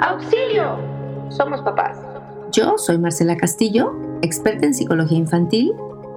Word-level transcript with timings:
¡Auxilio! 0.00 0.78
Somos 1.30 1.60
papás. 1.62 1.98
Yo 2.50 2.76
soy 2.76 2.98
Marcela 2.98 3.36
Castillo, 3.36 3.94
experta 4.22 4.66
en 4.66 4.74
psicología 4.74 5.18
infantil 5.18 5.72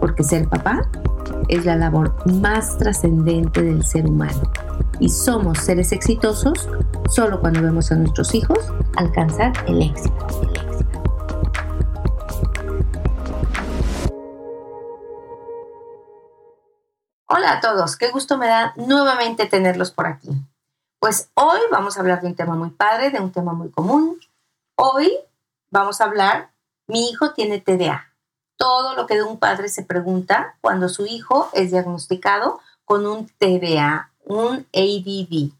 Porque 0.00 0.24
ser 0.24 0.48
papá 0.48 0.88
es 1.48 1.64
la 1.64 1.76
labor 1.76 2.14
más 2.26 2.78
trascendente 2.78 3.62
del 3.62 3.84
ser 3.84 4.06
humano. 4.06 4.40
Y 4.98 5.08
somos 5.08 5.58
seres 5.58 5.92
exitosos 5.92 6.68
solo 7.08 7.40
cuando 7.40 7.62
vemos 7.62 7.92
a 7.92 7.96
nuestros 7.96 8.34
hijos 8.34 8.58
alcanzar 8.96 9.52
el 9.66 9.82
éxito. 9.82 10.26
Hola 17.26 17.52
a 17.52 17.60
todos, 17.60 17.96
qué 17.96 18.10
gusto 18.10 18.38
me 18.38 18.46
da 18.46 18.74
nuevamente 18.76 19.46
tenerlos 19.46 19.90
por 19.90 20.06
aquí. 20.06 20.30
Pues 20.98 21.30
hoy 21.34 21.60
vamos 21.70 21.96
a 21.96 22.00
hablar 22.00 22.20
de 22.20 22.28
un 22.28 22.34
tema 22.34 22.54
muy 22.54 22.70
padre, 22.70 23.10
de 23.10 23.20
un 23.20 23.32
tema 23.32 23.52
muy 23.52 23.70
común. 23.70 24.18
Hoy 24.76 25.12
vamos 25.70 26.00
a 26.00 26.04
hablar, 26.04 26.50
mi 26.86 27.08
hijo 27.08 27.32
tiene 27.32 27.60
TDA 27.60 28.09
todo 28.60 28.94
lo 28.94 29.06
que 29.06 29.22
un 29.22 29.38
padre 29.38 29.70
se 29.70 29.82
pregunta 29.82 30.54
cuando 30.60 30.90
su 30.90 31.06
hijo 31.06 31.48
es 31.54 31.70
diagnosticado 31.70 32.60
con 32.84 33.06
un 33.06 33.26
TDA, 33.26 34.10
un 34.26 34.66
ADD. 34.74 35.52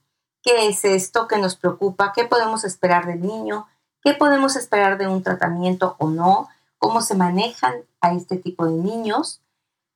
¿Qué 0.43 0.69
es 0.69 0.85
esto 0.85 1.27
que 1.27 1.39
nos 1.39 1.57
preocupa? 1.57 2.13
¿Qué 2.15 2.25
podemos 2.25 2.63
esperar 2.65 3.07
del 3.07 3.23
niño? 3.23 3.67
¿Qué 4.03 4.13
podemos 4.13 4.55
esperar 4.55 4.99
de 4.99 5.09
un 5.09 5.23
tratamiento 5.23 5.97
o 5.99 6.11
no? 6.11 6.51
¿Cómo 6.77 7.01
se 7.01 7.15
manejan 7.15 7.73
a 8.03 8.13
este 8.13 8.37
tipo 8.37 8.67
de 8.67 8.73
niños? 8.73 9.41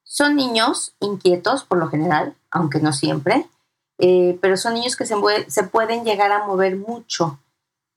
Son 0.02 0.34
niños 0.34 0.94
inquietos 0.98 1.64
por 1.64 1.77
lo 1.77 1.88
general, 1.88 2.34
aunque 2.50 2.80
no 2.80 2.94
siempre, 2.94 3.47
eh, 3.98 4.38
pero 4.41 4.56
son 4.56 4.75
niños 4.75 4.97
que 4.97 5.05
se, 5.05 5.14
se 5.48 5.64
pueden 5.64 6.06
llegar 6.06 6.32
a 6.32 6.47
mover 6.47 6.77
mucho 6.77 7.38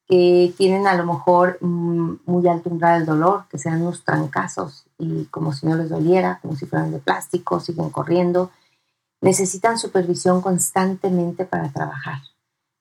que 0.07 0.53
tienen 0.57 0.87
a 0.87 0.95
lo 0.95 1.05
mejor 1.05 1.57
mm, 1.59 2.19
muy 2.25 2.47
alto 2.47 2.69
umbral 2.69 2.99
del 2.99 3.07
dolor, 3.07 3.45
que 3.49 3.57
sean 3.57 3.81
unos 3.81 4.03
trancazos 4.03 4.85
y 4.97 5.25
como 5.25 5.51
si 5.51 5.67
no 5.67 5.75
les 5.75 5.89
doliera, 5.89 6.39
como 6.41 6.55
si 6.55 6.65
fueran 6.65 6.91
de 6.91 6.99
plástico, 6.99 7.59
siguen 7.59 7.89
corriendo. 7.89 8.51
Necesitan 9.19 9.77
supervisión 9.77 10.41
constantemente 10.41 11.45
para 11.45 11.69
trabajar. 11.69 12.19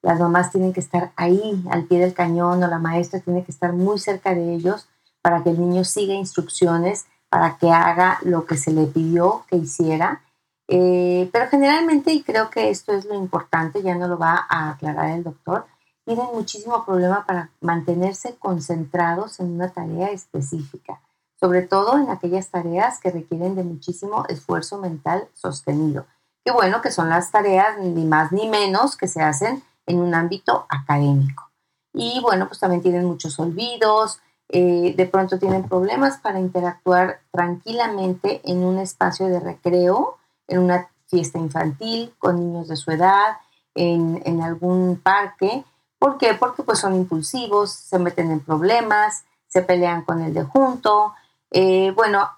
Las 0.02 0.20
mamás 0.20 0.52
tienen 0.52 0.72
que 0.72 0.80
estar 0.80 1.12
ahí 1.16 1.64
al 1.70 1.84
pie 1.84 1.98
del 1.98 2.14
cañón 2.14 2.62
o 2.62 2.69
la 2.69 2.78
maestra 2.78 3.19
tiene 3.19 3.44
que 3.44 3.50
estar 3.50 3.72
muy 3.72 3.98
cerca 3.98 4.34
de 4.34 4.54
ellos 4.54 4.88
para 5.20 5.42
que 5.42 5.50
el 5.50 5.58
niño 5.58 5.82
siga 5.82 6.14
instrucciones, 6.14 7.06
para 7.28 7.56
que 7.58 7.72
haga 7.72 8.20
lo 8.22 8.47
que 8.47 8.56
se 8.56 8.72
le 8.72 8.86
pidió 8.86 9.44
que 9.48 9.56
hiciera. 9.56 10.22
Eh, 10.69 11.28
pero 11.32 11.48
generalmente, 11.48 12.12
y 12.12 12.22
creo 12.22 12.50
que 12.50 12.70
esto 12.70 12.92
es 12.92 13.04
lo 13.04 13.14
importante, 13.14 13.82
ya 13.82 13.97
no 13.97 14.06
lo 14.06 14.16
va 14.16 14.47
a 14.48 14.70
aclarar 14.70 15.10
el 15.10 15.24
doctor, 15.24 15.66
tienen 16.07 16.27
muchísimo 16.33 16.85
problema 16.85 17.27
para 17.27 17.51
mantenerse 17.61 18.37
concentrados 18.37 19.41
en 19.41 19.51
una 19.51 19.73
tarea 19.73 20.11
específica, 20.11 21.01
sobre 21.39 21.62
todo 21.62 21.99
en 21.99 22.09
aquellas 22.11 22.49
tareas 22.49 23.01
que 23.01 23.11
requieren 23.11 23.57
de 23.57 23.65
muchísimo 23.65 24.25
esfuerzo 24.29 24.79
mental 24.79 25.29
sostenido. 25.34 26.06
Qué 26.45 26.53
bueno 26.53 26.81
que 26.81 26.93
son 26.93 27.11
las 27.11 27.33
tareas 27.33 27.78
ni 27.81 28.05
más 28.05 28.31
ni 28.31 28.49
menos 28.49 28.97
que 28.97 29.09
se 29.09 29.21
hacen 29.21 29.65
en 29.84 29.99
un 29.99 30.15
ámbito 30.15 30.65
académico. 30.69 31.50
Y 31.93 32.21
bueno, 32.22 32.47
pues 32.47 32.61
también 32.61 32.83
tienen 32.83 33.05
muchos 33.05 33.39
olvidos, 33.41 34.21
eh, 34.49 34.95
de 34.97 35.06
pronto 35.06 35.41
tienen 35.41 35.69
problemas 35.69 36.19
para 36.19 36.39
interactuar 36.39 37.21
tranquilamente 37.33 38.43
en 38.45 38.59
un 38.59 38.78
espacio 38.78 39.27
de 39.27 39.41
recreo, 39.41 40.19
en 40.47 40.61
una 40.61 40.89
fiesta 41.09 41.39
infantil, 41.41 42.15
con 42.19 42.37
niños 42.39 42.69
de 42.69 42.77
su 42.77 42.93
edad, 42.93 43.39
en, 43.75 44.22
en 44.25 44.41
algún 44.41 45.00
parque 45.03 45.65
¿Por 46.06 46.19
qué? 46.19 46.34
Porque 46.34 46.62
pues 46.62 46.78
son 46.78 46.94
impulsivos, 46.94 47.72
se 47.72 47.99
meten 47.99 48.31
en 48.31 48.39
problemas, 48.39 49.25
se 49.49 49.62
pelean 49.62 50.03
con 50.03 50.22
el 50.22 50.33
de 50.33 50.44
junto. 50.44 51.12
Eh, 51.50 51.91
bueno, 51.97 52.31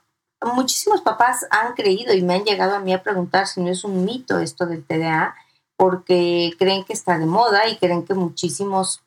muchísimos 0.55 1.03
papás 1.03 1.47
han 1.51 1.75
creído 1.75 2.15
y 2.15 2.23
me 2.23 2.37
han 2.37 2.45
llegado 2.45 2.75
a 2.75 2.81
mí 2.81 2.95
a 2.95 3.03
preguntar 3.03 3.47
si 3.47 3.61
no 3.61 3.69
es 3.69 3.85
un 3.85 4.07
mito 4.07 4.39
esto 4.39 4.65
del 4.65 4.87
TDA, 4.87 5.35
porque 5.77 6.55
creen 6.59 6.83
que 6.85 6.95
está 6.95 7.19
de 7.19 7.27
moda 7.27 7.69
y 7.69 7.77
creen 7.77 8.07
que 8.07 8.15
muchísimos 8.15 9.03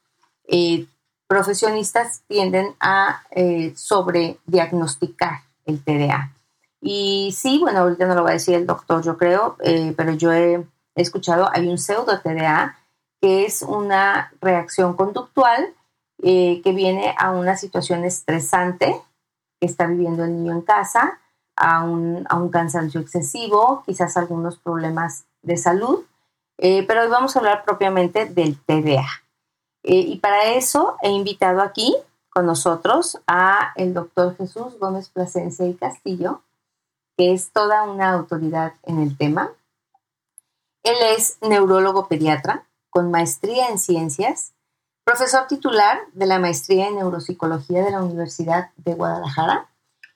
eh, 0.48 0.86
profesionistas 1.26 2.22
tienden 2.28 2.76
a 2.80 3.24
eh, 3.32 3.74
sobrediagnosticar 3.76 5.42
el 5.66 5.84
TDA. 5.84 6.36
Y 6.80 7.34
sí, 7.36 7.58
bueno, 7.58 7.80
ahorita 7.80 8.06
no 8.06 8.14
lo 8.14 8.24
va 8.24 8.30
a 8.30 8.34
decir 8.34 8.54
el 8.54 8.68
doctor, 8.68 9.02
yo 9.02 9.18
creo, 9.18 9.58
pero 9.98 10.12
yo 10.12 10.32
he, 10.32 10.64
escuchado, 10.94 11.50
hay 11.52 11.68
un 11.68 11.80
pseudo 11.80 12.22
TDA 12.22 12.78
que 13.22 13.46
es 13.46 13.62
una 13.62 14.34
reacción 14.42 14.96
conductual 14.96 15.74
eh, 16.24 16.62
que 16.64 16.74
viene 16.74 17.16
a 17.18 17.32
una 17.32 17.56
situación 17.56 18.04
estresante 18.04 19.00
que 19.60 19.68
está 19.68 19.86
viviendo 19.86 20.24
el 20.24 20.36
niño 20.36 20.54
en 20.54 20.62
casa, 20.62 21.20
a 21.56 21.84
un, 21.84 22.26
cansancio 22.52 23.00
excesivo, 23.00 23.84
quizás 23.86 24.18
algunos 24.18 24.58
problemas 24.58 25.26
de 25.44 25.58
salud, 25.58 26.04
eh, 26.58 26.84
pero 26.88 27.04
hoy 27.04 27.10
vamos 27.10 27.36
a 27.36 27.40
hablar 27.40 27.64
propiamente 27.64 28.26
del 28.26 28.60
TDA. 28.60 29.08
Eh, 29.84 29.96
y 29.96 30.18
para 30.18 30.54
eso 30.54 30.98
he 31.02 31.10
invitado 31.10 31.62
aquí 31.62 31.96
con 32.30 32.46
nosotros 32.46 33.20
a 33.28 33.74
el 33.76 33.94
doctor 33.94 34.36
Jesús 34.38 34.80
Gómez 34.80 35.10
Plasencia 35.10 35.68
y 35.68 35.74
Castillo, 35.76 36.42
que 37.18 37.34
es 37.34 37.52
toda 37.52 37.84
una 37.84 38.12
autoridad 38.12 38.74
en 38.84 39.00
el 39.00 39.18
tema. 39.18 39.52
Él 40.84 40.98
es 41.16 41.38
neurólogo 41.42 42.08
pediatra, 42.08 42.66
con 42.92 43.10
maestría 43.10 43.70
en 43.70 43.80
ciencias, 43.80 44.54
profesor 45.04 45.48
titular 45.48 45.98
de 46.14 46.28
la 46.28 46.38
maestría 46.38 46.88
en 46.88 46.98
neuropsicología 46.98 47.84
de 47.84 47.92
la 47.92 48.04
Universidad 48.04 48.70
de 48.78 48.94
Guadalajara 48.94 49.70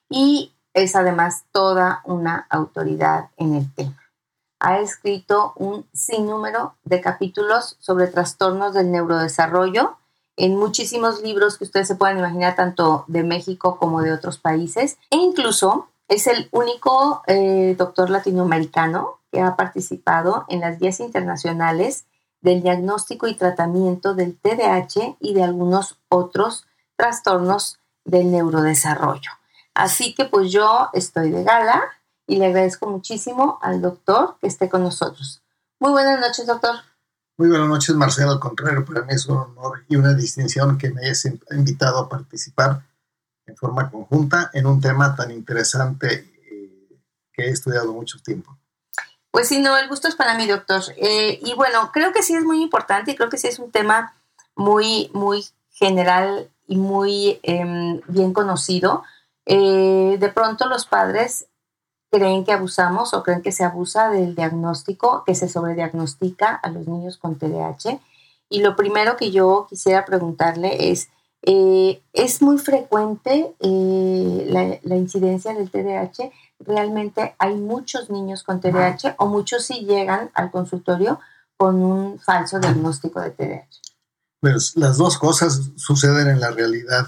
y 0.09 0.53
es 0.73 0.95
además 0.95 1.45
toda 1.51 2.01
una 2.03 2.45
autoridad 2.49 3.29
en 3.37 3.55
el 3.55 3.73
tema. 3.73 3.99
Ha 4.59 4.79
escrito 4.79 5.53
un 5.55 5.87
sinnúmero 5.93 6.75
de 6.83 7.01
capítulos 7.01 7.77
sobre 7.79 8.07
trastornos 8.07 8.73
del 8.73 8.91
neurodesarrollo 8.91 9.97
en 10.37 10.57
muchísimos 10.57 11.21
libros 11.21 11.57
que 11.57 11.63
ustedes 11.63 11.87
se 11.87 11.95
puedan 11.95 12.19
imaginar, 12.19 12.55
tanto 12.55 13.05
de 13.07 13.23
México 13.23 13.77
como 13.77 14.01
de 14.01 14.11
otros 14.11 14.37
países. 14.37 14.97
E 15.09 15.15
incluso 15.15 15.87
es 16.09 16.27
el 16.27 16.49
único 16.51 17.23
eh, 17.27 17.75
doctor 17.77 18.09
latinoamericano 18.09 19.19
que 19.31 19.41
ha 19.41 19.55
participado 19.55 20.45
en 20.49 20.59
las 20.59 20.77
guías 20.79 20.99
internacionales 20.99 22.05
del 22.45 22.61
diagnóstico 22.61 23.28
y 23.28 23.33
tratamiento 23.33 24.13
del 24.13 24.38
TDAH 24.38 25.17
y 25.19 25.33
de 25.33 25.44
algunos 25.44 25.97
otros 26.09 26.67
trastornos 26.95 27.79
del 28.06 28.31
neurodesarrollo. 28.31 29.31
Así 29.73 30.13
que 30.13 30.25
pues 30.25 30.51
yo 30.51 30.89
estoy 30.94 31.31
de 31.31 31.44
gala 31.44 31.81
y 32.28 32.38
le 32.38 32.45
agradezco 32.45 32.88
muchísimo 32.88 33.57
al 33.63 33.81
doctor 33.81 34.38
que 34.39 34.47
esté 34.47 34.69
con 34.69 34.84
nosotros. 34.84 35.41
Muy 35.79 35.91
buenas 35.91 36.19
noches, 36.19 36.45
doctor. 36.45 36.75
Muy 37.38 37.50
buenas 37.50 37.67
noches, 37.67 37.95
Marcelo. 37.95 38.34
Al 38.34 38.39
contrario, 38.39 38.85
para 38.85 39.01
mí 39.01 39.13
es 39.13 39.25
un 39.25 39.38
honor 39.38 39.84
y 39.89 39.95
una 39.95 40.13
distinción 40.13 40.78
que 40.78 40.91
me 40.91 41.01
hayas 41.01 41.25
invitado 41.50 41.97
a 41.97 42.08
participar 42.08 42.84
en 43.47 43.58
forma 43.58 43.90
conjunta 43.90 44.52
en 44.53 44.67
un 44.67 44.79
tema 44.79 45.16
tan 45.16 45.31
interesante 45.31 46.31
eh, 46.52 47.02
que 47.34 47.46
he 47.46 47.49
estudiado 47.49 47.91
mucho 47.91 48.19
tiempo. 48.19 48.55
Pues 49.35 49.49
sí, 49.49 49.59
no, 49.59 49.78
el 49.78 49.90
gusto 49.90 50.08
es 50.08 50.16
para 50.16 50.37
mí, 50.37 50.47
doctor. 50.47 50.82
Eh, 50.96 51.41
y 51.43 51.55
bueno, 51.55 51.91
creo 51.91 52.14
que 52.14 52.23
sí 52.23 52.34
es 52.34 52.46
muy 52.46 52.61
importante 52.61 53.11
y 53.11 53.16
creo 53.16 53.29
que 53.29 53.37
sí 53.37 53.49
es 53.49 53.59
un 53.59 53.70
tema 53.70 54.14
muy, 54.55 55.11
muy 55.14 55.43
general 55.72 56.49
y 56.67 56.78
muy 56.78 57.41
em, 57.43 57.99
bien 58.08 58.32
conocido. 58.32 59.03
Eh, 59.46 60.16
de 60.17 60.29
pronto 60.29 60.67
los 60.67 60.85
padres 60.85 61.47
creen 62.09 62.46
que 62.46 62.53
abusamos 62.53 63.14
o 63.14 63.23
creen 63.23 63.41
que 63.41 63.52
se 63.52 63.66
abusa 63.66 64.09
del 64.09 64.35
diagnóstico, 64.35 65.26
que 65.26 65.35
se 65.35 65.49
sobrediagnostica 65.49 66.55
a 66.55 66.70
los 66.70 66.88
niños 66.88 67.17
con 67.17 67.38
TDAH. 67.38 67.99
Y 68.47 68.61
lo 68.61 68.78
primero 68.78 69.17
que 69.17 69.31
yo 69.31 69.67
quisiera 69.70 70.05
preguntarle 70.05 70.91
es, 70.91 71.09
eh, 71.41 72.02
¿es 72.14 72.41
muy 72.41 72.58
frecuente 72.58 73.53
la, 73.59 74.79
la, 74.81 74.96
incidencia 74.96 75.53
del 75.53 75.70
TDAH? 75.70 76.31
Realmente 76.59 77.35
hay 77.37 77.55
muchos 77.55 78.09
niños 78.09 78.43
con 78.43 78.59
TDAH 78.59 79.16
o 79.17 79.28
muchos 79.28 79.66
sí 79.66 79.85
llegan 79.85 80.31
al 80.34 80.52
consultorio 80.52 81.19
con 81.57 81.81
un 81.81 82.19
falso 82.19 82.59
diagnóstico 82.59 83.22
de 83.22 83.31
TDAH. 83.31 83.67
Pues 84.40 84.75
las 84.75 84.97
dos 84.97 85.17
cosas 85.17 85.72
suceden 85.75 86.28
en 86.28 86.40
la 86.40 86.52
realidad. 86.52 87.07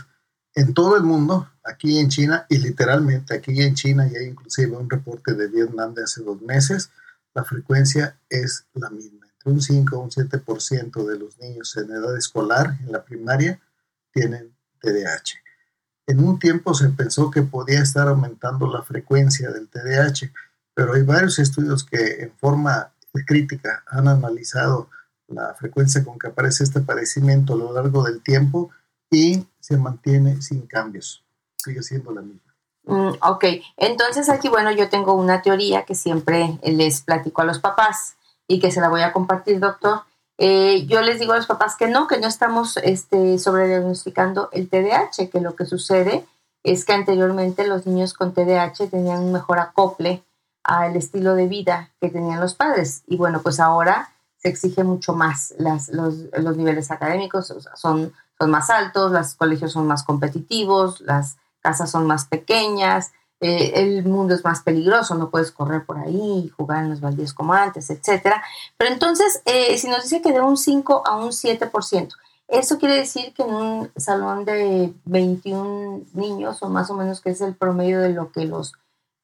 en 0.55 0.73
todo 0.73 0.97
el 0.97 1.03
mundo, 1.03 1.47
aquí 1.63 1.99
en 1.99 2.09
China 2.09 2.47
y 2.49 2.57
literalmente 2.57 3.35
aquí 3.35 3.61
en 3.61 3.75
China, 3.75 4.07
y 4.11 4.15
hay 4.15 4.25
inclusive 4.25 4.75
un 4.75 4.89
reporte 4.89 5.35
de 5.35 5.47
Vietnam 5.49 5.93
de 5.93 6.01
hace 6.01 6.23
dos 6.23 6.41
meses, 6.41 6.89
la 7.35 7.43
frecuencia 7.43 8.19
es 8.27 8.65
la 8.73 8.89
misma. 8.89 9.27
Entre 9.27 9.51
un 9.51 9.61
5 9.61 9.95
o 9.95 9.99
un 9.99 10.09
7% 10.09 11.05
de 11.05 11.19
los 11.19 11.37
niños 11.37 11.77
en 11.77 11.91
edad 11.91 12.17
escolar, 12.17 12.75
en 12.83 12.91
la 12.91 13.03
primaria, 13.03 13.61
tienen 14.11 14.55
TDAH. 14.81 15.46
En 16.07 16.25
un 16.25 16.39
tiempo 16.39 16.73
se 16.73 16.89
pensó 16.89 17.29
que 17.29 17.41
podía 17.41 17.81
estar 17.81 18.07
aumentando 18.07 18.71
la 18.71 18.81
frecuencia 18.81 19.51
del 19.51 19.67
TDAH, 19.67 20.31
pero 20.73 20.93
hay 20.93 21.03
varios 21.03 21.37
estudios 21.37 21.83
que 21.83 22.23
en 22.23 22.31
forma 22.37 22.91
crítica 23.25 23.83
han 23.87 24.07
analizado 24.07 24.89
la 25.27 25.53
frecuencia 25.55 26.03
con 26.03 26.17
que 26.17 26.27
aparece 26.27 26.63
este 26.63 26.81
padecimiento 26.81 27.53
a 27.53 27.57
lo 27.57 27.73
largo 27.73 28.03
del 28.03 28.21
tiempo 28.21 28.69
y 29.09 29.45
se 29.59 29.77
mantiene 29.77 30.41
sin 30.41 30.61
cambios. 30.61 31.25
Sigue 31.57 31.83
siendo 31.83 32.11
la 32.11 32.21
misma. 32.21 32.53
Mm, 32.85 33.15
ok, 33.21 33.45
entonces 33.75 34.29
aquí, 34.29 34.47
bueno, 34.47 34.71
yo 34.71 34.89
tengo 34.89 35.13
una 35.13 35.41
teoría 35.41 35.83
que 35.83 35.95
siempre 35.95 36.57
les 36.63 37.01
platico 37.01 37.41
a 37.41 37.45
los 37.45 37.59
papás 37.59 38.15
y 38.47 38.59
que 38.59 38.71
se 38.71 38.79
la 38.79 38.87
voy 38.87 39.01
a 39.01 39.11
compartir, 39.11 39.59
doctor. 39.59 40.01
Eh, 40.37 40.85
yo 40.85 41.01
les 41.01 41.19
digo 41.19 41.33
a 41.33 41.37
los 41.37 41.47
papás 41.47 41.75
que 41.75 41.87
no, 41.87 42.07
que 42.07 42.19
no 42.19 42.27
estamos 42.27 42.77
este, 42.77 43.39
sobrediagnosticando 43.39 44.49
el 44.51 44.69
TDAH, 44.69 45.29
que 45.31 45.41
lo 45.41 45.55
que 45.55 45.65
sucede 45.65 46.25
es 46.63 46.85
que 46.85 46.93
anteriormente 46.93 47.67
los 47.67 47.87
niños 47.87 48.13
con 48.13 48.33
TDAH 48.33 48.89
tenían 48.89 49.23
un 49.23 49.31
mejor 49.31 49.59
acople 49.59 50.23
al 50.63 50.95
estilo 50.95 51.33
de 51.33 51.47
vida 51.47 51.91
que 52.01 52.09
tenían 52.09 52.39
los 52.39 52.53
padres. 52.53 53.03
Y 53.07 53.17
bueno, 53.17 53.41
pues 53.41 53.59
ahora 53.59 54.11
se 54.37 54.49
exige 54.49 54.83
mucho 54.83 55.13
más. 55.13 55.53
Las, 55.57 55.89
los, 55.89 56.25
los, 56.37 56.57
niveles 56.57 56.91
académicos 56.91 57.53
son, 57.75 58.13
son 58.37 58.51
más 58.51 58.69
altos, 58.69 59.11
los 59.11 59.33
colegios 59.35 59.71
son 59.71 59.87
más 59.87 60.03
competitivos, 60.03 61.01
las 61.01 61.37
casas 61.61 61.89
son 61.89 62.05
más 62.05 62.25
pequeñas, 62.25 63.11
eh, 63.39 63.73
el 63.75 64.03
mundo 64.03 64.33
es 64.33 64.43
más 64.43 64.63
peligroso, 64.63 65.13
no 65.13 65.29
puedes 65.29 65.51
correr 65.51 65.85
por 65.85 65.99
ahí 65.99 66.51
jugar 66.57 66.83
en 66.83 66.89
los 66.89 67.01
baldíos 67.01 67.33
como 67.33 67.53
antes, 67.53 67.89
etc. 67.91 68.33
Pero 68.77 68.91
entonces, 68.91 69.41
eh, 69.45 69.77
si 69.77 69.87
nos 69.87 70.03
dice 70.03 70.21
que 70.21 70.31
de 70.31 70.41
un 70.41 70.57
5 70.57 71.03
a 71.05 71.17
un 71.17 71.31
7%, 71.31 72.15
eso 72.47 72.79
quiere 72.79 72.95
decir 72.95 73.33
que 73.33 73.43
en 73.43 73.53
un 73.53 73.91
salón 73.95 74.43
de 74.45 74.91
21 75.05 76.01
niños, 76.13 76.63
o 76.63 76.69
más 76.69 76.89
o 76.89 76.95
menos 76.95 77.21
que 77.21 77.29
es 77.29 77.41
el 77.41 77.55
promedio 77.55 77.99
de 77.99 78.09
lo 78.09 78.31
que 78.31 78.45
los 78.45 78.73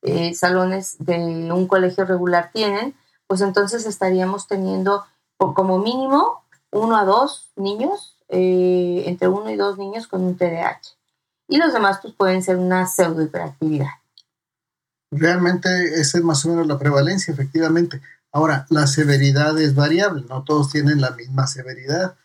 eh, 0.04 0.36
salones 0.36 0.98
de 1.00 1.52
un 1.52 1.68
colegio 1.68 2.06
regular 2.06 2.52
tienen, 2.54 2.94
pues 3.26 3.42
entonces 3.42 3.86
estaríamos 3.86 4.48
teniendo 4.48 5.06
como 5.38 5.80
mínimo 5.80 6.44
uno 6.72 6.98
a 6.98 7.06
dos 7.06 7.50
niños, 7.56 8.16
entre 8.30 9.28
uno 9.28 9.50
y 9.50 9.56
dos 9.56 9.78
niños 9.78 10.08
con 10.08 10.24
un 10.24 10.38
TDAH. 10.38 10.96
Y 11.48 11.58
los 11.58 11.74
demás 11.74 12.00
pues 12.02 12.14
pueden 12.14 12.44
ser 12.44 12.58
una 12.58 12.88
pseudo 12.88 13.22
hiperactividad. 13.22 14.03
Realmente 15.16 16.00
esa 16.00 16.18
es 16.18 16.24
más 16.24 16.46
o 16.46 16.50
menos 16.50 16.68
la 16.68 16.80
prevalencia, 16.80 17.34
efectivamente. 17.34 18.02
Ahora, 18.32 18.66
la 18.70 18.88
severidad 18.88 19.60
es 19.60 19.76
variable, 19.76 20.26
no 20.28 20.44
todos 20.44 20.72
tienen 20.72 21.00
la 21.02 21.12
misma 21.12 21.46
severidad. 21.46 22.16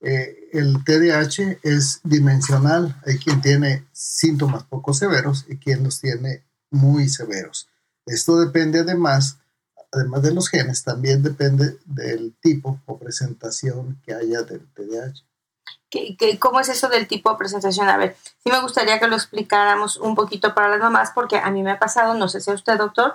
Eh, 0.00 0.48
el 0.52 0.84
TDAH 0.84 1.58
es 1.62 2.00
dimensional, 2.04 3.00
hay 3.04 3.18
quien 3.18 3.40
tiene 3.40 3.84
síntomas 3.92 4.62
poco 4.64 4.94
severos 4.94 5.44
y 5.48 5.56
quien 5.56 5.82
los 5.82 6.00
tiene 6.00 6.44
muy 6.70 7.08
severos. 7.08 7.68
Esto 8.06 8.38
depende 8.38 8.80
además, 8.80 9.38
además 9.92 10.22
de 10.22 10.32
los 10.32 10.48
genes, 10.48 10.84
también 10.84 11.22
depende 11.22 11.78
del 11.84 12.36
tipo 12.40 12.80
o 12.86 12.98
presentación 12.98 14.00
que 14.04 14.14
haya 14.14 14.42
del 14.42 14.60
TDAH. 14.72 15.25
¿Cómo 16.38 16.60
es 16.60 16.68
eso 16.68 16.88
del 16.88 17.06
tipo 17.06 17.30
de 17.30 17.36
presentación? 17.36 17.88
A 17.88 17.96
ver, 17.96 18.16
sí 18.42 18.50
me 18.50 18.60
gustaría 18.60 18.98
que 18.98 19.06
lo 19.06 19.16
explicáramos 19.16 19.96
un 19.96 20.14
poquito 20.14 20.54
para 20.54 20.68
las 20.68 20.80
mamás, 20.80 21.12
porque 21.14 21.38
a 21.38 21.50
mí 21.50 21.62
me 21.62 21.72
ha 21.72 21.78
pasado, 21.78 22.14
no 22.14 22.28
sé 22.28 22.40
si 22.40 22.50
a 22.50 22.54
usted, 22.54 22.78
doctor, 22.78 23.14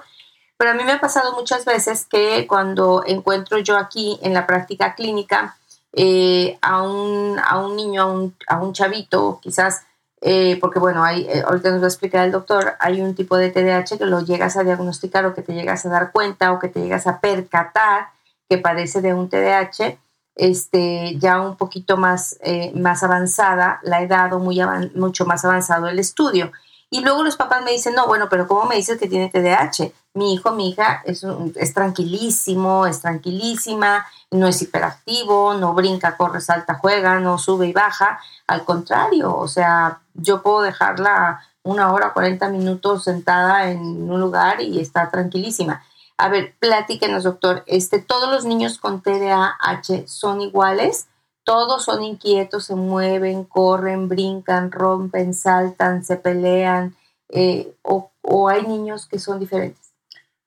pero 0.57 0.71
a 0.71 0.73
mí 0.75 0.83
me 0.83 0.91
ha 0.91 0.99
pasado 0.99 1.33
muchas 1.33 1.65
veces 1.65 2.05
que 2.05 2.45
cuando 2.47 3.03
encuentro 3.05 3.57
yo 3.57 3.77
aquí 3.77 4.19
en 4.21 4.33
la 4.33 4.45
práctica 4.45 4.93
clínica 4.95 5.57
eh, 5.93 6.57
a, 6.61 6.83
un, 6.83 7.39
a, 7.39 7.57
un, 7.57 7.75
niño, 7.75 8.01
a 8.01 8.05
un, 8.05 8.35
a 8.47 8.61
un 8.61 8.71
chavito, 8.73 9.39
quizás, 9.41 9.83
eh, 10.21 10.57
porque 10.61 10.79
bueno, 10.79 11.03
hay, 11.03 11.23
eh, 11.27 11.43
ahorita 11.45 11.71
nos 11.71 11.81
va 11.81 11.85
a 11.85 11.89
explicar 11.89 12.25
el 12.25 12.31
doctor, 12.31 12.75
hay 12.79 13.01
un 13.01 13.15
tipo 13.15 13.37
de 13.37 13.49
TDAH 13.49 13.97
que 13.97 14.05
lo 14.05 14.21
llegas 14.21 14.55
a 14.55 14.63
diagnosticar 14.63 15.25
o 15.25 15.33
que 15.33 15.41
te 15.41 15.53
llegas 15.53 15.85
a 15.85 15.89
dar 15.89 16.11
cuenta 16.11 16.51
o 16.51 16.59
que 16.59 16.67
te 16.67 16.79
llegas 16.79 17.07
a 17.07 17.19
percatar 17.19 18.09
que 18.47 18.57
padece 18.57 19.01
de 19.01 19.13
un 19.13 19.29
TDAH 19.29 19.97
este, 20.35 21.17
ya 21.17 21.41
un 21.41 21.55
poquito 21.55 21.97
más, 21.97 22.37
eh, 22.41 22.71
más 22.75 23.03
avanzada 23.03 23.79
la 23.83 24.01
edad 24.01 24.33
o 24.33 24.39
muy 24.39 24.59
mucho 24.95 25.25
más 25.25 25.45
avanzado 25.45 25.87
el 25.87 25.99
estudio. 25.99 26.51
Y 26.89 27.01
luego 27.01 27.23
los 27.23 27.37
papás 27.37 27.63
me 27.63 27.71
dicen, 27.71 27.95
no, 27.95 28.05
bueno, 28.05 28.27
pero 28.29 28.47
¿cómo 28.47 28.65
me 28.65 28.75
dices 28.75 28.99
que 28.99 29.07
tiene 29.07 29.29
TDAH? 29.29 29.93
Mi 30.13 30.33
hijo, 30.33 30.51
mi 30.51 30.69
hija 30.69 31.01
es, 31.05 31.25
es 31.55 31.73
tranquilísimo, 31.73 32.85
es 32.85 32.99
tranquilísima, 32.99 34.05
no 34.29 34.47
es 34.47 34.61
hiperactivo, 34.61 35.53
no 35.53 35.73
brinca, 35.73 36.17
corre, 36.17 36.41
salta, 36.41 36.75
juega, 36.75 37.19
no 37.19 37.37
sube 37.37 37.67
y 37.67 37.73
baja. 37.73 38.19
Al 38.45 38.65
contrario, 38.65 39.33
o 39.33 39.47
sea, 39.47 40.01
yo 40.15 40.41
puedo 40.41 40.61
dejarla 40.61 41.41
una 41.63 41.93
hora, 41.93 42.11
40 42.11 42.49
minutos 42.49 43.05
sentada 43.05 43.69
en 43.69 43.79
un 44.09 44.19
lugar 44.19 44.61
y 44.61 44.79
está 44.79 45.09
tranquilísima. 45.09 45.83
A 46.21 46.29
ver, 46.29 46.53
platíquenos, 46.59 47.23
doctor. 47.23 47.63
Este, 47.65 48.00
¿Todos 48.00 48.29
los 48.29 48.45
niños 48.45 48.77
con 48.77 49.01
TDAH 49.01 50.06
son 50.06 50.39
iguales? 50.41 51.07
¿Todos 51.44 51.85
son 51.85 52.03
inquietos, 52.03 52.65
se 52.65 52.75
mueven, 52.75 53.44
corren, 53.44 54.07
brincan, 54.07 54.71
rompen, 54.71 55.33
saltan, 55.33 56.06
se 56.06 56.18
pelean? 56.18 56.95
Eh, 57.29 57.75
o, 57.81 58.12
o 58.21 58.50
hay 58.50 58.68
niños 58.68 59.07
que 59.07 59.18
son 59.18 59.39
diferentes? 59.39 59.94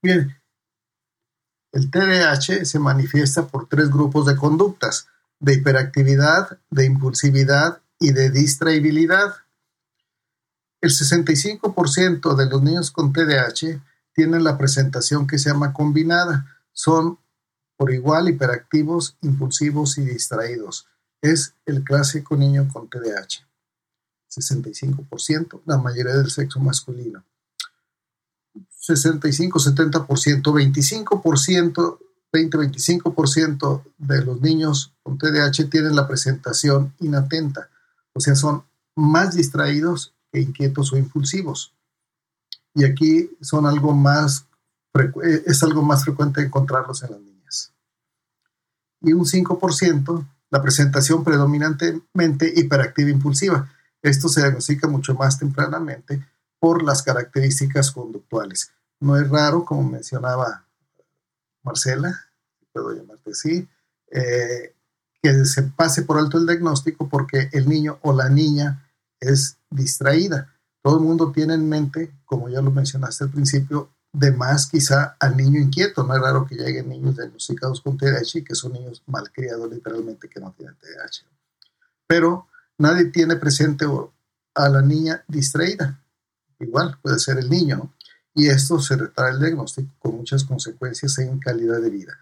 Bien, 0.01 0.41
el 1.73 1.91
TDAH 1.91 2.65
se 2.65 2.79
manifiesta 2.79 3.49
por 3.49 3.69
tres 3.69 3.91
grupos 3.91 4.27
de 4.27 4.37
conductas, 4.37 5.09
de 5.41 5.55
hiperactividad, 5.55 6.61
de 6.71 6.85
impulsividad 6.85 7.83
y 7.99 8.13
de 8.13 8.31
distraibilidad. 8.31 9.35
El 10.81 10.91
65% 10.91 12.37
de 12.37 12.47
los 12.47 12.63
niños 12.63 12.93
con 12.93 13.13
TDAH 13.13 13.83
tienen 14.15 14.45
la 14.45 14.57
presentación 14.57 15.27
que 15.27 15.39
se 15.39 15.51
llama 15.51 15.73
combinada. 15.73 16.47
Son 16.73 17.19
por 17.77 17.93
igual 17.93 18.29
hiperactivos, 18.29 19.17
impulsivos 19.21 19.99
y 19.99 20.05
distraídos. 20.05 20.87
Es 21.21 21.55
el 21.67 21.83
clásico 21.83 22.37
niño 22.37 22.69
con 22.73 22.89
TDAH. 22.89 23.47
65%, 24.31 25.63
la 25.67 25.79
mayoría 25.79 26.15
del 26.15 26.31
sexo 26.31 26.61
masculino. 26.61 27.25
65, 28.71 29.59
70%, 29.59 30.07
25%, 30.43 31.99
20-25% 32.33 33.83
de 33.99 34.25
los 34.25 34.41
niños 34.41 34.93
con 35.03 35.19
TDAH 35.19 35.71
tienen 35.71 35.95
la 35.95 36.09
presentación 36.09 36.93
inatenta, 36.99 37.71
o 38.13 38.21
sea, 38.21 38.35
son 38.35 38.65
más 38.97 39.37
distraídos 39.37 40.13
que 40.33 40.41
inquietos 40.41 40.93
o 40.93 40.97
impulsivos 40.97 41.73
y 42.75 42.85
aquí 42.85 43.31
son 43.41 43.67
algo 43.67 43.93
más, 43.93 44.47
eh, 44.95 45.45
es 45.47 45.63
algo 45.63 45.83
más 45.83 46.05
frecuente 46.05 46.43
encontrarlos 46.43 47.03
en 47.05 47.13
las 47.13 47.21
niñas. 47.21 47.73
Y 49.01 49.13
un 49.13 49.25
5%, 49.25 50.27
la 50.51 50.63
presentación 50.63 51.23
predominantemente 51.23 52.53
hiperactiva 52.57 53.11
impulsiva. 53.11 53.71
Esto 54.03 54.29
se 54.29 54.41
diagnostica 54.41 54.89
mucho 54.89 55.15
más 55.15 55.39
tempranamente 55.39 56.27
por 56.59 56.83
las 56.83 57.03
características 57.03 57.93
conductuales. 57.93 58.73
No 59.01 59.17
es 59.17 59.29
raro, 59.29 59.65
como 59.65 59.89
mencionaba 59.89 60.67
Marcela, 61.63 62.29
puedo 62.73 62.93
llamarte 62.93 63.31
así, 63.31 63.69
eh, 64.11 64.75
que 65.23 65.45
se 65.45 65.63
pase 65.63 66.03
por 66.03 66.19
alto 66.19 66.39
el 66.39 66.47
diagnóstico 66.47 67.09
porque 67.09 67.49
el 67.53 67.69
niño 67.69 67.99
o 68.03 68.13
la 68.13 68.29
niña 68.29 68.91
es 69.21 69.59
distraída 69.71 70.54
todo 70.85 70.99
el 70.99 71.05
mundo 71.05 71.33
tiene 71.33 71.55
en 71.55 71.67
mente, 71.67 72.13
como 72.27 72.51
ya 72.51 72.61
lo 72.61 72.71
mencionaste 72.71 73.25
al 73.25 73.31
principio, 73.31 73.89
de 74.13 74.33
más 74.33 74.67
quizá 74.67 75.17
al 75.19 75.35
niño 75.35 75.59
inquieto. 75.59 76.05
No 76.05 76.15
es 76.15 76.21
raro 76.21 76.45
que 76.45 76.57
lleguen 76.57 76.91
niños 76.91 77.17
diagnosticados 77.17 77.81
con 77.81 77.97
TDAH 77.97 78.45
que 78.45 78.55
son 78.55 78.75
niños 78.75 79.03
malcriados 79.07 79.73
literalmente 79.73 80.29
que 80.29 80.41
no 80.41 80.53
tienen 80.53 80.77
TDAH. 80.77 81.25
Pero 82.07 82.49
nadie 82.77 83.07
tiene 83.07 83.37
presente 83.37 83.87
a 84.55 84.69
la 84.69 84.83
niña 84.83 85.25
distraída. 85.27 85.99
Igual 86.61 86.99
puede 87.01 87.19
ser 87.19 87.39
el 87.39 87.49
niño. 87.49 87.95
Y 88.35 88.49
esto 88.49 88.79
se 88.79 88.97
retrae 88.97 89.33
el 89.33 89.41
diagnóstico 89.41 89.91
con 89.99 90.17
muchas 90.19 90.45
consecuencias 90.45 91.19
en 91.19 91.39
calidad 91.39 91.81
de 91.81 91.89
vida. 91.89 92.13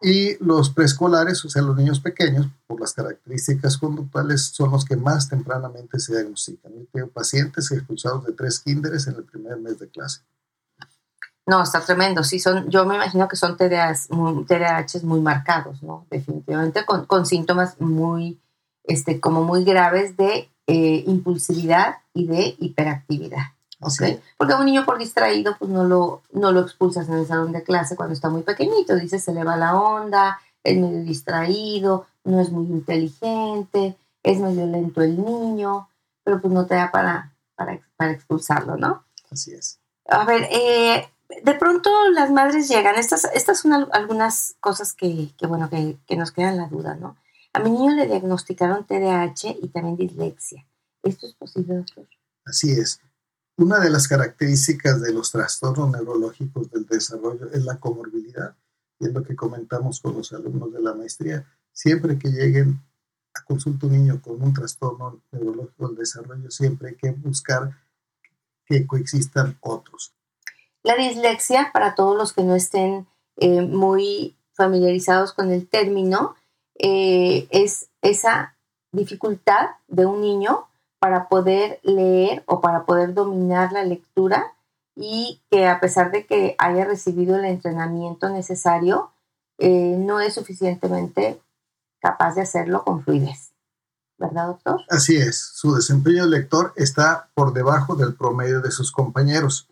Y 0.00 0.42
los 0.44 0.70
preescolares, 0.70 1.44
o 1.44 1.48
sea, 1.48 1.62
los 1.62 1.76
niños 1.76 1.98
pequeños, 1.98 2.46
por 2.66 2.80
las 2.80 2.92
características 2.92 3.78
conductuales, 3.78 4.42
son 4.54 4.70
los 4.70 4.84
que 4.84 4.96
más 4.96 5.28
tempranamente 5.28 5.98
se 5.98 6.14
diagnostican. 6.14 6.72
Yo 6.72 6.86
tengo 6.92 7.08
pacientes 7.08 7.70
expulsados 7.72 8.24
de 8.24 8.32
tres 8.32 8.60
kinderes 8.60 9.08
en 9.08 9.16
el 9.16 9.24
primer 9.24 9.56
mes 9.58 9.78
de 9.78 9.88
clase. 9.88 10.20
No, 11.46 11.62
está 11.62 11.80
tremendo. 11.80 12.22
Sí, 12.22 12.38
son, 12.38 12.68
yo 12.68 12.84
me 12.84 12.94
imagino 12.94 13.26
que 13.26 13.36
son 13.36 13.56
TDAHs 13.56 14.10
muy, 14.10 14.44
muy 15.02 15.20
marcados, 15.20 15.82
¿no? 15.82 16.06
Definitivamente 16.10 16.84
con, 16.84 17.06
con, 17.06 17.24
síntomas 17.24 17.80
muy, 17.80 18.38
este, 18.84 19.18
como 19.18 19.42
muy 19.42 19.64
graves 19.64 20.16
de 20.16 20.50
eh, 20.66 21.04
impulsividad 21.06 21.96
y 22.12 22.26
de 22.26 22.54
hiperactividad. 22.58 23.57
Así 23.80 24.04
¿ok? 24.04 24.20
Porque 24.36 24.54
un 24.54 24.64
niño 24.66 24.84
por 24.84 24.98
distraído, 24.98 25.56
pues 25.58 25.70
no 25.70 25.84
lo, 25.84 26.22
no 26.32 26.50
lo 26.52 26.60
expulsas 26.60 27.08
en 27.08 27.14
el 27.14 27.26
salón 27.26 27.52
de 27.52 27.62
clase 27.62 27.96
cuando 27.96 28.14
está 28.14 28.28
muy 28.28 28.42
pequeñito. 28.42 28.96
Dices, 28.96 29.22
se 29.22 29.32
le 29.32 29.44
va 29.44 29.56
la 29.56 29.76
onda, 29.76 30.40
es 30.64 30.76
medio 30.76 31.02
distraído, 31.02 32.06
no 32.24 32.40
es 32.40 32.50
muy 32.50 32.66
inteligente, 32.66 33.96
es 34.22 34.38
medio 34.40 34.66
lento 34.66 35.00
el 35.02 35.22
niño, 35.24 35.88
pero 36.24 36.40
pues 36.40 36.52
no 36.52 36.66
te 36.66 36.74
da 36.74 36.90
para, 36.90 37.32
para, 37.54 37.80
para 37.96 38.12
expulsarlo, 38.12 38.76
¿no? 38.76 39.04
Así 39.30 39.52
es. 39.52 39.78
A 40.08 40.24
ver, 40.24 40.48
eh, 40.50 41.08
de 41.44 41.54
pronto 41.54 41.90
las 42.10 42.30
madres 42.30 42.68
llegan, 42.68 42.96
estas, 42.96 43.24
estas 43.34 43.60
son 43.60 43.72
al- 43.74 43.88
algunas 43.92 44.56
cosas 44.60 44.92
que, 44.92 45.30
que, 45.38 45.46
bueno, 45.46 45.68
que, 45.70 45.96
que 46.06 46.16
nos 46.16 46.32
quedan 46.32 46.56
la 46.56 46.66
duda, 46.66 46.94
¿no? 46.94 47.16
A 47.52 47.60
mi 47.60 47.70
niño 47.70 47.92
le 47.94 48.06
diagnosticaron 48.06 48.84
TDAH 48.86 49.56
y 49.62 49.68
también 49.68 49.96
dislexia. 49.96 50.64
¿Esto 51.02 51.26
es 51.26 51.34
posible, 51.34 51.76
doctor? 51.76 52.06
Así 52.44 52.72
es. 52.72 53.00
Una 53.58 53.80
de 53.80 53.90
las 53.90 54.06
características 54.06 55.00
de 55.00 55.12
los 55.12 55.32
trastornos 55.32 55.90
neurológicos 55.90 56.70
del 56.70 56.86
desarrollo 56.86 57.50
es 57.52 57.64
la 57.64 57.80
comorbilidad. 57.80 58.54
Y 59.00 59.06
es 59.06 59.12
lo 59.12 59.24
que 59.24 59.34
comentamos 59.34 60.00
con 60.00 60.16
los 60.16 60.32
alumnos 60.32 60.72
de 60.72 60.80
la 60.80 60.94
maestría. 60.94 61.44
Siempre 61.72 62.16
que 62.20 62.28
lleguen 62.28 62.80
a 63.34 63.42
consulta 63.42 63.86
un 63.86 63.92
niño 63.92 64.22
con 64.22 64.40
un 64.40 64.54
trastorno 64.54 65.20
neurológico 65.32 65.88
del 65.88 65.96
desarrollo, 65.96 66.48
siempre 66.52 66.90
hay 66.90 66.94
que 66.94 67.10
buscar 67.10 67.76
que 68.64 68.86
coexistan 68.86 69.58
otros. 69.60 70.12
La 70.84 70.94
dislexia, 70.94 71.70
para 71.72 71.96
todos 71.96 72.16
los 72.16 72.32
que 72.32 72.44
no 72.44 72.54
estén 72.54 73.08
eh, 73.38 73.62
muy 73.62 74.36
familiarizados 74.52 75.32
con 75.32 75.50
el 75.50 75.68
término, 75.68 76.36
eh, 76.78 77.48
es 77.50 77.88
esa 78.02 78.56
dificultad 78.92 79.70
de 79.88 80.06
un 80.06 80.20
niño 80.20 80.67
para 80.98 81.28
poder 81.28 81.80
leer 81.82 82.42
o 82.46 82.60
para 82.60 82.84
poder 82.84 83.14
dominar 83.14 83.72
la 83.72 83.84
lectura 83.84 84.54
y 84.96 85.40
que 85.50 85.66
a 85.66 85.80
pesar 85.80 86.10
de 86.10 86.26
que 86.26 86.56
haya 86.58 86.84
recibido 86.84 87.36
el 87.36 87.44
entrenamiento 87.44 88.28
necesario, 88.28 89.12
eh, 89.58 89.96
no 89.96 90.20
es 90.20 90.34
suficientemente 90.34 91.40
capaz 92.00 92.34
de 92.34 92.42
hacerlo 92.42 92.84
con 92.84 93.04
fluidez. 93.04 93.52
¿Verdad, 94.18 94.48
doctor? 94.48 94.80
Así 94.90 95.16
es, 95.16 95.38
su 95.54 95.74
desempeño 95.74 96.24
de 96.24 96.30
lector 96.30 96.72
está 96.74 97.30
por 97.34 97.52
debajo 97.52 97.94
del 97.94 98.14
promedio 98.14 98.60
de 98.60 98.72
sus 98.72 98.90
compañeros. 98.90 99.68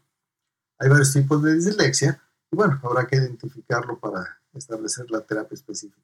Hay 0.79 0.89
varios 0.89 1.13
tipos 1.13 1.43
de 1.43 1.55
dislexia 1.55 2.23
y 2.53 2.57
bueno, 2.57 2.79
habrá 2.85 3.07
que 3.09 3.17
identificarlo 3.17 3.99
para 3.99 4.39
establecer 4.55 5.11
la 5.11 5.23
terapia 5.23 5.55
específica. 5.55 6.01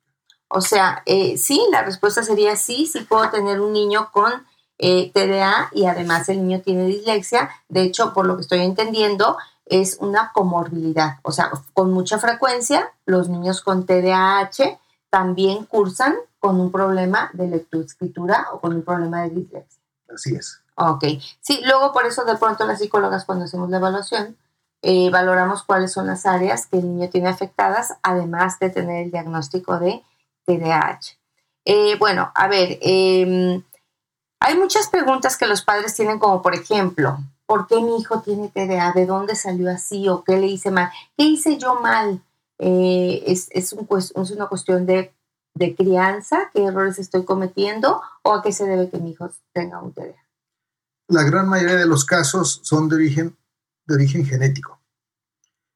O 0.49 0.61
sea, 0.61 1.03
eh, 1.07 1.39
sí, 1.39 1.65
la 1.71 1.83
respuesta 1.83 2.25
sería 2.25 2.57
sí, 2.57 2.87
sí 2.87 3.01
puedo 3.01 3.31
tener 3.31 3.61
un 3.61 3.73
niño 3.73 4.11
con 4.13 4.33
eh, 4.85 5.13
TDA 5.15 5.71
y 5.71 5.87
además 5.87 6.29
el 6.29 6.45
niño 6.45 6.61
tiene 6.61 6.87
dislexia. 6.87 7.51
De 7.69 7.83
hecho, 7.83 8.13
por 8.13 8.27
lo 8.27 8.35
que 8.35 8.43
estoy 8.43 8.61
entendiendo, 8.63 9.39
es 9.65 9.97
una 10.01 10.33
comorbilidad. 10.35 11.21
O 11.23 11.31
sea, 11.31 11.53
con 11.73 11.93
mucha 11.93 12.19
frecuencia, 12.19 12.93
los 13.07 13.29
niños 13.29 13.61
con 13.61 13.87
TDAH 13.87 14.81
también 15.09 15.67
cursan 15.67 16.17
con 16.41 16.61
un 16.61 16.73
problema 16.73 17.31
de 17.33 17.47
lectoescritura 17.47 18.49
o 18.53 18.59
con 18.59 18.75
un 18.75 18.83
problema 18.83 19.23
de 19.23 19.31
dislexia. 19.31 19.81
Así 20.13 20.35
es. 20.35 20.61
Ok, 20.75 21.05
sí, 21.41 21.61
luego 21.65 21.93
por 21.93 22.05
eso 22.05 22.25
de 22.25 22.37
pronto 22.37 22.67
las 22.67 22.81
psicólogas 22.81 23.25
cuando 23.25 23.45
hacemos 23.45 23.71
la 23.71 23.77
evaluación 23.77 24.37
eh, 24.81 25.11
valoramos 25.11 25.63
cuáles 25.63 25.93
son 25.93 26.09
las 26.09 26.27
áreas 26.27 26.67
que 26.67 26.79
el 26.79 26.89
niño 26.89 27.09
tiene 27.09 27.29
afectadas, 27.29 27.95
además 28.03 28.59
de 28.59 28.69
tener 28.71 29.05
el 29.05 29.13
diagnóstico 29.13 29.79
de 29.79 30.03
TDAH. 30.45 31.19
Eh, 31.65 31.95
bueno, 32.01 32.33
a 32.35 32.49
ver, 32.49 32.79
eh, 32.83 33.63
hay 34.43 34.59
muchas 34.59 34.89
preguntas 34.89 35.37
que 35.37 35.47
los 35.47 35.63
padres 35.63 35.95
tienen 35.95 36.19
como 36.19 36.43
por 36.43 36.55
ejemplo, 36.55 37.19
¿por 37.47 37.67
qué 37.67 37.81
mi 37.81 37.99
hijo 37.99 38.23
tiene 38.23 38.49
TDA? 38.49 38.93
¿De 38.93 39.07
dónde 39.07 39.37
salió 39.37 39.71
así? 39.71 40.09
¿O 40.09 40.25
qué 40.25 40.37
le 40.37 40.49
hice 40.49 40.71
mal? 40.71 40.91
¿Qué 41.17 41.25
hice 41.25 41.59
yo 41.59 41.81
mal? 41.81 42.23
Eh, 42.59 43.23
es, 43.27 43.49
es, 43.51 43.73
un, 43.73 43.89
es, 43.99 44.13
una 44.15 44.47
cuestión 44.47 44.87
de, 44.87 45.15
de 45.55 45.75
crianza, 45.75 46.51
qué 46.53 46.65
errores 46.65 46.99
estoy 46.99 47.25
cometiendo 47.25 48.03
o 48.23 48.35
a 48.35 48.43
qué 48.43 48.53
se 48.53 48.67
debe 48.67 48.91
que 48.91 48.99
mi 48.99 49.11
hijo 49.11 49.31
tenga 49.53 49.81
un 49.81 49.93
TDA. 49.93 50.23
La 51.09 51.23
gran 51.23 51.49
mayoría 51.49 51.77
de 51.77 51.87
los 51.87 52.05
casos 52.05 52.61
son 52.63 52.89
de 52.89 52.97
origen, 52.97 53.37
de 53.87 53.95
origen 53.95 54.25
genético. 54.25 54.81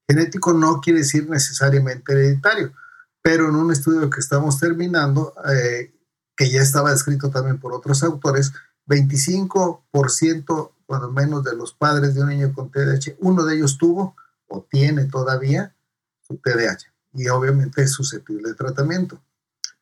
Genético 0.09 0.53
no 0.53 0.81
quiere 0.81 1.01
decir 1.01 1.29
necesariamente 1.29 2.13
hereditario, 2.13 2.73
pero 3.21 3.49
en 3.49 3.57
un 3.57 3.73
estudio 3.73 4.09
que 4.09 4.21
estamos 4.21 4.59
terminando, 4.59 5.35
eh, 5.53 5.96
que 6.37 6.51
ya 6.51 6.61
estaba 6.61 6.91
descrito 6.91 7.31
también 7.31 7.59
por 7.59 7.73
otros 7.73 8.03
autores, 8.03 8.53
25% 8.87 10.73
cuando 10.87 11.11
menos 11.11 11.43
de 11.43 11.57
los 11.57 11.73
padres 11.73 12.15
de 12.15 12.23
un 12.23 12.29
niño 12.29 12.53
con 12.53 12.71
TDAH, 12.71 13.17
uno 13.19 13.45
de 13.45 13.57
ellos 13.57 13.79
tuvo 13.79 14.15
o 14.47 14.65
tiene 14.71 15.07
todavía 15.07 15.75
su 16.21 16.37
TDAH 16.37 16.93
y 17.15 17.29
obviamente 17.29 17.83
es 17.83 17.93
susceptible 17.93 18.51
de 18.51 18.55
tratamiento. 18.55 19.21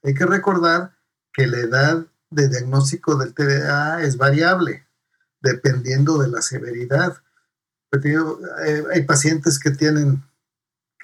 Hay 0.03 0.15
que 0.15 0.25
recordar 0.25 0.97
que 1.33 1.47
la 1.47 1.59
edad 1.59 2.07
de 2.31 2.49
diagnóstico 2.49 3.17
del 3.17 3.35
TDA 3.35 4.03
es 4.03 4.17
variable 4.17 4.87
dependiendo 5.41 6.19
de 6.19 6.29
la 6.29 6.41
severidad. 6.41 7.17
Hay 8.93 9.03
pacientes 9.03 9.59
que 9.59 9.71
tienen 9.71 10.25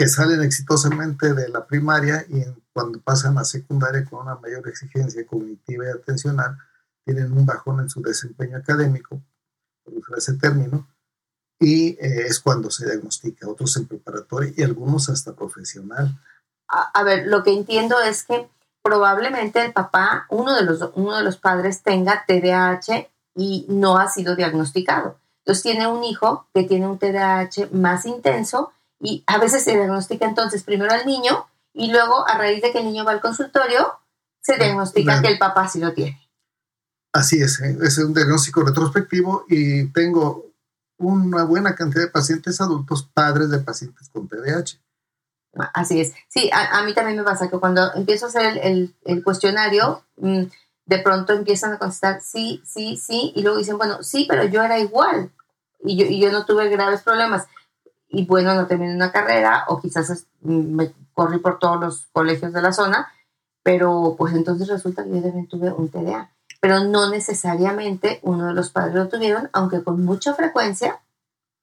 que 0.01 0.09
salen 0.09 0.43
exitosamente 0.43 1.35
de 1.35 1.51
la 1.51 1.67
primaria 1.67 2.25
y 2.27 2.43
cuando 2.73 2.99
pasan 3.01 3.37
a 3.37 3.45
secundaria 3.45 4.03
con 4.07 4.23
una 4.23 4.37
mayor 4.37 4.67
exigencia 4.67 5.27
cognitiva 5.27 5.85
y 5.85 5.91
atencional, 5.91 6.57
tienen 7.05 7.31
un 7.31 7.45
bajón 7.45 7.81
en 7.81 7.91
su 7.91 8.01
desempeño 8.01 8.57
académico, 8.57 9.21
por 9.85 9.93
usar 9.93 10.17
ese 10.17 10.39
término, 10.39 10.89
y 11.59 11.99
eh, 12.01 12.25
es 12.27 12.41
cuando 12.41 12.71
se 12.71 12.87
diagnostica, 12.87 13.47
otros 13.47 13.77
en 13.77 13.89
preparatoria 13.89 14.55
y 14.57 14.63
algunos 14.63 15.11
hasta 15.11 15.35
profesional. 15.35 16.19
A, 16.67 16.99
a, 16.99 17.03
ver, 17.03 17.27
lo 17.27 17.43
que 17.43 17.53
entiendo 17.53 18.01
es 18.01 18.25
que 18.25 18.49
probablemente 18.83 19.63
el 19.63 19.75
papá, 19.75 20.25
uno 20.31 20.57
de 20.57 20.63
los, 20.63 20.81
uno 20.95 21.15
de 21.15 21.25
los 21.25 21.37
padres 21.37 21.83
tenga 21.83 22.25
TDAH 22.27 23.07
y 23.35 23.67
no 23.69 23.99
ha 23.99 24.09
sido 24.09 24.35
diagnosticado. 24.35 25.19
Entonces 25.41 25.63
tiene 25.63 25.87
un 25.89 26.05
hijo 26.05 26.47
que 26.55 26.63
tiene 26.63 26.87
un 26.89 26.99
TDAH 26.99 27.69
más 27.73 28.07
intenso 28.07 28.73
y 29.01 29.25
a 29.27 29.39
veces 29.39 29.65
se 29.65 29.73
diagnostica 29.73 30.27
entonces 30.27 30.63
primero 30.63 30.93
al 30.93 31.07
niño 31.07 31.47
y 31.73 31.91
luego 31.91 32.29
a 32.29 32.37
raíz 32.37 32.63
de 32.63 32.73
que 32.73 32.79
el 32.79 32.85
niño 32.85 33.05
va 33.05 33.13
al 33.13 33.21
consultorio 33.21 33.99
se 34.43 34.57
diagnostica 34.57 35.13
Bien. 35.13 35.23
que 35.23 35.29
el 35.33 35.39
papá 35.39 35.69
sí 35.69 35.81
lo 35.81 35.93
tiene. 35.93 36.21
Así 37.13 37.43
es, 37.43 37.61
¿eh? 37.61 37.77
es 37.83 37.99
un 37.99 38.15
diagnóstico 38.15 38.63
retrospectivo 38.63 39.45
y 39.49 39.87
tengo 39.93 40.47
una 40.99 41.45
buena 41.45 41.75
cantidad 41.75 42.05
de 42.05 42.11
pacientes 42.11 42.61
adultos, 42.61 43.09
padres 43.13 43.51
de 43.51 43.59
pacientes 43.59 44.09
con 44.11 44.29
TDAH. 44.29 44.79
Así 45.75 46.01
es. 46.01 46.13
Sí, 46.29 46.51
a, 46.53 46.79
a 46.79 46.85
mí 46.85 46.95
también 46.95 47.17
me 47.17 47.25
pasa 47.25 47.51
que 47.51 47.59
cuando 47.59 47.93
empiezo 47.95 48.27
a 48.27 48.29
hacer 48.29 48.47
el, 48.47 48.59
el, 48.59 48.95
el 49.05 49.25
cuestionario, 49.25 50.05
mmm, 50.17 50.45
de 50.87 50.99
pronto 50.99 51.33
empiezan 51.33 51.73
a 51.73 51.79
contestar 51.79 52.21
sí, 52.21 52.63
sí, 52.65 52.97
sí, 52.97 53.33
y 53.35 53.43
luego 53.43 53.59
dicen, 53.59 53.79
bueno, 53.79 54.03
sí, 54.03 54.27
pero 54.29 54.45
yo 54.45 54.63
era 54.63 54.79
igual 54.79 55.31
y 55.85 55.97
yo, 55.97 56.07
y 56.07 56.21
yo 56.21 56.31
no 56.31 56.45
tuve 56.45 56.69
graves 56.69 57.03
problemas. 57.03 57.47
Y 58.11 58.27
bueno, 58.27 58.55
no 58.55 58.67
terminé 58.67 58.95
una 58.95 59.13
carrera 59.13 59.65
o 59.69 59.81
quizás 59.81 60.27
me 60.43 60.93
corrí 61.15 61.39
por 61.39 61.59
todos 61.59 61.81
los 61.81 62.07
colegios 62.13 62.53
de 62.53 62.61
la 62.61 62.73
zona, 62.73 63.09
pero 63.63 64.17
pues 64.19 64.35
entonces 64.35 64.69
resulta 64.69 65.05
que 65.05 65.11
yo 65.11 65.23
también 65.23 65.47
tuve 65.47 65.71
un 65.71 65.89
TDA. 65.89 66.31
Pero 66.61 66.85
no 66.85 67.09
necesariamente 67.09 68.21
uno 68.23 68.49
de 68.49 68.55
los 68.55 68.71
padres 68.71 68.95
lo 68.95 69.09
tuvieron, 69.09 69.49
aunque 69.53 69.83
con 69.83 70.05
mucha 70.05 70.35
frecuencia 70.35 71.01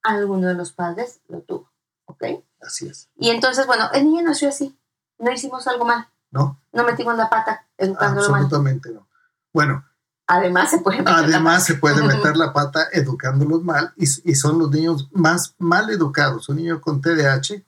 alguno 0.02 0.48
de 0.48 0.54
los 0.56 0.72
padres 0.72 1.20
lo 1.28 1.42
tuvo. 1.42 1.70
¿Ok? 2.06 2.24
Así 2.62 2.88
es. 2.88 3.10
Y 3.18 3.30
entonces, 3.30 3.68
bueno, 3.68 3.90
el 3.94 4.06
niño 4.06 4.24
nació 4.24 4.50
así. 4.50 4.76
No 5.20 5.32
hicimos 5.32 5.68
algo 5.68 5.86
mal. 5.86 6.08
No. 6.32 6.58
No 6.72 6.84
metimos 6.84 7.16
la 7.18 7.30
pata 7.30 7.68
educándolo 7.78 8.30
mal. 8.30 8.44
Absolutamente 8.44 8.90
no. 8.90 9.08
Bueno, 9.54 9.84
Además 10.28 10.70
se 10.72 10.80
puede 10.80 10.98
meter 11.00 11.14
Además 11.14 11.66
se 11.66 11.76
puede 11.76 12.04
meter 12.04 12.36
la 12.36 12.52
pata 12.52 12.88
educándolos 12.92 13.64
mal 13.64 13.94
y, 13.96 14.04
y, 14.04 14.36
son 14.36 14.60
los 14.60 14.70
niños 14.70 15.08
más 15.12 15.56
mal 15.58 15.90
educados. 15.90 16.50
Un 16.50 16.58
niño 16.58 16.82
con 16.82 17.00
TDAH, 17.02 17.64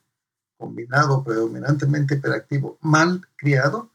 combinado 0.58 1.24
predominantemente 1.24 2.16
hiperactivo, 2.16 2.76
mal 2.82 3.26
criado, 3.36 3.88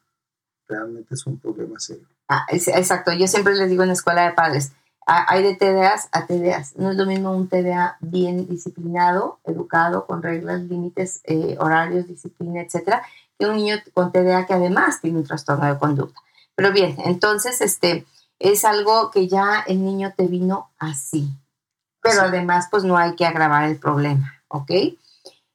realmente 0.67 1.13
es 1.13 1.25
un 1.27 1.37
problema 1.37 1.79
serio. 1.79 2.07
Ah, 2.27 2.47
es, 2.49 2.67
exacto, 2.67 3.13
yo 3.13 3.27
siempre 3.27 3.53
les 3.53 3.69
digo 3.69 3.83
en 3.83 3.89
la 3.89 3.93
escuela 3.93 4.23
de 4.23 4.33
padres, 4.33 4.71
ah, 5.05 5.27
hay 5.29 5.43
de 5.43 5.55
TDAs 5.55 6.09
a 6.11 6.25
TDAs. 6.25 6.75
No 6.75 6.89
es 6.89 6.97
lo 6.97 7.05
mismo 7.05 7.31
un 7.35 7.47
TDA 7.47 7.97
bien 7.99 8.47
disciplinado, 8.47 9.39
educado, 9.43 10.07
con 10.07 10.23
reglas, 10.23 10.61
límites, 10.61 11.21
eh, 11.25 11.55
horarios, 11.59 12.07
disciplina, 12.07 12.61
etcétera, 12.61 13.03
que 13.37 13.45
un 13.45 13.57
niño 13.57 13.75
con 13.93 14.11
TDA 14.11 14.47
que 14.47 14.55
además 14.55 15.01
tiene 15.01 15.19
un 15.19 15.23
trastorno 15.23 15.67
de 15.67 15.77
conducta. 15.77 16.19
Pero 16.55 16.71
bien, 16.71 16.95
entonces, 17.05 17.61
este 17.61 18.07
es 18.39 18.65
algo 18.65 19.11
que 19.11 19.27
ya 19.27 19.63
el 19.67 19.83
niño 19.83 20.13
te 20.15 20.27
vino 20.27 20.71
así. 20.77 21.29
Pero 22.01 22.21
sí. 22.21 22.25
además, 22.27 22.67
pues 22.69 22.83
no 22.83 22.97
hay 22.97 23.15
que 23.15 23.25
agravar 23.25 23.65
el 23.65 23.77
problema, 23.77 24.41
¿ok? 24.47 24.71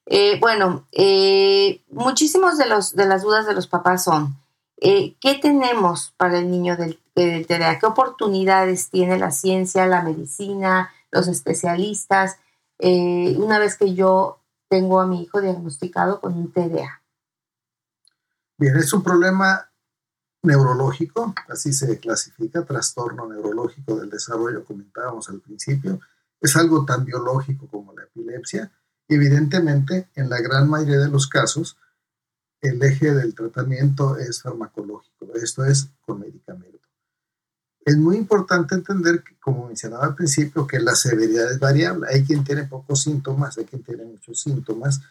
Eh, 0.07 0.39
bueno, 0.39 0.85
eh, 0.91 1.81
muchísimos 1.89 2.57
de, 2.57 2.67
los, 2.67 2.95
de 2.95 3.05
las 3.05 3.21
dudas 3.21 3.45
de 3.45 3.53
los 3.53 3.67
papás 3.67 4.03
son, 4.03 4.35
eh, 4.81 5.15
¿qué 5.21 5.35
tenemos 5.35 6.13
para 6.17 6.39
el 6.39 6.51
niño 6.51 6.75
del, 6.75 6.99
del 7.15 7.47
TDA? 7.47 7.79
¿Qué 7.79 7.85
oportunidades 7.85 8.89
tiene 8.89 9.17
la 9.17 9.31
ciencia, 9.31 9.85
la 9.85 10.01
medicina, 10.01 10.91
los 11.11 11.27
especialistas? 11.27 12.37
Eh, 12.79 13.35
una 13.37 13.59
vez 13.59 13.77
que 13.77 13.93
yo 13.93 14.39
tengo 14.67 14.99
a 14.99 15.05
mi 15.05 15.21
hijo 15.21 15.39
diagnosticado 15.39 16.19
con 16.19 16.33
un 16.33 16.51
TDA. 16.51 17.01
Bien, 18.57 18.75
es 18.75 18.91
un 18.91 19.03
problema 19.03 19.70
neurológico, 20.43 21.33
así 21.49 21.71
se 21.73 21.99
clasifica, 21.99 22.65
trastorno 22.65 23.27
neurológico 23.27 23.99
del 23.99 24.09
desarrollo, 24.09 24.65
comentábamos 24.65 25.29
al 25.29 25.39
principio. 25.39 25.99
Es 26.39 26.55
algo 26.55 26.85
tan 26.85 27.05
biológico 27.05 27.67
como 27.67 27.93
la 27.93 28.03
epilepsia. 28.03 28.71
Evidentemente, 29.07 30.09
en 30.15 30.29
la 30.29 30.39
gran 30.41 30.69
mayoría 30.69 30.99
de 30.99 31.09
los 31.09 31.27
casos, 31.27 31.77
el 32.61 32.81
eje 32.81 33.13
del 33.13 33.35
tratamiento 33.35 34.17
es 34.17 34.41
farmacológico, 34.41 35.33
esto 35.35 35.65
es 35.65 35.89
con 36.01 36.19
medicamento. 36.19 36.71
Es 37.83 37.97
muy 37.97 38.17
importante 38.17 38.75
entender, 38.75 39.23
como 39.39 39.67
mencionaba 39.67 40.05
al 40.05 40.15
principio, 40.15 40.67
que 40.67 40.79
la 40.79 40.95
severidad 40.95 41.51
es 41.51 41.59
variable. 41.59 42.07
Hay 42.11 42.23
quien 42.23 42.43
tiene 42.43 42.65
pocos 42.65 43.01
síntomas, 43.01 43.57
hay 43.57 43.65
quien 43.65 43.83
tiene 43.83 44.05
muchos 44.05 44.39
síntomas, 44.39 45.01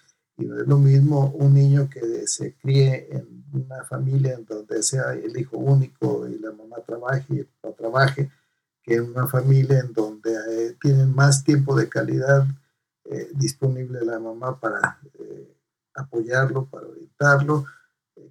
no 0.46 0.60
es 0.60 0.66
lo 0.66 0.78
mismo 0.78 1.30
un 1.30 1.54
niño 1.54 1.88
que 1.88 2.26
se 2.26 2.54
críe 2.54 3.08
en 3.10 3.44
una 3.52 3.84
familia 3.84 4.34
en 4.34 4.44
donde 4.44 4.82
sea 4.82 5.12
el 5.12 5.36
hijo 5.36 5.58
único 5.58 6.26
y 6.28 6.38
la 6.38 6.52
mamá 6.52 6.76
trabaje 6.86 7.26
y 7.28 7.38
el 7.40 7.46
papá 7.46 7.76
trabaje, 7.76 8.30
que 8.82 8.94
en 8.94 9.10
una 9.10 9.26
familia 9.26 9.80
en 9.80 9.92
donde 9.92 10.32
eh, 10.32 10.76
tienen 10.80 11.14
más 11.14 11.44
tiempo 11.44 11.76
de 11.76 11.88
calidad 11.88 12.46
eh, 13.04 13.30
disponible 13.34 14.04
la 14.04 14.18
mamá 14.18 14.58
para 14.60 14.98
eh, 15.18 15.56
apoyarlo, 15.94 16.66
para 16.66 16.86
orientarlo, 16.86 17.66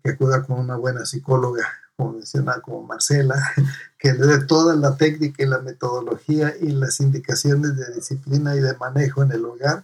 que 0.03 0.11
acuda 0.11 0.43
con 0.43 0.59
una 0.59 0.77
buena 0.77 1.05
psicóloga, 1.05 1.67
como 1.95 2.13
mencionaba, 2.13 2.61
como 2.61 2.83
Marcela, 2.83 3.35
que 3.99 4.13
le 4.13 4.25
dé 4.25 4.45
toda 4.45 4.75
la 4.75 4.95
técnica 4.95 5.43
y 5.43 5.47
la 5.47 5.59
metodología 5.59 6.53
y 6.61 6.71
las 6.71 6.99
indicaciones 7.01 7.75
de 7.75 7.93
disciplina 7.93 8.55
y 8.55 8.61
de 8.61 8.77
manejo 8.77 9.23
en 9.23 9.31
el 9.31 9.45
hogar. 9.45 9.83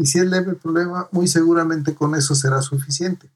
Y 0.00 0.06
si 0.06 0.18
es 0.18 0.24
leve 0.24 0.52
el 0.52 0.56
problema, 0.56 1.08
muy 1.12 1.28
seguramente 1.28 1.94
con 1.94 2.14
eso 2.14 2.34
será 2.34 2.62
suficiente, 2.62 3.30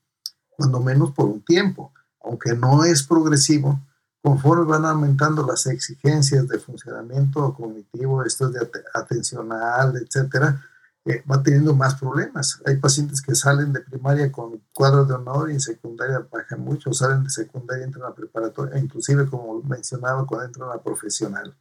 cuando 0.48 0.80
menos 0.80 1.10
por 1.10 1.26
un 1.26 1.44
tiempo, 1.44 1.92
aunque 2.22 2.54
no 2.54 2.84
es 2.84 3.02
progresivo, 3.02 3.78
conforme 4.22 4.64
van 4.64 4.86
aumentando 4.86 5.46
las 5.46 5.66
exigencias 5.66 6.48
de 6.48 6.58
funcionamiento 6.58 7.52
cognitivo, 7.52 8.24
esto 8.24 8.48
de 8.48 8.66
atencional, 8.94 9.94
etcétera, 9.98 10.64
eh, 11.04 11.22
va 11.30 11.42
teniendo 11.42 11.74
más 11.74 11.96
problemas. 11.96 12.62
Hay 12.64 12.76
pacientes 12.76 13.20
que 13.20 13.34
salen 13.34 13.74
de 13.74 13.80
primaria 13.80 14.32
con 14.32 14.62
cuadros 14.72 15.06
de 15.06 15.16
honor 15.16 15.50
y 15.50 15.54
en 15.54 15.60
secundaria 15.60 16.26
bajan 16.32 16.60
mucho, 16.60 16.94
salen 16.94 17.24
de 17.24 17.30
secundaria 17.30 17.84
entran 17.84 18.10
a 18.10 18.14
preparatoria, 18.14 18.78
inclusive 18.78 19.28
como 19.28 19.62
mencionaba, 19.64 20.26
cuando 20.26 20.46
entran 20.46 20.70
a 20.70 20.82
profesional. 20.82 21.54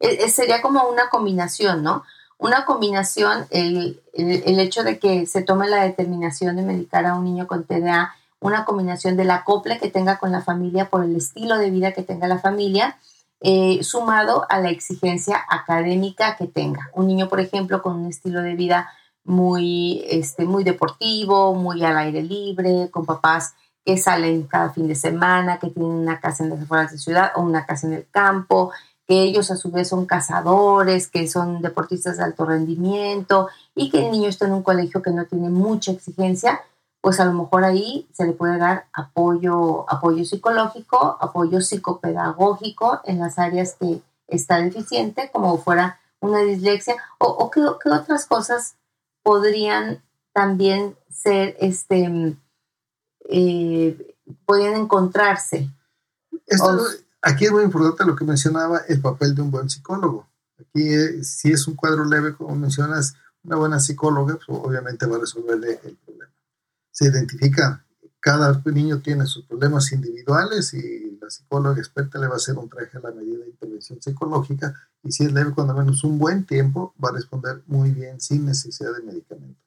E, 0.00 0.24
e, 0.24 0.28
sería 0.30 0.60
como 0.60 0.82
una 0.88 1.08
combinación, 1.10 1.84
¿no? 1.84 2.02
Una 2.42 2.64
combinación, 2.64 3.46
el, 3.50 4.02
el, 4.14 4.58
hecho 4.58 4.82
de 4.82 4.98
que 4.98 5.26
se 5.26 5.42
tome 5.42 5.68
la 5.68 5.84
determinación 5.84 6.56
de 6.56 6.62
medicar 6.62 7.06
a 7.06 7.14
un 7.14 7.22
niño 7.22 7.46
con 7.46 7.62
TDA, 7.62 8.16
una 8.40 8.64
combinación 8.64 9.16
del 9.16 9.30
acople 9.30 9.78
que 9.78 9.92
tenga 9.92 10.18
con 10.18 10.32
la 10.32 10.42
familia 10.42 10.90
por 10.90 11.04
el 11.04 11.14
estilo 11.14 11.56
de 11.56 11.70
vida 11.70 11.92
que 11.92 12.02
tenga 12.02 12.26
la 12.26 12.40
familia 12.40 12.98
eh, 13.40 13.84
sumado 13.84 14.44
a 14.48 14.58
la 14.58 14.70
exigencia 14.70 15.40
académica 15.48 16.34
que 16.36 16.48
tenga. 16.48 16.90
Un 16.94 17.06
niño, 17.06 17.28
por 17.28 17.38
ejemplo, 17.38 17.80
con 17.80 17.94
un 17.94 18.08
estilo 18.08 18.42
de 18.42 18.56
vida 18.56 18.90
muy, 19.22 20.04
este, 20.10 20.44
muy 20.44 20.64
deportivo, 20.64 21.54
muy 21.54 21.84
al 21.84 21.96
aire 21.96 22.24
libre, 22.24 22.90
con 22.90 23.06
papás 23.06 23.54
que 23.84 23.96
salen 23.98 24.48
cada 24.48 24.70
fin 24.70 24.88
de 24.88 24.96
semana, 24.96 25.60
que 25.60 25.70
tienen 25.70 25.92
una 25.92 26.18
casa 26.18 26.42
en 26.42 26.50
las 26.50 26.62
afueras 26.62 26.90
de 26.90 26.98
ciudad 26.98 27.30
o 27.36 27.42
una 27.42 27.66
casa 27.66 27.86
en 27.86 27.92
el 27.92 28.06
campo, 28.10 28.72
que 29.12 29.24
ellos 29.24 29.50
a 29.50 29.56
su 29.56 29.70
vez 29.70 29.90
son 29.90 30.06
cazadores, 30.06 31.06
que 31.06 31.28
son 31.28 31.60
deportistas 31.60 32.16
de 32.16 32.24
alto 32.24 32.46
rendimiento 32.46 33.50
y 33.74 33.90
que 33.90 34.06
el 34.06 34.10
niño 34.10 34.30
está 34.30 34.46
en 34.46 34.54
un 34.54 34.62
colegio 34.62 35.02
que 35.02 35.10
no 35.10 35.26
tiene 35.26 35.50
mucha 35.50 35.92
exigencia, 35.92 36.62
pues 37.02 37.20
a 37.20 37.26
lo 37.26 37.34
mejor 37.34 37.62
ahí 37.62 38.08
se 38.14 38.24
le 38.24 38.32
puede 38.32 38.56
dar 38.56 38.86
apoyo, 38.94 39.84
apoyo 39.86 40.24
psicológico, 40.24 41.18
apoyo 41.20 41.60
psicopedagógico 41.60 43.02
en 43.04 43.18
las 43.18 43.38
áreas 43.38 43.76
que 43.78 44.00
está 44.28 44.62
deficiente, 44.62 45.28
como 45.30 45.58
fuera 45.58 46.00
una 46.20 46.38
dislexia, 46.38 46.96
o, 47.18 47.50
qué, 47.50 47.60
otras 47.60 48.24
cosas 48.24 48.76
podrían 49.22 50.02
también 50.32 50.96
ser, 51.10 51.54
este, 51.60 52.34
eh, 53.28 54.16
podrían 54.46 54.76
encontrarse. 54.76 55.68
Aquí 57.22 57.46
es 57.46 57.52
muy 57.52 57.64
importante 57.64 58.04
lo 58.04 58.16
que 58.16 58.24
mencionaba, 58.24 58.82
el 58.88 59.00
papel 59.00 59.34
de 59.34 59.42
un 59.42 59.50
buen 59.50 59.70
psicólogo. 59.70 60.28
Aquí, 60.58 60.92
eh, 60.92 61.24
si 61.24 61.50
es 61.52 61.66
un 61.66 61.74
cuadro 61.74 62.04
leve, 62.04 62.34
como 62.34 62.54
mencionas, 62.54 63.14
una 63.42 63.56
buena 63.56 63.80
psicóloga, 63.80 64.34
pues, 64.34 64.46
obviamente 64.48 65.06
va 65.06 65.16
a 65.16 65.20
resolverle 65.20 65.80
el 65.84 65.96
problema 65.96 66.32
se 66.92 67.06
identifica, 67.06 67.84
cada 68.20 68.62
niño 68.66 69.00
tiene 69.00 69.26
sus 69.26 69.44
problemas 69.46 69.90
individuales 69.90 70.72
y 70.74 71.18
la 71.20 71.28
psicóloga 71.28 71.78
experta 71.78 72.18
le 72.20 72.28
va 72.28 72.34
a 72.34 72.36
hacer 72.36 72.56
un 72.56 72.68
traje 72.68 72.98
a 72.98 73.00
la 73.00 73.10
medida 73.10 73.38
de 73.38 73.50
intervención 73.50 74.00
psicológica 74.00 74.74
y 75.02 75.10
si 75.10 75.24
es 75.24 75.32
leve, 75.32 75.52
cuando 75.52 75.74
menos 75.74 76.04
un 76.04 76.18
buen 76.18 76.44
tiempo, 76.46 76.94
va 77.02 77.08
a 77.08 77.14
responder 77.14 77.62
muy 77.66 77.90
bien 77.90 78.20
sin 78.20 78.46
necesidad 78.46 78.92
de 78.92 79.02
medicamento. 79.02 79.60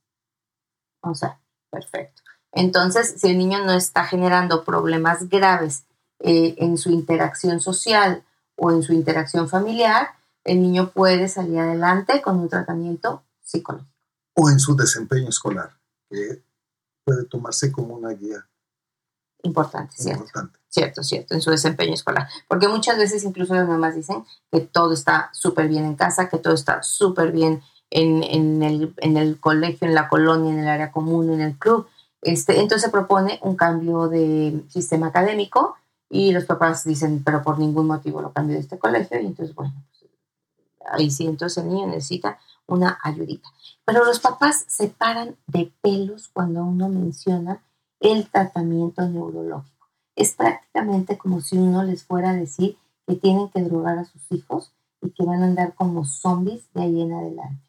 O 1.02 1.14
sea, 1.14 1.40
perfecto. 1.70 2.22
Entonces, 2.54 3.16
si 3.18 3.32
el 3.32 3.38
niño 3.38 3.66
no 3.66 3.74
está 3.74 4.06
generando 4.06 4.64
problemas 4.64 5.28
graves 5.28 5.84
eh, 6.28 6.56
en 6.58 6.80
su 6.80 6.90
interacción 6.90 7.60
social 7.60 8.24
o 8.56 8.72
en 8.72 8.82
su 8.82 8.94
interacción 8.94 9.48
familiar, 9.48 10.08
el 10.44 10.60
niño 10.60 10.90
puede 10.90 11.28
salir 11.28 11.60
adelante 11.60 12.20
con 12.24 12.40
un 12.40 12.50
tratamiento 12.50 13.24
psicológico. 13.44 13.94
O 14.34 14.50
en 14.50 14.60
su 14.60 14.76
desempeño 14.76 15.30
escolar, 15.30 15.78
que 16.10 16.42
puede 17.04 17.26
tomarse 17.26 17.72
como 17.72 17.94
una 17.94 18.10
guía. 18.10 18.44
Importante, 19.44 19.96
cierto. 19.98 20.26
Cierto, 20.68 21.04
cierto, 21.04 21.36
en 21.36 21.42
su 21.42 21.52
desempeño 21.52 21.94
escolar. 21.94 22.28
Porque 22.48 22.68
muchas 22.68 22.98
veces 22.98 23.24
incluso 23.24 23.54
las 23.54 23.68
mamás 23.68 23.94
dicen 23.94 24.26
que 24.52 24.62
todo 24.62 24.94
está 24.94 25.30
súper 25.32 25.68
bien 25.68 25.86
en 25.86 25.96
casa, 25.96 26.28
que 26.28 26.40
todo 26.40 26.56
está 26.56 26.82
súper 26.82 27.32
bien 27.32 27.62
en, 27.92 28.24
en, 28.24 28.64
el, 28.64 28.96
en, 28.98 29.18
el, 29.18 29.40
colegio, 29.40 29.88
en 29.88 29.94
la 29.94 30.10
colonia, 30.10 30.52
en 30.52 30.60
el 30.60 30.68
área 30.68 30.92
común, 30.92 31.32
en 31.32 31.42
el 31.42 31.56
club. 31.56 31.88
Este, 32.24 32.60
entonces 32.60 32.82
se 32.82 32.90
propone 32.90 33.40
un 33.44 33.56
cambio 33.56 34.08
de 34.08 34.64
sistema 34.70 35.08
académico 35.08 35.78
y 36.10 36.32
los 36.32 36.46
papás 36.46 36.84
dicen, 36.84 37.24
pero 37.24 37.42
por 37.42 37.60
ningún 37.60 37.88
motivo 37.88 38.22
lo 38.22 38.32
cambio 38.32 38.56
de 38.56 38.62
este 38.62 38.80
colegio. 38.80 39.20
Y 39.20 39.26
entonces, 39.26 39.56
bueno, 39.56 39.74
pues, 39.90 40.12
ahí 40.92 41.10
sí, 41.12 41.26
entonces 41.26 41.64
el 41.64 41.70
niño 41.70 41.88
necesita 41.88 42.40
una 42.68 43.00
ayudita. 43.04 43.50
Pero 43.86 44.06
los 44.06 44.20
papás 44.20 44.66
se 44.68 44.88
paran 44.88 45.36
de 45.48 45.72
pelos 45.82 46.30
cuando 46.30 46.64
uno 46.64 46.90
menciona 46.90 47.62
el 48.00 48.30
tratamiento 48.30 49.08
neurológico. 49.08 49.88
Es 50.16 50.34
prácticamente 50.34 51.18
como 51.18 51.42
si 51.42 51.58
uno 51.58 51.84
les 51.84 52.04
fuera 52.04 52.32
a 52.32 52.36
decir 52.36 52.78
que 53.08 53.16
tienen 53.16 53.50
que 53.50 53.62
drogar 53.62 53.98
a 54.00 54.06
sus 54.06 54.32
hijos 54.32 54.72
y 55.02 55.12
que 55.12 55.24
van 55.24 55.44
a 55.44 55.46
andar 55.46 55.76
como 55.76 56.06
zombies 56.06 56.64
de 56.74 56.84
ahí 56.84 57.02
en 57.02 57.14
adelante. 57.14 57.62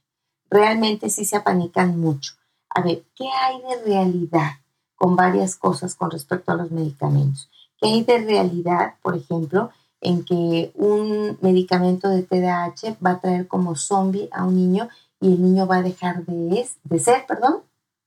Realmente 0.48 1.10
sí 1.10 1.24
se 1.24 1.36
apanican 1.36 1.98
mucho. 1.98 2.34
A 2.70 2.80
ver, 2.82 3.04
¿qué 3.14 3.28
hay 3.28 3.60
de 3.62 3.84
realidad 3.84 4.52
con 4.94 5.16
varias 5.16 5.56
cosas 5.56 5.94
con 5.94 6.10
respecto 6.10 6.52
a 6.52 6.56
los 6.56 6.70
medicamentos? 6.70 7.50
¿Qué 7.78 7.88
hay 7.88 8.04
de 8.04 8.18
realidad, 8.18 8.94
por 9.02 9.16
ejemplo, 9.16 9.70
en 10.00 10.24
que 10.24 10.72
un 10.74 11.38
medicamento 11.40 12.08
de 12.08 12.22
TDAH 12.22 12.98
va 13.04 13.12
a 13.12 13.20
traer 13.20 13.48
como 13.48 13.76
zombie 13.76 14.28
a 14.32 14.44
un 14.44 14.56
niño 14.56 14.88
y 15.20 15.32
el 15.32 15.42
niño 15.42 15.66
va 15.66 15.76
a 15.78 15.82
dejar 15.82 16.24
de, 16.26 16.68
de 16.84 16.98
ser, 16.98 17.24
perdón, 17.26 17.62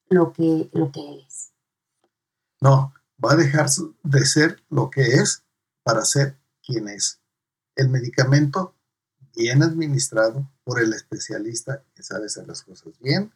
lo 0.10 0.34
que, 0.34 0.70
lo 0.74 0.92
que 0.92 1.20
es. 1.20 1.52
No, 2.62 2.94
va 3.24 3.34
a 3.34 3.36
dejar 3.36 3.68
de 4.04 4.26
ser 4.26 4.64
lo 4.70 4.90
que 4.90 5.02
es 5.02 5.44
para 5.84 6.04
ser 6.06 6.38
quien 6.62 6.88
es. 6.88 7.20
El 7.76 7.90
medicamento 7.90 8.76
bien 9.36 9.64
administrado 9.64 10.50
por 10.64 10.82
el 10.82 10.94
especialista 10.94 11.84
que 11.96 12.04
sabe 12.04 12.26
hacer 12.26 12.48
las 12.48 12.62
cosas 12.64 12.94
bien, 13.00 13.32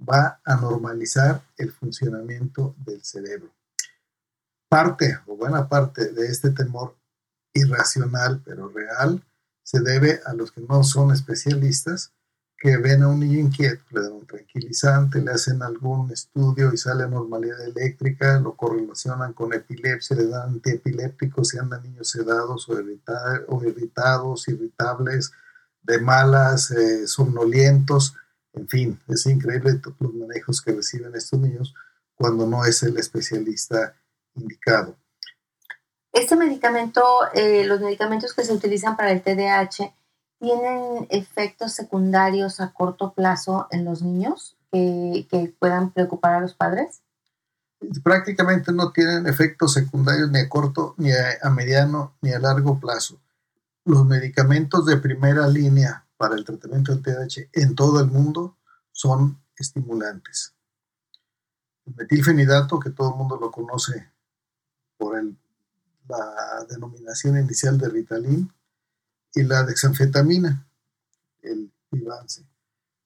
va 0.00 0.40
a 0.44 0.56
normalizar 0.56 1.42
el 1.56 1.72
funcionamiento 1.72 2.74
del 2.78 3.02
cerebro. 3.02 3.50
Parte 4.74 5.20
o 5.28 5.36
buena 5.36 5.68
parte 5.68 6.10
de 6.10 6.26
este 6.26 6.50
temor 6.50 6.96
irracional 7.52 8.42
pero 8.44 8.68
real 8.68 9.22
se 9.62 9.78
debe 9.78 10.20
a 10.26 10.34
los 10.34 10.50
que 10.50 10.62
no 10.62 10.82
son 10.82 11.12
especialistas 11.12 12.12
que 12.58 12.76
ven 12.78 13.04
a 13.04 13.08
un 13.08 13.20
niño 13.20 13.38
inquieto, 13.38 13.84
le 13.90 14.00
dan 14.00 14.14
un 14.14 14.26
tranquilizante, 14.26 15.22
le 15.22 15.30
hacen 15.30 15.62
algún 15.62 16.10
estudio 16.10 16.72
y 16.72 16.76
sale 16.76 17.08
normalidad 17.08 17.64
eléctrica, 17.64 18.40
lo 18.40 18.56
correlacionan 18.56 19.32
con 19.32 19.52
epilepsia, 19.52 20.16
le 20.16 20.26
dan 20.26 20.54
antiepilépticos 20.54 21.54
y 21.54 21.58
andan 21.58 21.84
niños 21.84 22.10
sedados 22.10 22.68
o, 22.68 22.76
irritados, 23.62 24.48
irritables, 24.48 25.30
de 25.84 26.00
malas, 26.00 26.72
eh, 26.72 27.06
somnolientos, 27.06 28.16
en 28.52 28.66
fin, 28.66 28.98
es 29.06 29.24
increíble 29.26 29.74
todos 29.74 29.94
los 30.00 30.14
manejos 30.14 30.60
que 30.60 30.72
reciben 30.72 31.14
estos 31.14 31.38
niños 31.38 31.76
cuando 32.16 32.44
no 32.44 32.64
es 32.64 32.82
el 32.82 32.98
especialista 32.98 33.94
indicado. 34.34 34.96
Este 36.12 36.36
medicamento, 36.36 37.02
eh, 37.34 37.64
los 37.64 37.80
medicamentos 37.80 38.34
que 38.34 38.44
se 38.44 38.52
utilizan 38.52 38.96
para 38.96 39.10
el 39.10 39.22
TDAH, 39.22 39.94
¿tienen 40.38 41.06
efectos 41.10 41.72
secundarios 41.72 42.60
a 42.60 42.72
corto 42.72 43.12
plazo 43.12 43.66
en 43.70 43.84
los 43.84 44.02
niños 44.02 44.56
que, 44.70 45.26
que 45.30 45.54
puedan 45.58 45.90
preocupar 45.90 46.34
a 46.34 46.40
los 46.40 46.54
padres? 46.54 47.02
prácticamente 48.02 48.72
no 48.72 48.92
tienen 48.92 49.26
efectos 49.26 49.74
secundarios 49.74 50.30
ni 50.30 50.40
a 50.40 50.48
corto, 50.48 50.94
ni 50.96 51.10
a, 51.12 51.50
mediano, 51.50 52.16
ni 52.20 52.32
a 52.32 52.38
largo 52.38 52.78
plazo. 52.78 53.20
Los 53.84 54.06
medicamentos 54.06 54.86
de 54.86 54.96
primera 54.96 55.46
línea 55.46 56.06
para 56.16 56.36
el 56.36 56.44
tratamiento 56.44 56.92
del 56.92 57.02
TDAH 57.02 57.48
en 57.52 57.74
todo 57.74 58.00
el 58.00 58.06
mundo 58.06 58.56
son 58.92 59.42
estimulantes. 59.56 60.54
El 61.84 61.94
metilfenidato, 61.96 62.78
que 62.80 62.90
todo 62.90 63.10
el 63.10 63.16
mundo 63.16 63.38
lo 63.40 63.50
conoce 63.50 64.10
por 65.04 65.22
la 66.08 66.66
denominación 66.68 67.38
inicial 67.38 67.76
de 67.78 67.88
Ritalin, 67.88 68.52
y 69.34 69.42
la 69.42 69.64
dexanfetamina, 69.64 70.66
el 71.42 71.70
Vivance. 71.90 72.42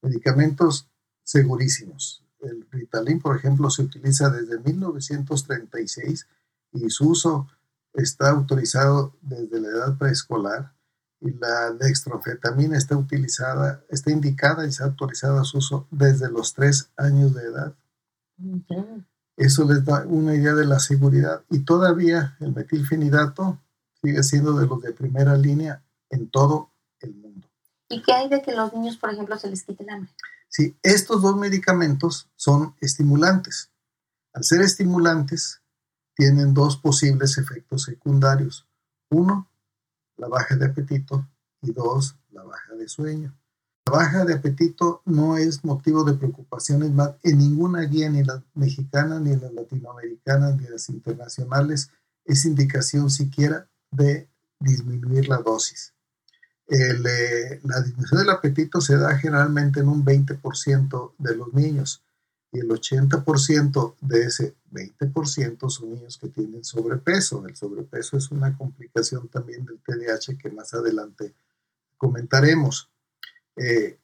Medicamentos 0.02 0.86
segurísimos 1.24 2.22
el 2.40 2.66
Ritalin, 2.70 3.20
por 3.20 3.36
ejemplo, 3.36 3.70
se 3.70 3.82
utiliza 3.82 4.30
desde 4.30 4.58
1936 4.58 6.26
y 6.72 6.90
su 6.90 7.10
uso 7.10 7.48
está 7.94 8.30
autorizado 8.30 9.14
desde 9.22 9.60
la 9.60 9.68
edad 9.68 9.98
preescolar 9.98 10.72
y 11.20 11.32
la 11.32 11.72
dextrofetamina 11.72 12.76
está 12.78 12.96
utilizada, 12.96 13.82
está 13.88 14.12
indicada 14.12 14.64
y 14.64 14.68
está 14.68 14.84
autorizada 14.84 15.42
su 15.42 15.58
uso 15.58 15.88
desde 15.90 16.30
los 16.30 16.54
tres 16.54 16.90
años 16.96 17.34
de 17.34 17.42
edad. 17.42 17.74
Eso 19.38 19.64
les 19.64 19.84
da 19.84 20.04
una 20.04 20.34
idea 20.34 20.52
de 20.52 20.66
la 20.66 20.80
seguridad 20.80 21.44
y 21.48 21.60
todavía 21.60 22.36
el 22.40 22.52
metilfenidato 22.52 23.56
sigue 24.02 24.24
siendo 24.24 24.52
de 24.54 24.66
los 24.66 24.82
de 24.82 24.92
primera 24.92 25.36
línea 25.36 25.80
en 26.10 26.28
todo 26.28 26.72
el 26.98 27.14
mundo. 27.14 27.46
¿Y 27.88 28.02
qué 28.02 28.12
hay 28.12 28.28
de 28.28 28.42
que 28.42 28.52
los 28.52 28.74
niños, 28.74 28.96
por 28.96 29.10
ejemplo, 29.10 29.38
se 29.38 29.48
les 29.48 29.62
quite 29.62 29.84
el 29.84 29.90
hambre? 29.90 30.10
Sí, 30.48 30.76
estos 30.82 31.22
dos 31.22 31.36
medicamentos 31.36 32.28
son 32.34 32.74
estimulantes. 32.80 33.70
Al 34.32 34.42
ser 34.42 34.60
estimulantes, 34.60 35.62
tienen 36.14 36.52
dos 36.52 36.76
posibles 36.76 37.38
efectos 37.38 37.84
secundarios. 37.84 38.66
Uno, 39.08 39.48
la 40.16 40.26
baja 40.26 40.56
de 40.56 40.66
apetito 40.66 41.28
y 41.62 41.72
dos, 41.72 42.16
la 42.30 42.42
baja 42.42 42.74
de 42.74 42.88
sueño. 42.88 43.32
La 43.88 43.96
baja 43.96 44.26
de 44.26 44.34
apetito 44.34 45.00
no 45.06 45.38
es 45.38 45.64
motivo 45.64 46.04
de 46.04 46.12
preocupación 46.12 46.94
más 46.94 47.12
en 47.22 47.38
ninguna 47.38 47.80
guía, 47.84 48.10
ni 48.10 48.22
la 48.22 48.44
mexicana, 48.52 49.18
ni 49.18 49.34
la 49.34 49.50
latinoamericana, 49.50 50.50
ni 50.50 50.68
las 50.68 50.90
internacionales, 50.90 51.90
es 52.26 52.44
indicación 52.44 53.08
siquiera 53.08 53.66
de 53.90 54.28
disminuir 54.60 55.30
la 55.30 55.38
dosis. 55.38 55.94
Eh, 56.66 56.98
la 57.62 57.80
disminución 57.80 58.20
del 58.20 58.28
apetito 58.28 58.82
se 58.82 58.98
da 58.98 59.16
generalmente 59.16 59.80
en 59.80 59.88
un 59.88 60.04
20% 60.04 61.14
de 61.16 61.36
los 61.36 61.54
niños 61.54 62.02
y 62.52 62.58
el 62.58 62.68
80% 62.68 63.94
de 64.02 64.22
ese 64.22 64.54
20% 64.70 65.70
son 65.70 65.92
niños 65.92 66.18
que 66.18 66.28
tienen 66.28 66.62
sobrepeso. 66.62 67.46
El 67.46 67.56
sobrepeso 67.56 68.18
es 68.18 68.30
una 68.32 68.54
complicación 68.54 69.28
también 69.28 69.64
del 69.64 69.78
TDAH 69.78 70.36
que 70.36 70.50
más 70.50 70.74
adelante 70.74 71.32
comentaremos. 71.96 72.90
Eh, 73.58 73.98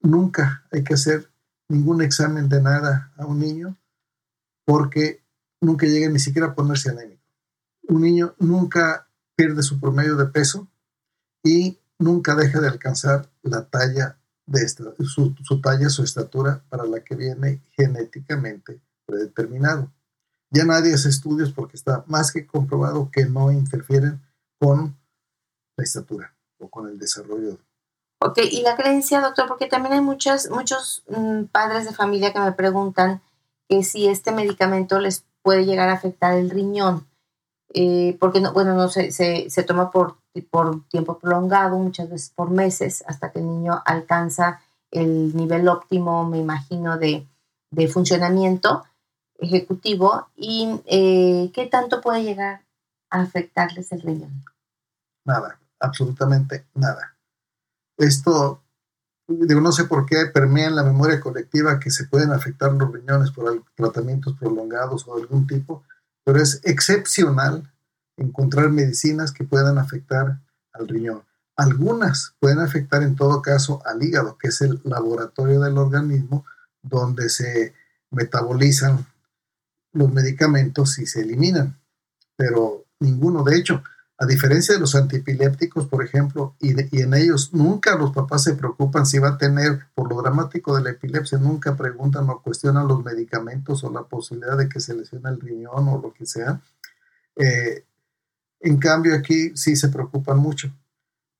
nunca 0.00 0.66
hay 0.70 0.84
que 0.84 0.94
hacer 0.94 1.30
ningún 1.68 2.02
examen 2.02 2.48
de 2.48 2.60
nada 2.60 3.12
a 3.16 3.26
un 3.26 3.40
niño 3.40 3.76
porque 4.64 5.22
nunca 5.60 5.86
llega 5.86 6.08
ni 6.08 6.18
siquiera 6.18 6.48
a 6.48 6.54
ponerse 6.54 6.90
anémico. 6.90 7.22
Un 7.88 8.02
niño 8.02 8.34
nunca 8.38 9.08
pierde 9.34 9.62
su 9.62 9.80
promedio 9.80 10.16
de 10.16 10.26
peso 10.26 10.68
y 11.42 11.78
nunca 11.98 12.34
deja 12.34 12.60
de 12.60 12.68
alcanzar 12.68 13.30
la 13.42 13.68
talla 13.68 14.18
de 14.46 14.62
esta, 14.62 14.84
su, 15.04 15.60
talla, 15.60 15.88
su 15.88 16.02
estatura 16.02 16.62
para 16.68 16.84
la 16.84 17.00
que 17.00 17.14
viene 17.14 17.62
genéticamente 17.72 18.80
predeterminado. 19.06 19.92
Ya 20.50 20.64
nadie 20.64 20.94
hace 20.94 21.08
estudios 21.08 21.52
porque 21.52 21.76
está 21.76 22.04
más 22.06 22.32
que 22.32 22.46
comprobado 22.46 23.10
que 23.10 23.24
no 23.24 23.50
interfieren 23.50 24.20
con 24.58 24.96
la 25.76 25.84
estatura 25.84 26.34
o 26.58 26.68
con 26.68 26.88
el 26.88 26.98
desarrollo. 26.98 27.58
Ok, 28.24 28.38
y 28.38 28.62
la 28.62 28.76
creencia, 28.76 29.20
doctor, 29.20 29.48
porque 29.48 29.66
también 29.66 29.94
hay 29.94 30.00
muchas, 30.00 30.48
muchos 30.48 31.02
mm, 31.08 31.44
padres 31.44 31.84
de 31.84 31.92
familia 31.92 32.32
que 32.32 32.38
me 32.38 32.52
preguntan 32.52 33.20
que 33.68 33.82
si 33.82 34.06
este 34.06 34.30
medicamento 34.30 35.00
les 35.00 35.24
puede 35.42 35.64
llegar 35.64 35.88
a 35.88 35.94
afectar 35.94 36.34
el 36.34 36.50
riñón. 36.50 37.08
Eh, 37.74 38.16
porque 38.20 38.40
no, 38.40 38.52
bueno, 38.52 38.74
no 38.74 38.88
se, 38.88 39.10
se, 39.10 39.62
toma 39.64 39.90
por, 39.90 40.18
por 40.50 40.86
tiempo 40.88 41.18
prolongado, 41.18 41.78
muchas 41.78 42.10
veces 42.10 42.30
por 42.30 42.50
meses, 42.50 43.02
hasta 43.08 43.32
que 43.32 43.40
el 43.40 43.46
niño 43.46 43.82
alcanza 43.84 44.60
el 44.90 45.34
nivel 45.34 45.66
óptimo, 45.68 46.24
me 46.28 46.38
imagino, 46.38 46.98
de, 46.98 47.26
de 47.70 47.88
funcionamiento 47.88 48.84
ejecutivo 49.38 50.28
y 50.36 50.80
eh, 50.86 51.50
qué 51.54 51.66
tanto 51.66 52.00
puede 52.00 52.22
llegar 52.22 52.62
a 53.10 53.22
afectarles 53.22 53.90
el 53.90 54.02
riñón. 54.02 54.44
Nada, 55.24 55.58
absolutamente 55.80 56.66
nada. 56.74 57.11
Esto, 57.98 58.62
digo, 59.26 59.60
no 59.60 59.72
sé 59.72 59.84
por 59.84 60.06
qué 60.06 60.26
permea 60.26 60.68
en 60.68 60.76
la 60.76 60.82
memoria 60.82 61.20
colectiva 61.20 61.78
que 61.78 61.90
se 61.90 62.06
pueden 62.06 62.32
afectar 62.32 62.72
los 62.72 62.92
riñones 62.92 63.30
por 63.30 63.62
tratamientos 63.74 64.36
prolongados 64.38 65.06
o 65.06 65.16
de 65.16 65.22
algún 65.22 65.46
tipo, 65.46 65.84
pero 66.24 66.40
es 66.40 66.60
excepcional 66.64 67.70
encontrar 68.16 68.70
medicinas 68.70 69.32
que 69.32 69.44
puedan 69.44 69.78
afectar 69.78 70.40
al 70.72 70.88
riñón. 70.88 71.22
Algunas 71.56 72.34
pueden 72.40 72.60
afectar 72.60 73.02
en 73.02 73.14
todo 73.14 73.42
caso 73.42 73.82
al 73.84 74.02
hígado, 74.02 74.38
que 74.38 74.48
es 74.48 74.60
el 74.62 74.80
laboratorio 74.84 75.60
del 75.60 75.78
organismo 75.78 76.44
donde 76.82 77.28
se 77.28 77.74
metabolizan 78.10 79.06
los 79.92 80.12
medicamentos 80.12 80.98
y 80.98 81.06
se 81.06 81.20
eliminan, 81.20 81.78
pero 82.36 82.84
ninguno. 82.98 83.42
De 83.42 83.56
hecho, 83.56 83.82
a 84.22 84.26
diferencia 84.26 84.72
de 84.72 84.80
los 84.80 84.94
antiepilépticos, 84.94 85.88
por 85.88 86.04
ejemplo, 86.04 86.54
y, 86.60 86.70
en 87.00 87.12
ellos 87.12 87.52
nunca 87.52 87.96
los 87.96 88.12
papás 88.12 88.44
se 88.44 88.54
preocupan 88.54 89.04
si 89.04 89.18
va 89.18 89.30
a 89.30 89.38
tener, 89.38 89.86
por 89.96 90.08
lo 90.08 90.22
dramático 90.22 90.76
de 90.76 90.82
la 90.84 90.90
epilepsia, 90.90 91.38
nunca 91.38 91.76
preguntan 91.76 92.30
o 92.30 92.40
cuestionan 92.40 92.86
los 92.86 93.04
medicamentos 93.04 93.82
o 93.82 93.90
la 93.90 94.04
posibilidad 94.04 94.56
de 94.56 94.68
que 94.68 94.78
se 94.78 94.94
lesione 94.94 95.28
el 95.28 95.40
riñón 95.40 95.88
o 95.88 96.00
lo 96.00 96.14
que 96.14 96.24
sea. 96.24 96.60
Eh, 97.34 97.84
en 98.60 98.76
cambio, 98.76 99.16
aquí 99.16 99.56
sí 99.56 99.74
se 99.74 99.88
preocupan 99.88 100.38
mucho, 100.38 100.72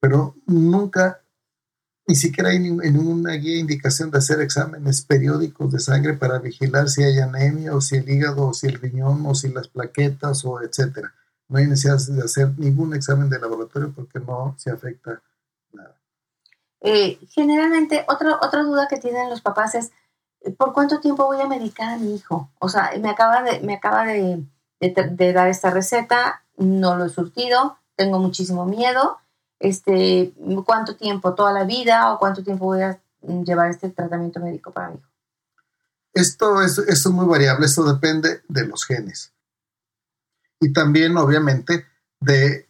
pero 0.00 0.34
nunca, 0.46 1.22
ni 2.08 2.16
siquiera 2.16 2.50
hay 2.50 2.58
ninguna 2.58 3.34
guía 3.34 3.60
indicación 3.60 4.10
de 4.10 4.18
hacer 4.18 4.40
exámenes 4.40 5.02
periódicos 5.02 5.70
de 5.70 5.78
sangre 5.78 6.14
para 6.14 6.40
vigilar 6.40 6.88
si 6.88 7.04
hay 7.04 7.20
anemia 7.20 7.76
o 7.76 7.80
si 7.80 7.94
el 7.94 8.10
hígado 8.10 8.48
o 8.48 8.54
si 8.54 8.66
el 8.66 8.80
riñón 8.80 9.24
o 9.24 9.36
si 9.36 9.50
las 9.50 9.68
plaquetas 9.68 10.44
o 10.44 10.60
etcétera 10.60 11.14
no 11.52 11.58
hay 11.58 11.66
necesidad 11.66 11.98
de 12.14 12.24
hacer 12.24 12.58
ningún 12.58 12.94
examen 12.94 13.28
de 13.28 13.38
laboratorio 13.38 13.92
porque 13.94 14.18
no 14.18 14.54
se 14.56 14.70
afecta 14.70 15.20
nada. 15.72 15.94
Eh, 16.80 17.18
generalmente, 17.28 18.06
otra, 18.08 18.38
otra 18.40 18.62
duda 18.62 18.88
que 18.88 18.96
tienen 18.96 19.28
los 19.28 19.42
papás 19.42 19.74
es, 19.74 19.92
¿por 20.56 20.72
cuánto 20.72 20.98
tiempo 21.00 21.26
voy 21.26 21.42
a 21.42 21.46
medicar 21.46 21.90
a 21.90 21.98
mi 21.98 22.14
hijo? 22.14 22.50
O 22.58 22.70
sea, 22.70 22.92
me 22.98 23.10
acaba 23.10 23.42
de, 23.42 23.60
me 23.60 23.74
acaba 23.74 24.06
de, 24.06 24.42
dar 25.34 25.48
esta 25.48 25.70
receta, 25.70 26.42
no 26.56 26.96
lo 26.96 27.04
he 27.04 27.10
surtido, 27.10 27.76
tengo 27.96 28.18
muchísimo 28.18 28.64
miedo. 28.64 29.18
Este, 29.60 30.32
¿Cuánto 30.64 30.96
tiempo? 30.96 31.34
¿Toda 31.34 31.52
la 31.52 31.64
vida? 31.64 32.14
¿O 32.14 32.18
cuánto 32.18 32.42
tiempo 32.42 32.64
voy 32.64 32.80
a 32.80 32.98
llevar 33.20 33.70
este 33.70 33.90
tratamiento 33.90 34.40
médico 34.40 34.72
para 34.72 34.88
mi 34.88 34.96
hijo? 34.96 35.08
Esto 36.14 36.62
es, 36.62 36.78
esto 36.78 37.08
es 37.10 37.14
muy 37.14 37.26
variable, 37.26 37.66
esto 37.66 37.84
depende 37.84 38.40
de 38.48 38.66
los 38.66 38.86
genes 38.86 39.32
y 40.62 40.72
también 40.72 41.16
obviamente 41.16 41.84
de, 42.20 42.68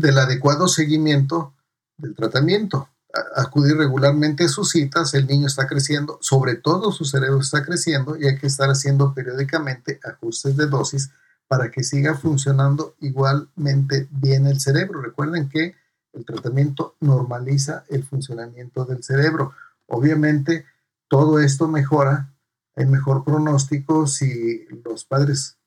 del 0.00 0.18
adecuado 0.18 0.66
seguimiento 0.66 1.54
del 1.98 2.14
tratamiento. 2.14 2.88
acudir 3.36 3.76
regularmente 3.76 4.44
a 4.44 4.48
sus 4.48 4.70
citas, 4.70 5.14
el 5.14 5.26
niño 5.26 5.46
está 5.46 5.66
creciendo, 5.66 6.18
sobre 6.20 6.56
todo 6.56 6.92
su 6.92 7.04
cerebro 7.04 7.40
está 7.40 7.64
creciendo 7.64 8.16
y 8.16 8.26
hay 8.26 8.38
que 8.38 8.46
estar 8.46 8.70
haciendo 8.70 9.12
periódicamente 9.14 9.98
ajustes 10.04 10.56
de 10.56 10.66
dosis 10.66 11.10
para 11.48 11.70
que 11.70 11.82
siga 11.82 12.14
funcionando 12.14 12.94
igualmente 13.00 14.08
bien 14.10 14.46
el 14.46 14.60
cerebro. 14.60 15.02
Recuerden 15.02 15.48
que 15.48 15.74
el 16.12 16.24
tratamiento 16.24 16.96
normaliza 17.00 17.84
el 17.88 18.04
funcionamiento 18.04 18.84
del 18.84 19.02
cerebro. 19.02 19.52
Obviamente, 19.86 20.64
todo 21.08 21.40
esto 21.40 21.68
mejora, 21.68 22.32
hay 22.76 22.86
mejor 22.86 23.24
pronóstico 23.24 24.06
si 24.06 24.66
los 24.84 25.04
padres 25.04 25.58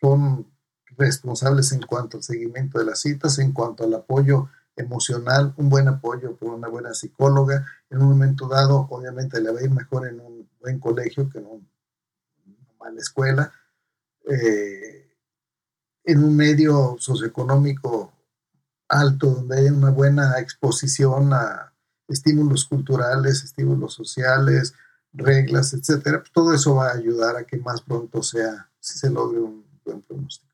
son 0.00 0.46
responsables 0.98 1.72
en 1.72 1.82
cuanto 1.82 2.18
al 2.18 2.22
seguimiento 2.22 2.78
de 2.78 2.84
las 2.84 3.00
citas, 3.00 3.38
en 3.38 3.52
cuanto 3.52 3.84
al 3.84 3.94
apoyo 3.94 4.48
emocional, 4.76 5.54
un 5.56 5.68
buen 5.68 5.88
apoyo 5.88 6.36
por 6.36 6.54
una 6.54 6.68
buena 6.68 6.94
psicóloga. 6.94 7.66
En 7.90 8.02
un 8.02 8.08
momento 8.10 8.48
dado, 8.48 8.86
obviamente, 8.90 9.40
le 9.40 9.50
va 9.50 9.60
a 9.60 9.62
ir 9.62 9.70
mejor 9.70 10.06
en 10.06 10.20
un 10.20 10.48
buen 10.60 10.78
colegio 10.78 11.28
que 11.30 11.38
en, 11.38 11.46
una 11.46 11.66
mala 12.78 13.00
escuela. 13.00 13.52
Eh, 14.28 15.08
en 16.04 16.24
un 16.24 16.36
medio 16.36 16.96
socioeconómico 16.98 18.12
alto, 18.88 19.26
donde 19.26 19.58
hay 19.58 19.66
una 19.68 19.90
buena 19.90 20.38
exposición 20.38 21.32
a 21.32 21.72
estímulos 22.08 22.64
culturales, 22.64 23.44
estímulos 23.44 23.94
sociales, 23.94 24.74
reglas, 25.12 25.74
etcétera, 25.74 26.20
pues 26.20 26.32
todo 26.32 26.54
eso 26.54 26.76
va 26.76 26.88
a 26.88 26.94
ayudar 26.94 27.36
a 27.36 27.44
que 27.44 27.58
más 27.58 27.82
pronto 27.82 28.22
sea, 28.22 28.70
si 28.80 28.98
se 28.98 29.10
logre 29.10 29.40
un 29.40 29.64
buen 29.84 30.00
pronóstico. 30.02 30.47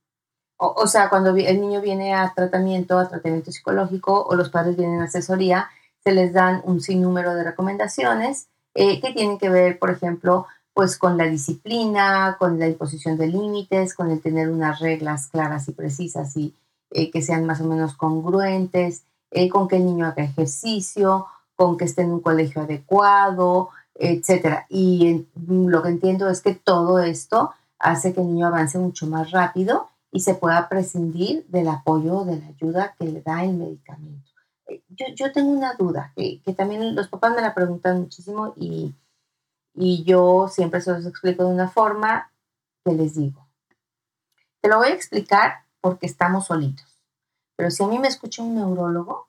O, 0.57 0.87
sea, 0.87 1.09
cuando 1.09 1.35
el 1.35 1.61
niño 1.61 1.81
viene 1.81 2.15
a 2.15 2.33
tratamiento, 2.35 2.99
a 2.99 3.09
tratamiento 3.09 3.51
psicológico, 3.51 4.25
o 4.25 4.37
los 4.37 4.51
padres 4.51 4.77
vienen 4.77 5.01
a 5.01 5.05
asesoría, 5.05 5.69
se 6.03 6.13
les 6.13 6.33
dan 6.33 6.63
un 6.65 6.81
sinnúmero 6.81 7.35
de 7.35 7.45
recomendaciones 7.45 8.47
eh, 8.75 9.01
que 9.01 9.13
tienen 9.13 9.39
que 9.39 9.49
ver, 9.49 9.79
por 9.79 9.91
ejemplo, 9.91 10.47
pues 10.73 10.97
con 10.97 11.17
la 11.17 11.25
disciplina, 11.25 12.37
con 12.39 12.59
la 12.59 12.69
imposición 12.69 13.17
de 13.17 13.29
límites, 13.29 13.95
con 13.95 14.11
el 14.11 14.21
tener 14.21 14.49
unas 14.49 14.81
reglas 14.81 15.29
claras 15.29 15.69
y 15.69 15.73
precisas 15.73 16.37
y 16.37 16.55
eh, 16.91 17.11
que 17.11 17.23
sean 17.23 17.47
más 17.47 17.61
o 17.61 17.65
menos 17.65 17.95
congruentes, 17.95 19.03
eh, 19.31 19.49
con 19.49 19.67
que 19.67 19.77
el 19.77 19.87
niño 19.87 20.07
haga 20.07 20.25
ejercicio, 20.25 21.27
con 21.57 21.77
que 21.77 21.85
esté 21.85 22.03
en 22.03 22.13
un 22.13 22.21
colegio 22.21 22.63
adecuado, 22.63 23.71
etcétera. 23.95 24.67
Y 24.69 25.27
lo 25.47 25.83
que 25.83 25.89
entiendo 25.89 26.29
es 26.29 26.41
que 26.41 26.55
todo 26.55 26.99
esto 27.01 27.53
hace 27.79 28.13
que 28.13 28.21
el 28.21 28.29
niño 28.29 28.47
avance 28.47 28.79
mucho 28.79 29.07
más 29.07 29.31
rápido 29.31 29.89
y 30.15 30.21
se 30.21 30.35
pueda 30.35 30.69
prescindir 30.69 31.45
del 31.49 31.69
apoyo, 31.69 32.25
de 32.25 32.39
la 32.39 32.47
ayuda 32.47 32.95
que 32.97 33.05
le 33.05 33.21
da 33.21 33.43
el 33.43 33.55
medicamento. 33.55 34.31
Eh, 34.69 34.83
yo, 34.89 35.07
yo 35.15 35.33
tengo 35.33 35.51
una 35.51 35.75
duda, 35.75 36.13
que, 36.15 36.41
que 36.41 36.55
también 36.55 36.95
los 36.95 37.09
papás 37.09 37.35
me 37.35 37.43
la 37.43 37.53
preguntan 37.53 38.01
muchísimo 38.01 38.55
y 38.57 38.95
y 39.75 40.05
yo 40.05 40.49
siempre 40.49 40.81
se 40.81 40.93
los 40.93 41.05
explico 41.05 41.45
de 41.45 41.53
una 41.53 41.69
forma 41.69 42.33
que 42.85 42.93
les 42.93 43.17
digo. 43.17 43.49
Te 44.61 44.69
lo 44.69 44.79
voy 44.79 44.89
a 44.89 44.95
explicar 44.95 45.65
porque 45.81 46.07
estamos 46.07 46.47
solitos. 46.47 46.87
Pero 47.57 47.71
si 47.71 47.83
a 47.83 47.89
mí 47.89 47.99
me 47.99 48.09
escucha 48.09 48.43
un 48.43 48.55
neurólogo, 48.55 49.29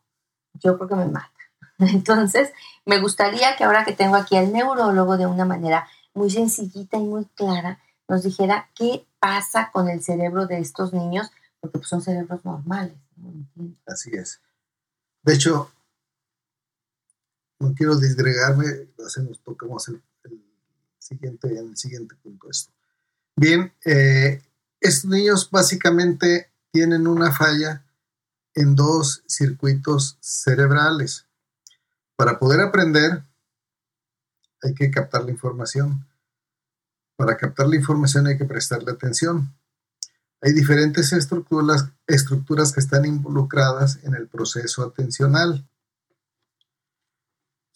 yo 0.53 0.77
creo 0.77 0.87
que 0.87 0.95
me 0.95 1.07
mata. 1.07 1.31
Entonces, 1.79 2.53
me 2.85 2.99
gustaría 2.99 3.55
que 3.55 3.63
ahora 3.63 3.83
que 3.83 3.93
tengo 3.93 4.15
aquí 4.15 4.37
al 4.37 4.53
neurólogo 4.53 5.17
de 5.17 5.25
una 5.25 5.45
manera 5.45 5.87
muy 6.13 6.29
sencillita 6.29 6.97
y 6.97 7.03
muy 7.03 7.25
clara, 7.25 7.79
nos 8.07 8.23
dijera 8.23 8.69
qué 8.75 9.05
pasa 9.25 9.71
con 9.73 9.89
el 9.89 10.03
cerebro 10.03 10.45
de 10.45 10.59
estos 10.59 10.93
niños, 10.93 11.31
porque 11.59 11.79
pues, 11.79 11.89
son 11.89 11.99
cerebros 11.99 12.45
normales. 12.45 12.93
Así 13.87 14.11
es. 14.13 14.39
De 15.23 15.33
hecho, 15.33 15.71
no 17.59 17.73
quiero 17.73 17.97
disgregarme, 17.97 18.65
hacemos, 19.03 19.41
tocamos 19.41 19.87
el 19.87 19.99
siguiente, 20.99 21.47
en 21.47 21.69
el 21.69 21.75
siguiente 21.75 22.13
punto 22.21 22.51
esto. 22.51 22.71
Bien, 23.35 23.73
eh, 23.83 24.43
estos 24.79 25.09
niños 25.09 25.49
básicamente 25.49 26.51
tienen 26.71 27.07
una 27.07 27.31
falla 27.31 27.83
en 28.53 28.75
dos 28.75 29.23
circuitos 29.27 30.19
cerebrales. 30.19 31.25
Para 32.15 32.37
poder 32.37 32.61
aprender 32.61 33.23
hay 34.61 34.75
que 34.75 34.91
captar 34.91 35.23
la 35.23 35.31
información. 35.31 36.05
Para 37.15 37.37
captar 37.37 37.67
la 37.67 37.75
información 37.75 38.27
hay 38.27 38.37
que 38.37 38.45
prestarle 38.45 38.91
atención. 38.91 39.53
Hay 40.41 40.53
diferentes 40.53 41.13
estructuras, 41.13 41.91
que 42.05 42.79
están 42.79 43.05
involucradas 43.05 43.99
en 44.03 44.15
el 44.15 44.27
proceso 44.27 44.83
atencional 44.83 45.65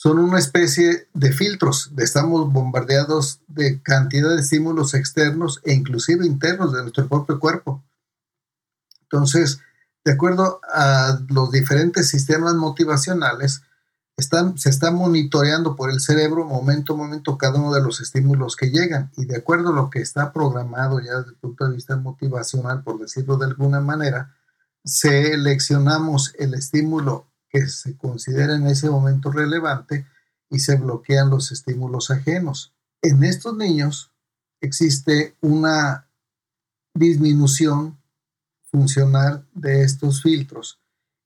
son 0.02 0.18
una 0.18 0.40
especie 0.40 1.10
de 1.14 1.34
filtros. 1.34 1.92
Estamos 1.98 2.54
bombardeados 2.54 3.42
de 3.48 3.82
cantidad 3.82 4.30
de 4.30 4.40
estímulos 4.40 4.94
externos 4.94 5.60
e 5.66 5.74
inclusive 5.74 6.26
internos 6.26 6.72
de 6.72 6.84
nuestro 6.84 7.06
propio 7.10 7.38
cuerpo. 7.38 7.84
Entonces, 9.02 9.60
de 10.06 10.14
acuerdo 10.14 10.62
a 10.74 11.20
los 11.28 11.52
diferentes 11.52 12.08
sistemas 12.08 12.54
motivacionales, 12.54 13.64
se 14.22 14.70
está 14.70 14.92
monitoreando 14.92 15.76
por 15.76 15.92
el 15.92 16.00
cerebro 16.00 16.46
momento 16.46 16.94
a 16.94 16.98
momento 16.98 17.38
cada 17.38 17.60
uno 17.60 17.74
de 17.74 17.82
los 17.82 18.02
estímulos 18.02 18.56
que 18.56 18.70
llegan 18.70 19.12
y 19.18 19.26
de 19.26 19.38
acuerdo 19.38 19.70
a 19.70 19.76
lo 19.76 19.90
que 19.90 20.00
está 20.00 20.34
programado 20.34 21.00
ya 21.00 21.16
desde 21.16 21.32
el 21.32 21.38
punto 21.38 21.68
de 21.68 21.76
vista 21.76 21.96
motivacional, 21.96 22.84
por 22.84 23.00
decirlo 23.00 23.38
de 23.38 23.46
alguna 23.46 23.80
manera, 23.80 24.36
seleccionamos 24.84 26.34
el 26.38 26.54
estímulo 26.54 27.28
que 27.50 27.68
se 27.68 27.98
considera 27.98 28.56
en 28.56 28.68
ese 28.68 28.90
momento 28.90 29.32
relevante 29.32 30.06
y 30.50 30.60
se 30.60 30.76
bloquean 30.76 31.30
los 31.30 31.52
estímulos 31.52 32.12
ajenos. 32.12 32.74
En 33.02 33.24
estos 33.24 33.56
niños 33.56 34.12
existe 34.62 35.36
una 35.42 36.08
disminución 36.94 37.98
funcional 38.72 39.48
de 39.54 39.84
estos 39.84 40.22
filtros 40.22 40.80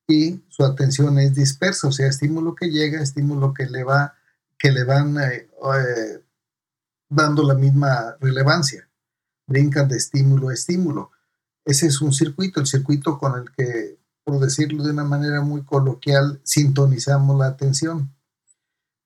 y 0.08 0.44
su 0.50 0.64
atención 0.64 1.18
es 1.20 1.36
dispersa, 1.36 1.88
o 1.88 1.92
sea, 1.92 2.08
estímulo 2.08 2.56
que 2.56 2.70
llega, 2.70 3.02
estímulo 3.02 3.54
que 3.54 3.66
le 3.66 3.84
va, 3.84 4.16
que 4.58 4.72
le 4.72 4.84
van 4.84 5.18
eh, 5.18 5.50
eh, 5.76 6.24
dando 7.10 7.44
la 7.44 7.56
misma 7.56 8.18
relevancia. 8.20 8.90
Brincan 9.48 9.88
de 9.88 9.98
estímulo 9.98 10.50
a 10.50 10.54
estímulo. 10.54 11.12
Ese 11.66 11.88
es 11.88 12.02
un 12.02 12.14
circuito, 12.14 12.60
el 12.60 12.68
circuito 12.68 13.18
con 13.18 13.40
el 13.40 13.52
que 13.52 13.98
por 14.24 14.40
decirlo 14.40 14.84
de 14.84 14.92
una 14.92 15.04
manera 15.04 15.42
muy 15.42 15.64
coloquial, 15.64 16.40
sintonizamos 16.44 17.38
la 17.38 17.48
atención. 17.48 18.14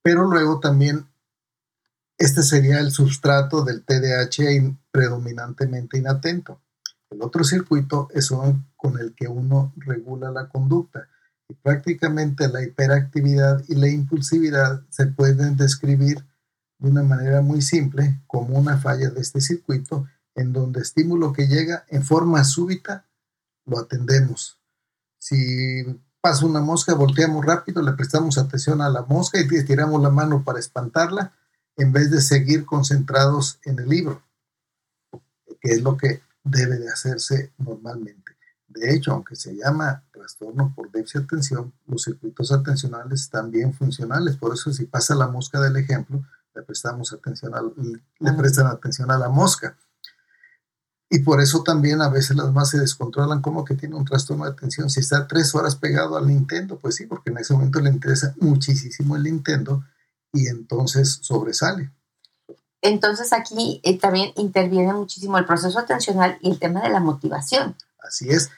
Pero 0.04 0.26
luego 0.26 0.60
también 0.60 1.08
este 2.18 2.44
sería 2.44 2.80
el 2.80 2.92
sustrato 2.92 3.64
del 3.64 3.84
TDAH 3.84 4.76
predominantemente 4.92 5.98
inatento. 5.98 6.62
El 7.10 7.22
otro 7.22 7.44
circuito 7.44 8.10
es 8.14 8.32
con 8.78 8.98
el 9.00 9.14
que 9.14 9.28
uno 9.28 9.74
regula 9.76 10.32
la 10.32 10.48
conducta. 10.48 11.10
Y 11.50 11.54
prácticamente 11.56 12.48
la 12.48 12.64
hiperactividad 12.64 13.64
y 13.68 13.76
la 13.76 13.90
impulsividad 13.90 14.84
se 14.90 15.08
pueden 15.08 15.58
describir 15.58 16.26
de 16.80 16.90
una 16.90 17.04
manera 17.04 17.42
muy 17.42 17.62
simple 17.62 18.22
como 18.28 18.58
una 18.58 18.78
falla 18.78 19.10
de 19.10 19.20
este 19.20 19.42
circuito 19.42 20.08
en 20.36 20.54
donde 20.54 20.82
estímulo 20.82 21.34
que 21.34 21.48
llega 21.48 21.86
en 21.90 22.04
forma 22.04 22.44
súbita 22.44 23.06
lo 23.66 23.80
atendemos 23.80 24.58
si 25.28 25.84
pasa 26.22 26.46
una 26.46 26.62
mosca, 26.62 26.94
volteamos 26.94 27.46
rápido, 27.46 27.82
le 27.82 27.94
prestamos 27.94 28.38
atención 28.38 28.82
a 28.82 28.90
la 28.90 29.02
mosca 29.04 29.40
y 29.40 29.66
tiramos 29.66 30.02
la 30.02 30.10
mano 30.10 30.44
para 30.44 30.60
espantarla 30.60 31.34
en 31.76 31.92
vez 31.92 32.12
de 32.12 32.22
seguir 32.22 32.66
concentrados 32.66 33.60
en 33.64 33.80
el 33.80 33.90
libro, 33.90 34.24
que 35.60 35.72
es 35.72 35.82
lo 35.82 35.98
que 35.98 36.22
debe 36.44 36.78
de 36.78 36.90
hacerse 36.90 37.52
normalmente. 37.58 38.27
De 38.78 38.94
hecho, 38.94 39.12
aunque 39.12 39.36
se 39.36 39.56
llama 39.56 40.04
trastorno 40.12 40.74
por 40.76 40.92
déficit 40.92 41.22
de 41.22 41.26
atención, 41.26 41.74
los 41.88 42.04
circuitos 42.04 42.52
atencionales 42.52 43.22
están 43.22 43.52
bien 43.52 43.74
funcionales. 43.74 44.38
Por 44.38 44.54
eso, 44.54 44.72
si 44.72 44.86
pasa 44.86 45.16
la 45.16 45.28
mosca 45.28 45.60
del 45.60 45.78
ejemplo, 45.78 46.24
le 46.56 46.64
prestamos 46.64 47.14
atención 47.14 47.54
le 48.20 48.34
prestan 48.34 48.68
atención 48.68 49.12
a 49.12 49.18
la 49.18 49.30
mosca. 49.30 49.78
Y 51.10 51.20
por 51.20 51.40
eso 51.40 51.64
también 51.64 52.02
a 52.02 52.10
veces 52.10 52.36
las 52.36 52.52
más 52.52 52.70
se 52.70 52.80
descontrolan 52.80 53.42
como 53.42 53.64
que 53.64 53.76
tiene 53.76 53.96
un 53.96 54.04
trastorno 54.04 54.44
de 54.44 54.52
atención. 54.52 54.90
Si 54.90 55.00
está 55.00 55.28
tres 55.28 55.56
horas 55.56 55.76
pegado 55.76 56.18
al 56.18 56.28
Nintendo, 56.28 56.78
pues 56.78 56.96
sí, 56.96 57.06
porque 57.06 57.30
en 57.30 57.38
ese 57.38 57.54
momento 57.54 57.80
le 57.80 57.90
interesa 57.90 58.36
muchísimo 58.40 59.16
el 59.16 59.24
Nintendo 59.24 59.84
y 60.34 60.48
entonces 60.48 61.20
sobresale. 61.22 61.92
Entonces 62.82 63.32
aquí 63.34 63.80
eh, 63.84 63.98
también 63.98 64.32
interviene 64.36 64.94
muchísimo 64.94 65.38
el 65.38 65.46
proceso 65.46 65.80
atencional 65.80 66.38
y 66.42 66.52
el 66.52 66.60
tema 66.60 66.82
de 66.82 66.90
la 66.90 67.00
motivación. 67.00 67.76
Así 68.00 68.30
es. 68.30 68.50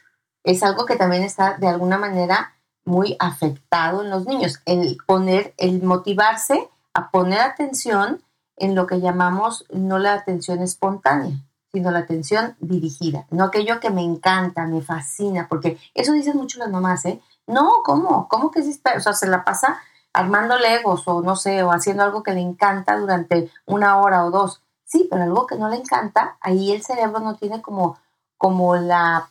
Es 0.43 0.63
algo 0.63 0.86
que 0.86 0.95
también 0.95 1.23
está 1.23 1.58
de 1.58 1.67
alguna 1.67 1.97
manera 1.97 2.56
muy 2.86 3.15
afectado 3.19 4.04
en 4.04 4.10
los 4.10 4.25
niños. 4.25 4.62
El 4.65 4.97
poner, 5.06 5.54
el 5.58 5.84
motivarse 5.84 6.69
a 6.93 7.12
poner 7.12 7.39
atención 7.41 8.23
en 8.56 8.75
lo 8.75 8.88
que 8.88 8.99
llamamos 8.99 9.65
no 9.69 9.99
la 9.99 10.13
atención 10.13 10.62
espontánea 10.62 11.39
sino 11.71 11.91
la 11.91 11.99
atención 11.99 12.56
dirigida, 12.60 13.25
no 13.30 13.45
aquello 13.45 13.80
que 13.80 13.89
me 13.89 14.04
encanta, 14.04 14.65
me 14.65 14.82
fascina, 14.82 15.47
porque 15.47 15.80
eso 15.93 16.13
dicen 16.13 16.38
mucho 16.38 16.60
las 16.60 16.69
mamás, 16.69 17.06
¿eh? 17.06 17.21
No, 17.47 17.84
¿cómo? 17.84 18.28
¿Cómo 18.28 18.52
que 18.52 18.63
si 18.63 18.80
o 18.95 18.99
sea, 18.99 19.13
se 19.13 19.28
la 19.28 19.43
pasa 19.43 19.80
armando 20.13 20.58
legos 20.58 21.08
o 21.08 21.21
no 21.21 21.36
sé, 21.36 21.63
o 21.63 21.71
haciendo 21.71 22.04
algo 22.04 22.23
que 22.23 22.34
le 22.34 22.41
encanta 22.41 22.97
durante 22.97 23.52
una 23.65 23.97
hora 23.97 24.25
o 24.25 24.32
dos? 24.32 24.63
Sí, 24.84 25.08
pero 25.10 25.23
algo 25.23 25.45
que 25.45 25.56
no 25.56 25.69
le 25.69 25.78
encanta, 25.78 26.38
ahí 26.41 26.71
el 26.71 26.82
cerebro 26.82 27.19
no 27.19 27.36
tiene 27.36 27.62
como, 27.62 27.97
como 28.38 28.75
la... 28.75 29.30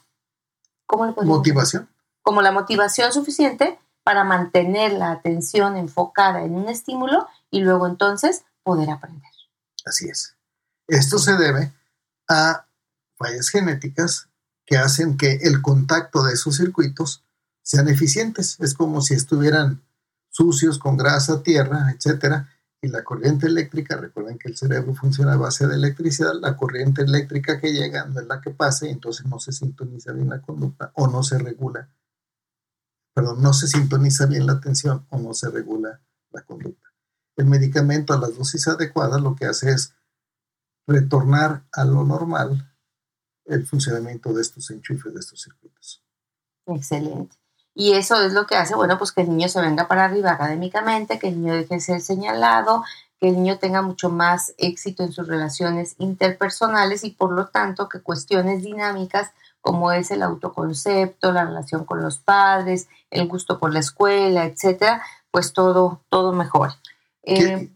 ¿cómo 0.89 1.07
le 1.07 1.13
motivación. 1.25 1.89
Como 2.23 2.43
la 2.43 2.51
motivación 2.51 3.13
suficiente 3.13 3.79
para 4.03 4.25
mantener 4.25 4.93
la 4.93 5.13
atención 5.13 5.77
enfocada 5.77 6.43
en 6.43 6.55
un 6.55 6.69
estímulo 6.69 7.29
y 7.51 7.61
luego 7.61 7.87
entonces 7.87 8.43
poder 8.65 8.91
aprender. 8.91 9.31
Así 9.85 10.09
es. 10.09 10.35
Esto 10.89 11.19
se 11.19 11.37
debe 11.37 11.73
a 12.29 12.67
fallas 13.17 13.51
genéticas 13.51 14.29
que 14.65 14.77
hacen 14.77 15.17
que 15.17 15.39
el 15.43 15.63
contacto 15.63 16.25
de 16.25 16.35
esos 16.35 16.57
circuitos 16.57 17.23
sean 17.63 17.89
eficientes. 17.89 18.59
Es 18.61 18.75
como 18.75 19.01
si 19.03 19.15
estuvieran 19.15 19.83
sucios 20.31 20.79
con 20.79 20.97
grasa, 20.97 21.43
tierra, 21.43 21.93
etcétera, 21.95 22.49
y 22.81 22.89
la 22.89 23.03
corriente 23.03 23.47
eléctrica, 23.47 23.97
recuerden 23.97 24.39
que 24.39 24.49
el 24.49 24.57
cerebro 24.57 24.95
funciona 24.95 25.33
a 25.33 25.37
base 25.37 25.67
de 25.67 25.75
electricidad, 25.75 26.35
la 26.41 26.57
corriente 26.57 27.03
eléctrica 27.03 27.61
que 27.61 27.73
llega 27.73 28.05
no 28.05 28.21
es 28.21 28.27
la 28.27 28.41
que 28.41 28.51
pasa 28.51 28.87
y 28.87 28.91
entonces 28.91 29.27
no 29.27 29.41
se 29.41 29.53
sintoniza 29.53 30.13
bien 30.13 30.29
la 30.29 30.41
conducta 30.41 30.93
o 30.95 31.09
no 31.09 31.23
se 31.23 31.39
regula, 31.39 31.89
perdón, 33.15 33.43
no 33.43 33.53
se 33.53 33.67
sintoniza 33.67 34.27
bien 34.27 34.47
la 34.47 34.55
atención 34.55 35.07
o 35.11 35.19
no 35.19 35.35
se 35.35 35.51
regula 35.51 36.01
la 36.31 36.43
conducta. 36.43 36.89
El 37.37 37.47
medicamento 37.47 38.13
a 38.13 38.19
las 38.19 38.37
dosis 38.37 38.69
adecuadas 38.69 39.21
lo 39.21 39.35
que 39.35 39.47
hace 39.47 39.71
es 39.71 39.95
retornar 40.87 41.65
a 41.73 41.85
lo 41.85 42.05
normal 42.05 42.75
el 43.45 43.67
funcionamiento 43.67 44.33
de 44.33 44.43
estos 44.43 44.71
enchufes, 44.71 45.13
de 45.13 45.21
estos 45.21 45.43
circuitos. 45.43 46.05
Excelente. 46.67 47.37
Y 47.81 47.93
eso 47.93 48.21
es 48.21 48.33
lo 48.33 48.45
que 48.45 48.57
hace, 48.57 48.75
bueno, 48.75 48.99
pues 48.99 49.13
que 49.13 49.21
el 49.21 49.29
niño 49.29 49.49
se 49.49 49.61
venga 49.61 49.87
para 49.87 50.07
arriba 50.07 50.33
académicamente, 50.33 51.21
que 51.21 51.29
el 51.29 51.41
niño 51.41 51.55
deje 51.55 51.77
de 51.77 51.81
ser 51.81 52.01
señalado, 52.01 52.83
que 53.21 53.29
el 53.29 53.37
niño 53.37 53.61
tenga 53.61 53.83
mucho 53.83 54.11
más 54.11 54.53
éxito 54.59 55.05
en 55.05 55.13
sus 55.13 55.29
relaciones 55.29 55.95
interpersonales 55.99 57.05
y 57.05 57.11
por 57.11 57.31
lo 57.31 57.47
tanto 57.47 57.89
que 57.89 58.01
cuestiones 58.01 58.65
dinámicas 58.65 59.31
como 59.61 59.93
es 59.93 60.11
el 60.11 60.25
autoconcepto, 60.25 61.31
la 61.31 61.45
relación 61.45 61.85
con 61.85 62.03
los 62.03 62.19
padres, 62.19 62.89
el 63.13 63.29
gusto 63.29 63.61
por 63.61 63.73
la 63.73 63.79
escuela, 63.79 64.45
etcétera, 64.45 65.01
pues 65.31 65.53
todo, 65.53 66.01
todo 66.09 66.33
mejor. 66.33 66.73
Eh, 67.23 67.71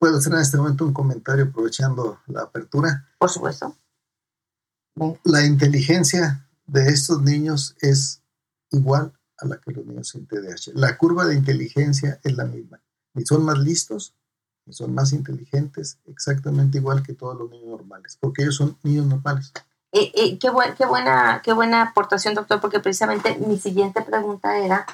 ¿Puedo 0.00 0.18
hacer 0.18 0.32
en 0.32 0.40
este 0.40 0.56
momento 0.56 0.84
un 0.84 0.92
comentario 0.92 1.44
aprovechando 1.44 2.18
la 2.26 2.42
apertura? 2.42 3.06
Por 3.20 3.30
supuesto. 3.30 3.72
La 5.22 5.46
inteligencia 5.46 6.44
de 6.66 6.88
estos 6.88 7.22
niños 7.22 7.76
es 7.80 8.20
igual 8.70 9.12
a 9.38 9.46
la 9.46 9.58
que 9.58 9.72
los 9.72 9.84
niños 9.86 10.08
sin 10.08 10.26
TDAH. 10.26 10.72
La 10.74 10.96
curva 10.96 11.26
de 11.26 11.34
inteligencia 11.34 12.20
es 12.22 12.36
la 12.36 12.44
misma. 12.44 12.80
Ni 13.14 13.24
son 13.24 13.44
más 13.44 13.58
listos, 13.58 14.14
ni 14.64 14.72
son 14.72 14.94
más 14.94 15.12
inteligentes, 15.12 15.98
exactamente 16.06 16.78
igual 16.78 17.02
que 17.02 17.14
todos 17.14 17.36
los 17.36 17.50
niños 17.50 17.68
normales, 17.68 18.16
porque 18.20 18.42
ellos 18.42 18.56
son 18.56 18.76
niños 18.82 19.06
normales. 19.06 19.52
Eh, 19.92 20.12
eh, 20.14 20.38
qué, 20.38 20.50
qué, 20.76 20.86
buena, 20.86 21.40
qué 21.44 21.52
buena 21.52 21.82
aportación, 21.82 22.34
doctor, 22.34 22.60
porque 22.60 22.80
precisamente 22.80 23.38
mi 23.38 23.58
siguiente 23.58 24.02
pregunta 24.02 24.58
era, 24.58 24.84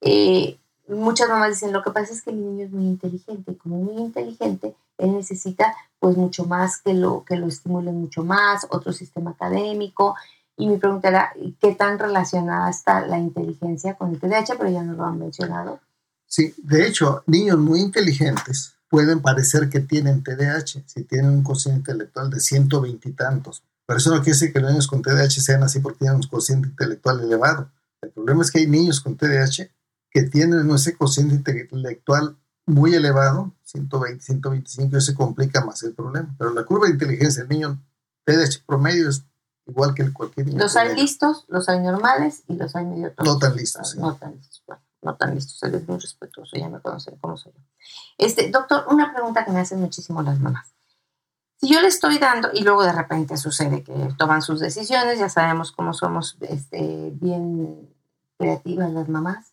eh, 0.00 0.58
muchas 0.88 1.28
mamás 1.28 1.50
dicen, 1.50 1.72
lo 1.72 1.82
que 1.82 1.90
pasa 1.90 2.12
es 2.12 2.22
que 2.22 2.30
el 2.30 2.40
niño 2.40 2.64
es 2.64 2.70
muy 2.70 2.84
inteligente, 2.84 3.52
y 3.52 3.56
como 3.56 3.76
muy 3.76 4.00
inteligente, 4.02 4.74
él 4.96 5.12
necesita 5.12 5.74
pues 5.98 6.16
mucho 6.16 6.44
más 6.44 6.78
que 6.78 6.94
lo, 6.94 7.24
que 7.24 7.36
lo 7.36 7.46
estimulen 7.48 8.00
mucho 8.00 8.24
más, 8.24 8.66
otro 8.70 8.92
sistema 8.92 9.32
académico, 9.32 10.14
y 10.58 10.66
mi 10.66 10.76
pregunta 10.76 11.08
era, 11.08 11.32
¿qué 11.60 11.74
tan 11.74 11.98
relacionada 11.98 12.68
está 12.68 13.06
la 13.06 13.18
inteligencia 13.18 13.94
con 13.94 14.10
el 14.10 14.20
TDAH? 14.20 14.56
Pero 14.58 14.70
ya 14.70 14.82
no 14.82 14.94
lo 14.94 15.04
han 15.04 15.18
mencionado. 15.18 15.80
Sí, 16.26 16.52
de 16.58 16.86
hecho, 16.86 17.22
niños 17.26 17.58
muy 17.58 17.80
inteligentes 17.80 18.74
pueden 18.90 19.20
parecer 19.20 19.68
que 19.68 19.80
tienen 19.80 20.22
TDAH 20.22 20.82
si 20.84 21.04
tienen 21.04 21.30
un 21.30 21.42
cociente 21.42 21.92
intelectual 21.92 22.30
de 22.30 22.40
120 22.40 23.08
y 23.08 23.12
tantos. 23.12 23.62
Pero 23.86 23.98
eso 23.98 24.10
no 24.10 24.16
quiere 24.16 24.32
decir 24.32 24.52
que 24.52 24.60
los 24.60 24.70
niños 24.70 24.88
con 24.88 25.00
TDAH 25.00 25.40
sean 25.40 25.62
así 25.62 25.78
porque 25.78 26.00
tienen 26.00 26.16
un 26.16 26.28
cociente 26.28 26.68
intelectual 26.68 27.20
elevado. 27.20 27.70
El 28.02 28.10
problema 28.10 28.42
es 28.42 28.50
que 28.50 28.58
hay 28.58 28.66
niños 28.66 29.00
con 29.00 29.16
TDAH 29.16 29.70
que 30.10 30.22
tienen 30.24 30.68
ese 30.70 30.96
cociente 30.96 31.34
intelectual 31.34 32.36
muy 32.66 32.94
elevado, 32.94 33.54
120, 33.62 34.22
125, 34.22 34.96
y 34.96 35.00
se 35.00 35.14
complica 35.14 35.64
más 35.64 35.82
el 35.84 35.94
problema. 35.94 36.34
Pero 36.36 36.52
la 36.52 36.64
curva 36.64 36.86
de 36.86 36.92
inteligencia 36.92 37.44
del 37.44 37.50
niño 37.50 37.82
TDAH 38.24 38.64
promedio 38.66 39.08
es 39.08 39.24
igual 39.68 39.94
que 39.94 40.12
cualquier. 40.12 40.52
Los 40.54 40.76
hay 40.76 40.96
listos, 40.96 41.44
los 41.48 41.68
hay 41.68 41.80
normales 41.80 42.42
y 42.48 42.54
los 42.54 42.74
hay 42.74 42.86
medio 42.86 43.12
tontos. 43.12 43.34
No 43.34 43.38
tan 43.38 43.56
listos. 43.56 43.96
No 43.96 44.14
tan 44.14 44.34
listos, 44.34 44.62
bueno, 44.66 44.82
no 45.02 45.16
tan 45.16 45.34
listos, 45.34 45.62
él 45.62 45.74
es 45.74 45.86
muy 45.86 45.98
respetuoso, 45.98 46.56
ya 46.56 46.68
me 46.68 46.80
conocen 46.80 47.16
cómo 47.18 47.36
soy 47.36 47.52
yo. 47.52 47.60
Este, 48.16 48.50
doctor, 48.50 48.86
una 48.90 49.12
pregunta 49.12 49.44
que 49.44 49.52
me 49.52 49.60
hacen 49.60 49.80
muchísimo 49.80 50.22
las 50.22 50.40
mamás. 50.40 50.74
Si 51.60 51.68
yo 51.68 51.80
le 51.80 51.88
estoy 51.88 52.18
dando, 52.18 52.50
y 52.52 52.62
luego 52.62 52.84
de 52.84 52.92
repente 52.92 53.36
sucede 53.36 53.82
que 53.82 53.92
toman 54.16 54.42
sus 54.42 54.60
decisiones, 54.60 55.18
ya 55.18 55.28
sabemos 55.28 55.72
cómo 55.72 55.92
somos 55.92 56.36
este, 56.40 57.10
bien 57.14 57.94
creativas 58.38 58.92
las 58.92 59.08
mamás. 59.08 59.52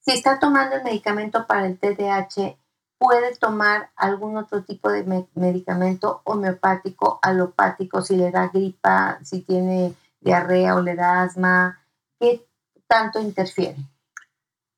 Si 0.00 0.10
está 0.10 0.38
tomando 0.38 0.76
el 0.76 0.82
medicamento 0.82 1.46
para 1.46 1.66
el 1.66 1.78
TDAH, 1.78 2.56
puede 3.00 3.34
tomar 3.34 3.90
algún 3.96 4.36
otro 4.36 4.62
tipo 4.62 4.90
de 4.90 5.26
medicamento 5.34 6.20
homeopático, 6.24 7.18
alopático, 7.22 8.02
si 8.02 8.14
le 8.14 8.30
da 8.30 8.48
gripa, 8.48 9.18
si 9.24 9.40
tiene 9.40 9.96
diarrea 10.20 10.74
o 10.74 10.82
le 10.82 10.94
da 10.94 11.22
asma, 11.22 11.80
¿qué 12.20 12.46
tanto 12.86 13.18
interfiere? 13.18 13.78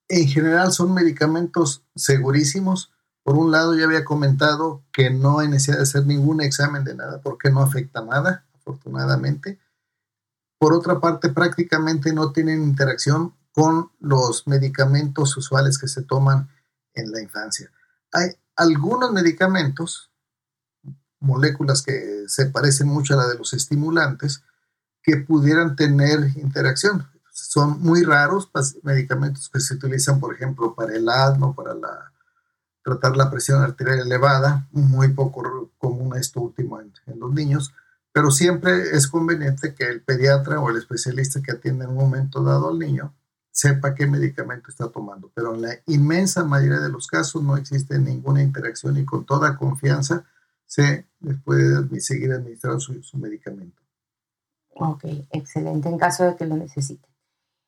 En 0.06 0.28
general 0.28 0.70
son 0.70 0.94
medicamentos 0.94 1.82
segurísimos. 1.96 2.92
Por 3.24 3.36
un 3.36 3.50
lado, 3.50 3.74
ya 3.74 3.86
había 3.86 4.04
comentado 4.04 4.84
que 4.92 5.10
no 5.10 5.40
hay 5.40 5.48
necesidad 5.48 5.78
de 5.78 5.82
hacer 5.82 6.06
ningún 6.06 6.40
examen 6.40 6.84
de 6.84 6.94
nada 6.94 7.20
porque 7.22 7.50
no 7.50 7.60
afecta 7.60 8.04
nada, 8.04 8.44
afortunadamente. 8.54 9.58
Por 10.58 10.74
otra 10.74 11.00
parte, 11.00 11.30
prácticamente 11.30 12.12
no 12.12 12.30
tienen 12.30 12.62
interacción 12.62 13.34
con 13.50 13.90
los 13.98 14.46
medicamentos 14.46 15.36
usuales 15.36 15.76
que 15.76 15.88
se 15.88 16.02
toman 16.02 16.48
en 16.94 17.10
la 17.10 17.20
infancia 17.20 17.72
hay 18.12 18.30
algunos 18.56 19.12
medicamentos, 19.12 20.10
moléculas 21.18 21.82
que 21.82 22.24
se 22.26 22.46
parecen 22.46 22.88
mucho 22.88 23.14
a 23.14 23.18
la 23.18 23.26
de 23.26 23.38
los 23.38 23.52
estimulantes, 23.54 24.42
que 25.02 25.16
pudieran 25.16 25.74
tener 25.74 26.20
interacción. 26.36 27.08
Son 27.32 27.80
muy 27.80 28.02
raros 28.04 28.50
medicamentos 28.82 29.48
que 29.48 29.60
se 29.60 29.74
utilizan, 29.74 30.20
por 30.20 30.34
ejemplo, 30.34 30.74
para 30.74 30.94
el 30.94 31.08
asma, 31.08 31.54
para 31.54 31.74
tratar 32.84 33.16
la 33.16 33.30
presión 33.30 33.62
arterial 33.62 34.00
elevada, 34.00 34.68
muy 34.72 35.08
poco 35.08 35.70
común 35.78 36.16
esto 36.16 36.40
último 36.40 36.80
en, 36.80 36.92
en 37.06 37.18
los 37.18 37.32
niños, 37.32 37.72
pero 38.12 38.30
siempre 38.30 38.94
es 38.96 39.06
conveniente 39.06 39.74
que 39.74 39.88
el 39.88 40.02
pediatra 40.02 40.60
o 40.60 40.68
el 40.68 40.76
especialista 40.76 41.40
que 41.40 41.52
atiende 41.52 41.84
en 41.84 41.92
un 41.92 41.96
momento 41.96 42.42
dado 42.42 42.68
al 42.68 42.78
niño 42.78 43.14
sepa 43.52 43.94
qué 43.94 44.06
medicamento 44.06 44.70
está 44.70 44.88
tomando. 44.88 45.30
Pero 45.34 45.54
en 45.54 45.62
la 45.62 45.74
inmensa 45.86 46.42
mayoría 46.42 46.80
de 46.80 46.88
los 46.88 47.06
casos 47.06 47.42
no 47.42 47.56
existe 47.56 47.98
ninguna 47.98 48.42
interacción 48.42 48.96
y 48.96 49.04
con 49.04 49.24
toda 49.24 49.56
confianza 49.56 50.24
se 50.66 51.06
puede 51.44 52.00
seguir 52.00 52.32
administrando 52.32 52.80
su, 52.80 53.18
medicamento. 53.18 53.80
Ok, 54.74 55.04
excelente, 55.30 55.90
en 55.90 55.98
caso 55.98 56.24
de 56.24 56.34
que 56.34 56.46
lo 56.46 56.56
necesite. 56.56 57.06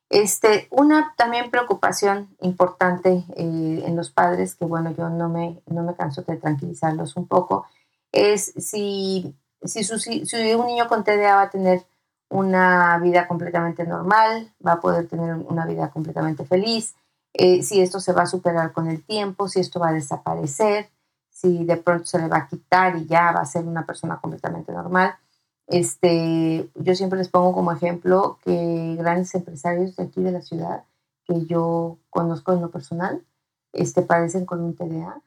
Este, 0.09 0.67
una 0.71 1.13
también 1.15 1.51
preocupación 1.51 2.35
importante 2.41 3.23
eh, 3.35 3.83
en 3.85 3.95
los 3.95 4.09
padres, 4.09 4.55
que 4.55 4.65
bueno, 4.65 4.93
yo 4.95 5.09
no 5.09 5.29
me, 5.29 5.61
no 5.67 5.83
me 5.83 5.95
canso 5.95 6.23
de 6.23 6.37
tranquilizarlos 6.37 7.15
un 7.15 7.27
poco, 7.27 7.67
es 8.11 8.53
si, 8.57 9.35
si, 9.63 9.83
si 9.83 10.53
un 10.55 10.65
niño 10.65 10.87
con 10.87 11.03
TDA 11.03 11.35
va 11.35 11.41
a 11.43 11.49
tener 11.49 11.85
una 12.29 12.97
vida 12.99 13.27
completamente 13.27 13.85
normal, 13.85 14.51
va 14.65 14.73
a 14.73 14.81
poder 14.81 15.07
tener 15.07 15.35
una 15.35 15.65
vida 15.65 15.89
completamente 15.89 16.45
feliz, 16.45 16.95
eh, 17.33 17.63
si 17.63 17.81
esto 17.81 17.99
se 17.99 18.13
va 18.13 18.23
a 18.23 18.27
superar 18.27 18.71
con 18.71 18.87
el 18.87 19.03
tiempo, 19.03 19.47
si 19.47 19.59
esto 19.59 19.79
va 19.79 19.89
a 19.89 19.93
desaparecer, 19.93 20.89
si 21.29 21.65
de 21.65 21.77
pronto 21.77 22.05
se 22.05 22.19
le 22.19 22.27
va 22.29 22.37
a 22.37 22.47
quitar 22.47 22.95
y 22.95 23.05
ya 23.07 23.31
va 23.33 23.41
a 23.41 23.45
ser 23.45 23.65
una 23.65 23.85
persona 23.85 24.19
completamente 24.21 24.71
normal. 24.71 25.15
Este, 25.67 26.69
yo 26.75 26.95
siempre 26.95 27.17
les 27.19 27.29
pongo 27.29 27.53
como 27.53 27.71
ejemplo 27.71 28.39
que 28.43 28.95
grandes 28.97 29.35
empresarios 29.35 29.95
de 29.95 30.03
aquí 30.03 30.21
de 30.21 30.31
la 30.31 30.41
ciudad, 30.41 30.83
que 31.25 31.45
yo 31.45 31.97
conozco 32.09 32.53
en 32.53 32.61
lo 32.61 32.71
personal, 32.71 33.21
este, 33.73 34.01
padecen 34.01 34.45
con 34.45 34.61
un 34.61 34.75
TDA. 34.75 35.21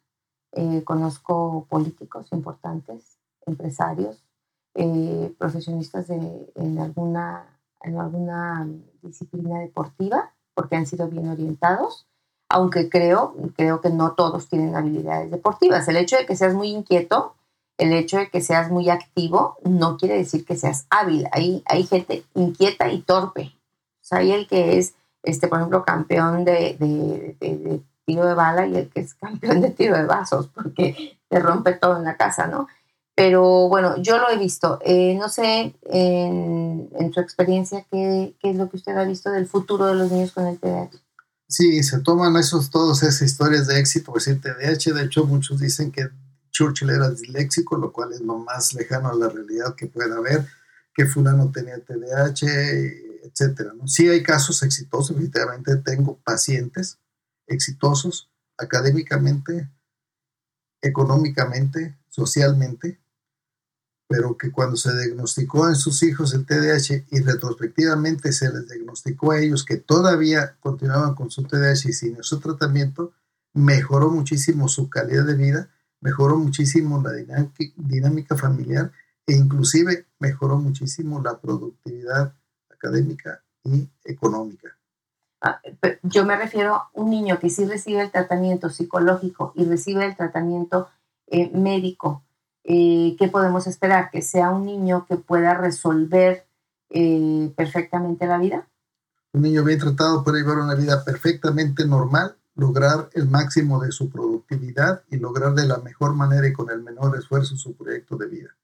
Eh, 0.53 0.83
conozco 0.85 1.67
políticos 1.69 2.29
importantes, 2.33 3.19
empresarios, 3.45 4.25
eh, 4.75 5.33
profesionistas 5.39 6.09
de, 6.09 6.53
en, 6.55 6.79
alguna, 6.79 7.59
en 7.83 7.99
alguna 7.99 8.69
disciplina 9.03 9.61
deportiva, 9.61 10.33
porque 10.55 10.77
han 10.77 10.87
sido 10.87 11.09
bien 11.09 11.29
orientados, 11.29 12.07
aunque 12.49 12.89
creo, 12.89 13.35
creo 13.57 13.81
que 13.81 13.91
no 13.91 14.13
todos 14.13 14.49
tienen 14.49 14.75
habilidades 14.75 15.31
deportivas. 15.31 15.87
El 15.89 15.97
hecho 15.97 16.17
de 16.17 16.27
que 16.27 16.37
seas 16.37 16.55
muy 16.55 16.69
inquieto, 16.69 17.35
el 17.77 17.93
hecho 17.93 18.19
de 18.19 18.31
que 18.31 18.41
seas 18.41 18.71
muy 18.71 18.91
activo, 18.91 19.57
no 19.65 19.97
quiere 19.97 20.17
decir 20.17 20.45
que 20.45 20.57
seas 20.57 20.87
hábil. 20.91 21.29
Hay, 21.33 21.63
hay 21.67 21.85
gente 21.85 22.25
inquieta 22.35 22.91
y 22.91 23.03
torpe. 23.03 23.53
O 24.01 24.05
sea, 24.05 24.19
hay 24.19 24.33
el 24.33 24.49
que 24.49 24.79
es, 24.79 24.95
este, 25.23 25.47
por 25.47 25.59
ejemplo, 25.59 25.85
campeón 25.85 26.45
de, 26.45 26.77
de, 26.79 27.37
de 27.41 27.83
tiro 28.09 28.25
de 28.25 28.35
bala 28.35 28.67
y 28.67 28.75
el 28.75 28.89
que 28.89 29.01
es 29.01 29.15
campeón 29.21 29.61
de 29.61 29.71
tiro 29.71 29.97
de 29.97 30.07
vasos, 30.07 30.49
porque 30.49 31.19
te 31.29 31.39
rompe 31.39 31.75
todo 31.75 31.99
en 31.99 32.05
la 32.05 32.17
casa, 32.17 32.47
¿no? 32.47 32.67
Pero 33.19 33.69
bueno, 33.69 34.01
yo 34.01 34.17
lo 34.17 34.31
he 34.31 34.39
visto. 34.39 34.79
Eh, 34.85 35.17
no 35.19 35.29
sé, 35.29 35.75
en, 35.91 36.89
en 36.97 37.13
su 37.13 37.19
experiencia, 37.19 37.85
¿qué, 37.91 38.37
¿qué, 38.39 38.51
es 38.51 38.57
lo 38.57 38.71
que 38.71 38.77
usted 38.77 38.97
ha 38.97 39.03
visto 39.03 39.33
del 39.33 39.49
futuro 39.49 39.87
de 39.87 39.97
los 39.97 40.13
niños 40.13 40.31
con 40.31 40.47
el 40.47 40.57
TDAH? 40.57 40.91
Sí, 41.49 41.83
se 41.83 41.99
toman 41.99 42.37
esos, 42.37 42.71
todas 42.71 43.03
esas 43.03 43.23
historias 43.23 43.67
de 43.67 43.81
éxito, 43.81 44.13
por 44.13 44.23
decir 44.23 44.41
TDAH. 44.41 44.95
De 44.95 45.03
hecho, 45.03 45.25
muchos 45.25 45.59
dicen 45.59 45.91
que 45.91 46.09
Churchill 46.53 46.91
era 46.91 47.11
disléxico, 47.11 47.77
lo 47.77 47.91
cual 47.93 48.13
es 48.13 48.21
lo 48.21 48.39
más 48.39 48.73
lejano 48.73 49.09
a 49.09 49.17
la 49.17 49.29
realidad 49.29 49.75
que 49.75 49.89
pueda 49.89 50.15
haber, 50.15 50.47
que 50.95 51.07
fulano 51.07 51.51
tenía 51.51 51.75
TDAH, 51.81 52.47
etcétera. 53.25 53.73
¿no? 53.75 53.89
Sí 53.89 54.09
hay 54.09 54.23
casos 54.23 54.63
exitosos, 54.63 55.17
efectivamente 55.17 55.75
tengo 55.79 56.21
pacientes 56.23 57.01
exitosos 57.49 58.31
académicamente, 58.57 59.69
económicamente, 60.81 61.99
socialmente, 62.11 63.01
pero 64.09 64.39
que 64.39 64.51
cuando 64.51 64.77
se 64.77 64.97
diagnosticó 64.97 65.69
en 65.69 65.77
sus 65.77 66.03
hijos 66.03 66.33
el 66.33 66.47
TDAH 66.47 67.05
y 67.11 67.21
retrospectivamente 67.21 68.33
se 68.33 68.51
les 68.51 68.67
diagnosticó 68.67 69.33
a 69.33 69.41
ellos 69.41 69.65
que 69.65 69.77
todavía 69.77 70.57
continuaban 70.61 71.15
con 71.15 71.31
su 71.31 71.43
TDAH 71.43 71.91
y 71.91 71.93
sin 71.93 72.23
su 72.23 72.41
tratamiento, 72.41 73.13
mejoró 73.53 74.11
muchísimo 74.11 74.69
su 74.69 74.89
calidad 74.89 75.27
de 75.27 75.35
vida, 75.35 75.69
mejoró 76.01 76.39
muchísimo 76.39 77.03
la 77.03 77.13
dinámica 77.77 78.37
familiar 78.37 78.93
e 79.27 79.35
inclusive 79.35 80.07
mejoró 80.19 80.57
muchísimo 80.57 81.21
la 81.21 81.39
productividad 81.39 82.35
académica 82.71 83.43
y 83.63 83.89
económica. 84.05 84.79
Ah, 85.41 85.61
yo 86.03 86.25
me 86.25 86.37
refiero 86.37 86.75
a 86.75 86.91
un 86.95 87.11
niño 87.11 87.39
que 87.39 87.51
sí 87.51 87.65
recibe 87.67 88.03
el 88.03 88.11
tratamiento 88.11 88.71
psicológico 88.71 89.53
y 89.55 89.65
recibe 89.65 90.05
el 90.07 90.17
tratamiento 90.17 90.89
eh, 91.27 91.51
médico. 91.51 92.25
Eh, 92.65 93.17
¿Qué 93.19 93.29
podemos 93.29 93.67
esperar? 93.67 94.11
¿Que 94.11 94.23
sea 94.23 94.51
un 94.51 94.67
niño 94.67 95.07
que 95.09 95.17
pueda 95.17 95.55
resolver 95.55 96.47
eh, 96.91 97.53
perfectamente 97.57 98.27
la 98.27 98.39
vida? 98.39 98.69
Un 99.33 99.43
niño 99.43 99.65
bien 99.65 99.79
tratado 99.79 100.25
puede 100.25 100.41
llevar 100.41 100.59
una 100.59 100.75
vida 100.75 101.05
perfectamente 101.05 101.87
normal, 101.87 102.37
lograr 102.55 103.11
el 103.13 103.29
máximo 103.29 103.81
de 103.81 103.93
su 103.93 104.11
productividad 104.11 105.03
y 105.11 105.19
lograr 105.19 105.55
de 105.55 105.67
la 105.67 105.79
mejor 105.79 106.15
manera 106.15 106.47
y 106.49 106.53
con 106.53 106.71
el 106.71 106.83
menor 106.83 107.17
esfuerzo 107.17 107.57
su 107.57 107.75
proyecto 107.75 108.17
de 108.17 108.27
vida. 108.27 108.57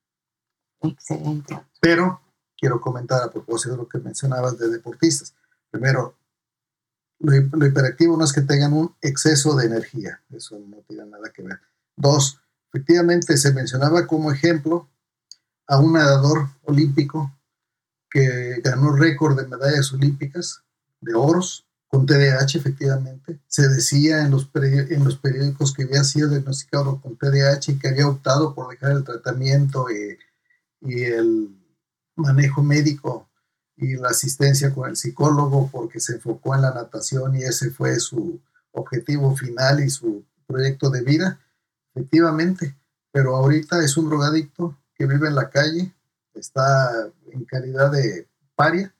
Excelente. 0.80 1.60
Pero 1.80 2.20
quiero 2.56 2.80
comentar 2.80 3.22
a 3.22 3.30
propósito 3.30 3.72
de 3.72 3.78
lo 3.78 3.88
que 3.88 3.98
mencionabas 3.98 4.58
de 4.58 4.68
deportistas. 4.68 5.34
Primero, 5.70 6.16
lo, 7.20 7.66
hiperactivo 7.66 8.16
no 8.16 8.24
es 8.24 8.32
que 8.32 8.42
tengan 8.42 8.72
un 8.72 8.94
exceso 9.00 9.54
de 9.56 9.66
energía, 9.66 10.22
eso 10.30 10.58
no 10.58 10.78
tiene 10.86 11.06
nada 11.06 11.30
que 11.32 11.42
ver. 11.42 11.60
Dos, 11.96 12.40
efectivamente 12.74 13.36
se 13.36 13.52
mencionaba 13.52 14.04
como 14.04 14.32
ejemplo 14.32 14.90
a 15.68 15.78
un 15.78 15.92
nadador 15.92 16.48
olímpico 16.64 17.32
que 18.10 18.60
ganó 18.64 18.92
récord 18.92 19.40
de 19.40 19.46
medallas 19.46 19.92
olímpicas, 19.92 20.62
de 21.00 21.14
oros, 21.14 21.66
con 21.86 22.04
TDAH 22.04 22.58
efectivamente. 22.58 23.38
Se 23.46 23.68
decía 23.68 24.22
en 24.22 24.32
los, 24.32 24.50
en 24.54 25.04
los 25.04 25.16
periódicos 25.18 25.72
que 25.72 25.84
había 25.84 26.02
sido 26.02 26.28
diagnosticado 26.28 27.00
con 27.00 27.16
TDAH 27.16 27.70
y 27.70 27.78
que 27.78 27.88
había 27.88 28.08
optado 28.08 28.54
por 28.54 28.70
dejar 28.70 28.90
el 28.90 29.04
tratamiento 29.04 29.86
y, 29.90 30.18
y 30.80 31.04
el 31.04 31.56
manejo 32.16 32.64
médico 32.64 33.28
y 33.76 33.94
la 33.94 34.08
asistencia 34.08 34.74
con 34.74 34.90
el 34.90 34.96
psicólogo 34.96 35.70
porque 35.70 36.00
se 36.00 36.14
enfocó 36.14 36.56
en 36.56 36.62
la 36.62 36.74
natación 36.74 37.36
y 37.36 37.44
ese 37.44 37.70
fue 37.70 38.00
su 38.00 38.40
objetivo 38.72 39.36
final 39.36 39.80
y 39.80 39.90
su 39.90 40.24
proyecto 40.46 40.90
de 40.90 41.02
vida, 41.02 41.38
efectivamente, 41.94 42.76
pero 43.12 43.36
ahorita 43.36 43.82
es 43.84 43.96
un 43.96 44.08
drogadicto 44.08 44.76
que 44.94 45.06
vive 45.06 45.28
en 45.28 45.34
la 45.34 45.50
calle, 45.50 45.94
está 46.34 47.08
en 47.30 47.44
calidad 47.44 47.90
de 47.92 48.28
paria, 48.56 48.94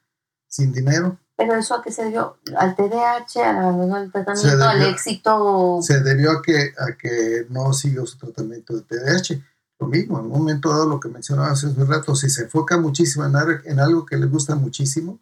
sin 0.47 0.73
dinero. 0.73 1.19
Pero 1.37 1.55
eso 1.55 1.75
a 1.75 1.83
qué 1.83 1.91
se 1.91 2.05
debió, 2.05 2.37
al 2.57 2.77
TDAH, 2.77 3.51
al 3.51 3.59
abandono 3.59 4.01
del 4.01 4.13
tratamiento, 4.13 4.65
al 4.65 4.83
éxito. 4.83 5.81
Se 5.83 6.01
debió 6.01 6.31
a 6.31 6.43
que, 6.43 6.73
a 6.79 6.97
que 6.97 7.47
no 7.51 7.73
siguió 7.73 8.07
su 8.07 8.19
tratamiento 8.19 8.75
de 8.75 8.83
TDAH 8.83 9.43
lo 9.81 9.89
mismo, 9.89 10.19
en 10.19 10.27
un 10.27 10.31
momento 10.31 10.71
dado 10.71 10.87
lo 10.87 11.01
que 11.01 11.09
mencionaba 11.09 11.51
hace 11.51 11.67
un 11.67 11.87
rato, 11.87 12.15
si 12.15 12.31
se 12.31 12.45
enfoca 12.45 12.79
muchísimo 12.79 13.25
en, 13.25 13.35
en 13.65 13.81
algo 13.81 14.07
que 14.07 14.17
le 14.17 14.27
gusta 14.27 14.55
muchísimo, 14.55 15.19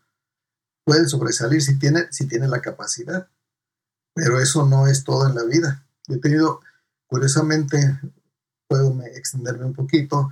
puede 0.85 1.09
sobresalir 1.09 1.63
si 1.63 1.79
tiene, 1.79 2.07
si 2.11 2.27
tiene 2.27 2.49
la 2.49 2.61
capacidad. 2.61 3.29
Pero 4.15 4.41
eso 4.41 4.67
no 4.67 4.87
es 4.87 5.05
todo 5.05 5.27
en 5.27 5.35
la 5.35 5.45
vida. 5.45 5.87
Yo 6.07 6.17
he 6.17 6.19
tenido, 6.19 6.61
curiosamente, 7.13 8.01
puedo 8.67 8.99
extenderme 9.03 9.67
un 9.67 9.75
poquito, 9.75 10.31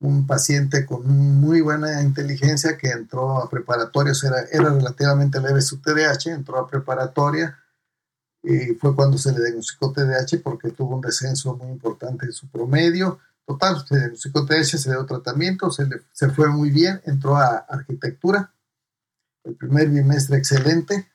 un 0.00 0.26
paciente 0.26 0.86
con 0.86 1.06
muy 1.06 1.60
buena 1.60 2.00
inteligencia 2.00 2.78
que 2.78 2.88
entró 2.88 3.42
a 3.42 3.50
preparatoria, 3.50 4.14
era, 4.24 4.40
era 4.50 4.70
relativamente 4.70 5.38
leve 5.38 5.60
su 5.60 5.82
TDAH, 5.82 6.30
entró 6.30 6.56
a 6.56 6.66
preparatoria 6.66 7.58
y 8.42 8.72
fue 8.76 8.94
cuando 8.94 9.18
se 9.18 9.32
le 9.32 9.42
diagnosticó 9.42 9.92
TDAH 9.92 10.40
porque 10.42 10.70
tuvo 10.70 10.96
un 10.96 11.02
descenso 11.02 11.56
muy 11.56 11.68
importante 11.68 12.24
en 12.24 12.32
su 12.32 12.48
promedio. 12.48 13.18
Total, 13.46 13.84
se 13.86 13.98
diagnosticó 13.98 14.46
se 14.46 14.90
dio 14.90 15.04
tratamiento, 15.04 15.70
se, 15.70 15.86
se 16.10 16.30
fue 16.30 16.48
muy 16.48 16.70
bien, 16.70 17.02
entró 17.04 17.36
a 17.36 17.66
arquitectura, 17.68 18.50
el 19.44 19.56
primer 19.56 19.90
bimestre 19.90 20.38
excelente, 20.38 21.06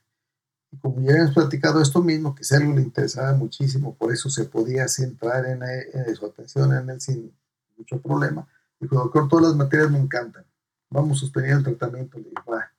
como 0.82 1.02
ya 1.02 1.12
habíamos 1.12 1.34
platicado 1.34 1.82
esto 1.82 2.02
mismo, 2.02 2.36
que 2.36 2.44
si 2.44 2.56
algo 2.56 2.74
le 2.74 2.82
interesaba 2.82 3.34
muchísimo, 3.34 3.96
por 3.96 4.14
eso 4.14 4.30
se 4.30 4.46
podía 4.46 4.88
centrar 4.88 5.46
en, 5.46 6.16
su 6.16 6.26
atención 6.26 6.74
en 6.74 6.90
él 6.90 7.02
sin 7.02 7.34
mucho 7.78 8.00
problema, 8.02 8.48
dijo, 8.80 8.96
doctor, 8.96 9.28
todas 9.28 9.48
las 9.48 9.56
materias 9.56 9.92
me 9.92 10.00
encantan, 10.00 10.46
vamos 10.90 11.18
a 11.18 11.22
suspender 11.22 11.54
el 11.54 11.64
tratamiento, 11.64 12.18
le 12.18 12.26
dije, 12.26 12.44
va. 12.50 12.72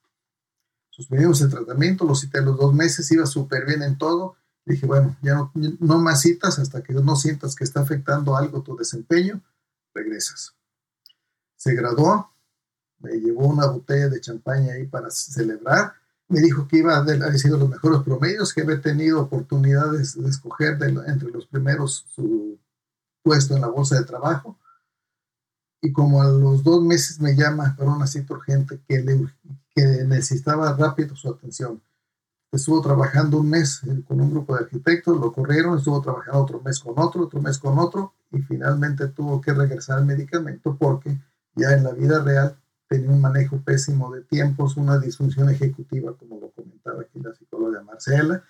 Suspendimos 0.91 1.41
el 1.41 1.51
tratamiento, 1.51 2.05
lo 2.05 2.14
cité 2.14 2.41
los 2.43 2.59
dos 2.59 2.74
meses, 2.74 3.11
iba 3.11 3.26
súper 3.26 3.64
bien 3.66 3.82
en 3.82 3.97
todo, 3.99 4.36
Dije, 4.64 4.86
bueno, 4.86 5.16
ya 5.22 5.34
no, 5.34 5.51
no 5.55 5.99
más 5.99 6.20
citas 6.20 6.59
hasta 6.59 6.82
que 6.82 6.93
no 6.93 7.16
sientas 7.16 7.55
que 7.55 7.64
está 7.64 7.80
afectando 7.80 8.36
algo 8.36 8.62
tu 8.62 8.76
desempeño, 8.76 9.43
regresas. 9.95 10.55
Se 11.57 11.74
graduó, 11.74 12.30
me 12.99 13.12
llevó 13.12 13.47
una 13.49 13.66
botella 13.66 14.09
de 14.09 14.20
champaña 14.20 14.74
ahí 14.74 14.86
para 14.86 15.11
celebrar. 15.11 15.95
Me 16.30 16.40
dijo 16.40 16.66
que 16.66 16.78
iba 16.78 16.94
a 16.94 17.00
haber 17.00 17.38
sido 17.38 17.58
los 17.58 17.68
mejores 17.68 18.00
promedios, 18.00 18.54
que 18.54 18.62
había 18.62 18.80
tenido 18.80 19.20
oportunidades 19.20 20.20
de 20.20 20.30
escoger 20.30 20.78
entre 21.06 21.30
los 21.30 21.46
primeros 21.46 22.06
su 22.14 22.58
puesto 23.22 23.54
en 23.54 23.60
la 23.60 23.68
bolsa 23.68 23.96
de 23.96 24.04
trabajo. 24.04 24.58
Y 25.82 25.92
como 25.92 26.22
a 26.22 26.28
los 26.30 26.62
dos 26.62 26.82
meses 26.82 27.20
me 27.20 27.34
llama 27.34 27.74
para 27.76 27.90
una 27.90 28.06
cita 28.06 28.32
urgente 28.32 28.80
que, 28.88 29.04
que 29.74 29.84
necesitaba 30.06 30.72
rápido 30.74 31.14
su 31.14 31.28
atención 31.28 31.82
estuvo 32.52 32.80
trabajando 32.80 33.38
un 33.38 33.48
mes 33.48 33.82
eh, 33.84 34.02
con 34.06 34.20
un 34.20 34.30
grupo 34.30 34.54
de 34.54 34.64
arquitectos, 34.64 35.18
lo 35.18 35.32
corrieron, 35.32 35.78
estuvo 35.78 36.00
trabajando 36.00 36.40
otro 36.40 36.60
mes 36.60 36.80
con 36.80 36.98
otro, 36.98 37.24
otro 37.24 37.40
mes 37.40 37.58
con 37.58 37.78
otro, 37.78 38.14
y 38.32 38.38
finalmente 38.42 39.08
tuvo 39.08 39.40
que 39.40 39.52
regresar 39.52 39.98
al 39.98 40.06
medicamento 40.06 40.76
porque 40.76 41.18
ya 41.54 41.72
en 41.72 41.84
la 41.84 41.92
vida 41.92 42.22
real 42.22 42.56
tenía 42.91 43.11
un 43.11 43.20
manejo 43.20 43.61
pésimo 43.61 44.12
de 44.12 44.22
tiempos, 44.22 44.76
una 44.76 44.99
disfunción 44.99 45.49
ejecutiva, 45.49 46.12
como 46.18 46.41
lo 46.41 46.51
comentaba 46.51 47.03
aquí 47.03 47.20
la 47.20 47.32
psicóloga 47.32 47.82
Marcela, 47.84 48.43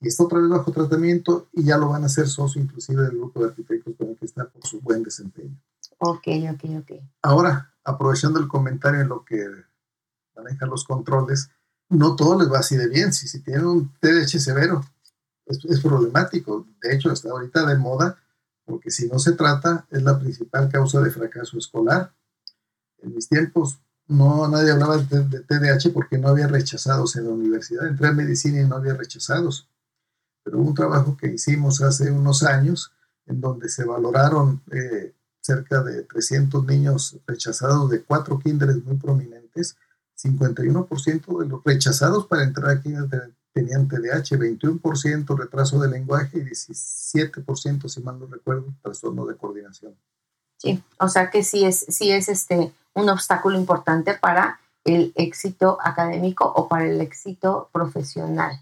y 0.00 0.08
está 0.08 0.24
otra 0.24 0.40
vez 0.40 0.48
bajo 0.48 0.72
tratamiento 0.72 1.48
y 1.52 1.62
ya 1.62 1.78
lo 1.78 1.90
van 1.90 2.02
a 2.02 2.06
hacer 2.06 2.26
socio 2.26 2.60
inclusive 2.60 3.02
del 3.02 3.16
grupo 3.16 3.40
de 3.40 3.50
arquitectos 3.50 3.94
con 3.96 4.08
el 4.08 4.16
que 4.16 4.24
está 4.24 4.48
por 4.48 4.66
su 4.66 4.80
buen 4.80 5.04
desempeño. 5.04 5.56
Ok, 5.98 6.26
ok, 6.52 6.64
ok. 6.80 6.92
Ahora, 7.22 7.72
aprovechando 7.84 8.40
el 8.40 8.48
comentario 8.48 9.00
en 9.00 9.08
lo 9.08 9.24
que 9.24 9.46
maneja 10.34 10.66
los 10.66 10.84
controles, 10.84 11.50
no 11.88 12.16
todo 12.16 12.36
les 12.36 12.52
va 12.52 12.58
así 12.58 12.76
de 12.76 12.88
bien. 12.88 13.12
Si, 13.12 13.28
si 13.28 13.40
tienen 13.40 13.64
un 13.64 13.92
TDAH 14.00 14.40
severo, 14.40 14.84
es, 15.46 15.80
problemático. 15.80 16.66
De 16.82 16.94
hecho, 16.94 17.12
hasta 17.12 17.30
ahorita 17.30 17.64
de 17.64 17.76
moda, 17.76 18.18
porque 18.64 18.90
si 18.90 19.06
no 19.06 19.20
se 19.20 19.32
trata, 19.32 19.86
es 19.90 20.02
la 20.02 20.18
principal 20.18 20.68
causa 20.68 21.00
de 21.00 21.10
fracaso 21.10 21.58
escolar. 21.58 22.12
En 23.02 23.14
mis 23.14 23.28
tiempos, 23.28 23.78
no 24.06 24.48
nadie 24.48 24.72
hablaba 24.72 24.98
de, 24.98 25.24
de 25.24 25.40
TDAH 25.40 25.92
porque 25.92 26.18
no 26.18 26.28
había 26.28 26.48
rechazados 26.48 27.16
en 27.16 27.24
la 27.24 27.30
universidad. 27.30 27.86
Entré 27.86 28.08
a 28.08 28.12
medicina 28.12 28.60
y 28.60 28.66
no 28.66 28.76
había 28.76 28.94
rechazados. 28.94 29.68
Pero 30.42 30.58
hubo 30.58 30.68
un 30.68 30.74
trabajo 30.74 31.16
que 31.16 31.28
hicimos 31.28 31.82
hace 31.82 32.10
unos 32.10 32.42
años 32.42 32.92
en 33.26 33.40
donde 33.40 33.68
se 33.68 33.84
valoraron 33.84 34.62
eh, 34.72 35.14
cerca 35.40 35.82
de 35.82 36.02
300 36.02 36.64
niños 36.64 37.18
rechazados 37.26 37.90
de 37.90 38.02
cuatro 38.02 38.38
kinders 38.38 38.82
muy 38.84 38.96
prominentes 38.96 39.76
51% 40.18 41.40
de 41.40 41.48
los 41.48 41.64
rechazados 41.64 42.26
para 42.26 42.42
entrar 42.42 42.70
aquí 42.70 42.92
tenían 43.52 43.88
TDAH, 43.88 44.36
21% 44.36 45.38
retraso 45.38 45.80
de 45.80 45.88
lenguaje 45.88 46.38
y 46.38 46.42
17%, 46.42 47.88
si 47.88 48.00
mal 48.02 48.18
no 48.18 48.26
recuerdo, 48.26 48.74
trastorno 48.82 49.26
de 49.26 49.36
coordinación. 49.36 49.96
Sí, 50.56 50.82
o 50.98 51.08
sea 51.08 51.30
que 51.30 51.42
sí 51.44 51.64
es, 51.64 51.86
sí 51.88 52.10
es 52.10 52.28
este, 52.28 52.72
un 52.98 53.08
obstáculo 53.08 53.58
importante 53.58 54.14
para 54.14 54.60
el 54.84 55.12
éxito 55.16 55.78
académico 55.82 56.44
o 56.44 56.68
para 56.68 56.86
el 56.86 57.00
éxito 57.00 57.68
profesional. 57.72 58.60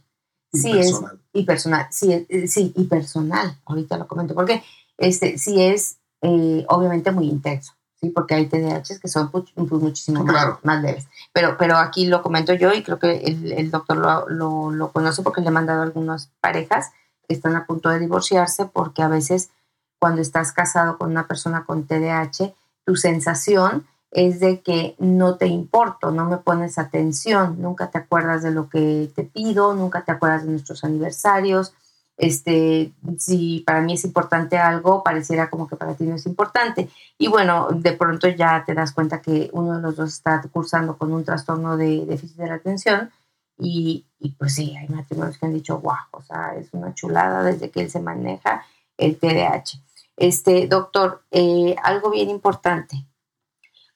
Y 0.52 0.58
sí 0.58 0.72
personal. 0.72 1.12
es 1.14 1.20
y 1.32 1.44
personal, 1.44 1.86
sí, 1.90 2.26
eh, 2.28 2.48
sí, 2.48 2.72
y 2.76 2.84
personal, 2.84 3.56
ahorita 3.64 3.96
lo 3.96 4.06
comento, 4.06 4.34
porque 4.34 4.62
este 4.98 5.38
sí 5.38 5.62
es 5.62 5.98
eh, 6.22 6.64
obviamente 6.68 7.10
muy 7.10 7.28
intenso. 7.28 7.72
¿sí? 8.00 8.10
Porque 8.10 8.34
hay 8.34 8.46
TDAHs 8.46 8.98
que 9.00 9.08
son 9.08 9.30
pues, 9.30 9.44
muchísimo 9.54 10.24
más, 10.24 10.82
leves. 10.82 11.06
Pero, 11.32 11.56
pero 11.58 11.76
aquí 11.76 12.06
lo 12.06 12.22
comento 12.22 12.54
yo 12.54 12.72
y 12.72 12.82
creo 12.82 12.98
que 12.98 13.18
el, 13.18 13.52
el 13.52 13.70
doctor 13.70 13.96
lo, 13.96 14.28
lo, 14.28 14.70
lo, 14.70 14.92
conoce 14.92 15.22
porque 15.22 15.40
le 15.40 15.48
he 15.48 15.52
mandado 15.52 15.80
a 15.80 15.84
algunas 15.84 16.30
parejas 16.40 16.90
que 17.26 17.34
están 17.34 17.56
a 17.56 17.66
punto 17.66 17.88
de 17.88 17.98
divorciarse 17.98 18.66
porque 18.66 19.02
a 19.02 19.08
veces 19.08 19.50
cuando 19.98 20.20
estás 20.20 20.52
casado 20.52 20.98
con 20.98 21.10
una 21.10 21.26
persona 21.26 21.64
con 21.64 21.86
TDAH, 21.86 22.54
tu 22.84 22.96
sensación 22.96 23.86
es 24.10 24.40
de 24.40 24.60
que 24.60 24.94
no 24.98 25.36
te 25.36 25.46
importo, 25.46 26.10
no 26.10 26.26
me 26.26 26.38
pones 26.38 26.78
atención, 26.78 27.60
nunca 27.60 27.90
te 27.90 27.98
acuerdas 27.98 28.42
de 28.42 28.50
lo 28.50 28.68
que 28.68 29.10
te 29.14 29.24
pido, 29.24 29.74
nunca 29.74 30.04
te 30.04 30.12
acuerdas 30.12 30.44
de 30.44 30.50
nuestros 30.50 30.84
aniversarios, 30.84 31.74
este, 32.16 32.92
si 33.18 33.62
para 33.66 33.82
mí 33.82 33.94
es 33.94 34.04
importante 34.04 34.56
algo, 34.56 35.02
pareciera 35.02 35.50
como 35.50 35.68
que 35.68 35.76
para 35.76 35.94
ti 35.94 36.04
no 36.04 36.14
es 36.14 36.26
importante. 36.26 36.88
Y 37.18 37.28
bueno, 37.28 37.68
de 37.70 37.92
pronto 37.92 38.28
ya 38.28 38.64
te 38.64 38.74
das 38.74 38.92
cuenta 38.92 39.20
que 39.20 39.50
uno 39.52 39.76
de 39.76 39.82
los 39.82 39.96
dos 39.96 40.14
está 40.14 40.40
cursando 40.50 40.96
con 40.96 41.12
un 41.12 41.24
trastorno 41.24 41.76
de 41.76 42.06
déficit 42.06 42.38
de 42.38 42.46
la 42.46 42.54
atención 42.54 43.10
y, 43.58 44.06
y 44.18 44.30
pues 44.32 44.54
sí, 44.54 44.74
hay 44.76 44.88
matrimonios 44.88 45.38
que 45.38 45.46
han 45.46 45.54
dicho, 45.54 45.78
wow, 45.78 45.96
o 46.12 46.22
sea, 46.22 46.54
es 46.56 46.68
una 46.72 46.94
chulada 46.94 47.42
desde 47.42 47.70
que 47.70 47.82
él 47.82 47.90
se 47.90 48.00
maneja 48.00 48.64
el 48.96 49.18
TDAH. 49.18 49.82
Este, 50.16 50.66
doctor, 50.66 51.22
eh, 51.30 51.76
algo 51.82 52.10
bien 52.10 52.30
importante. 52.30 53.04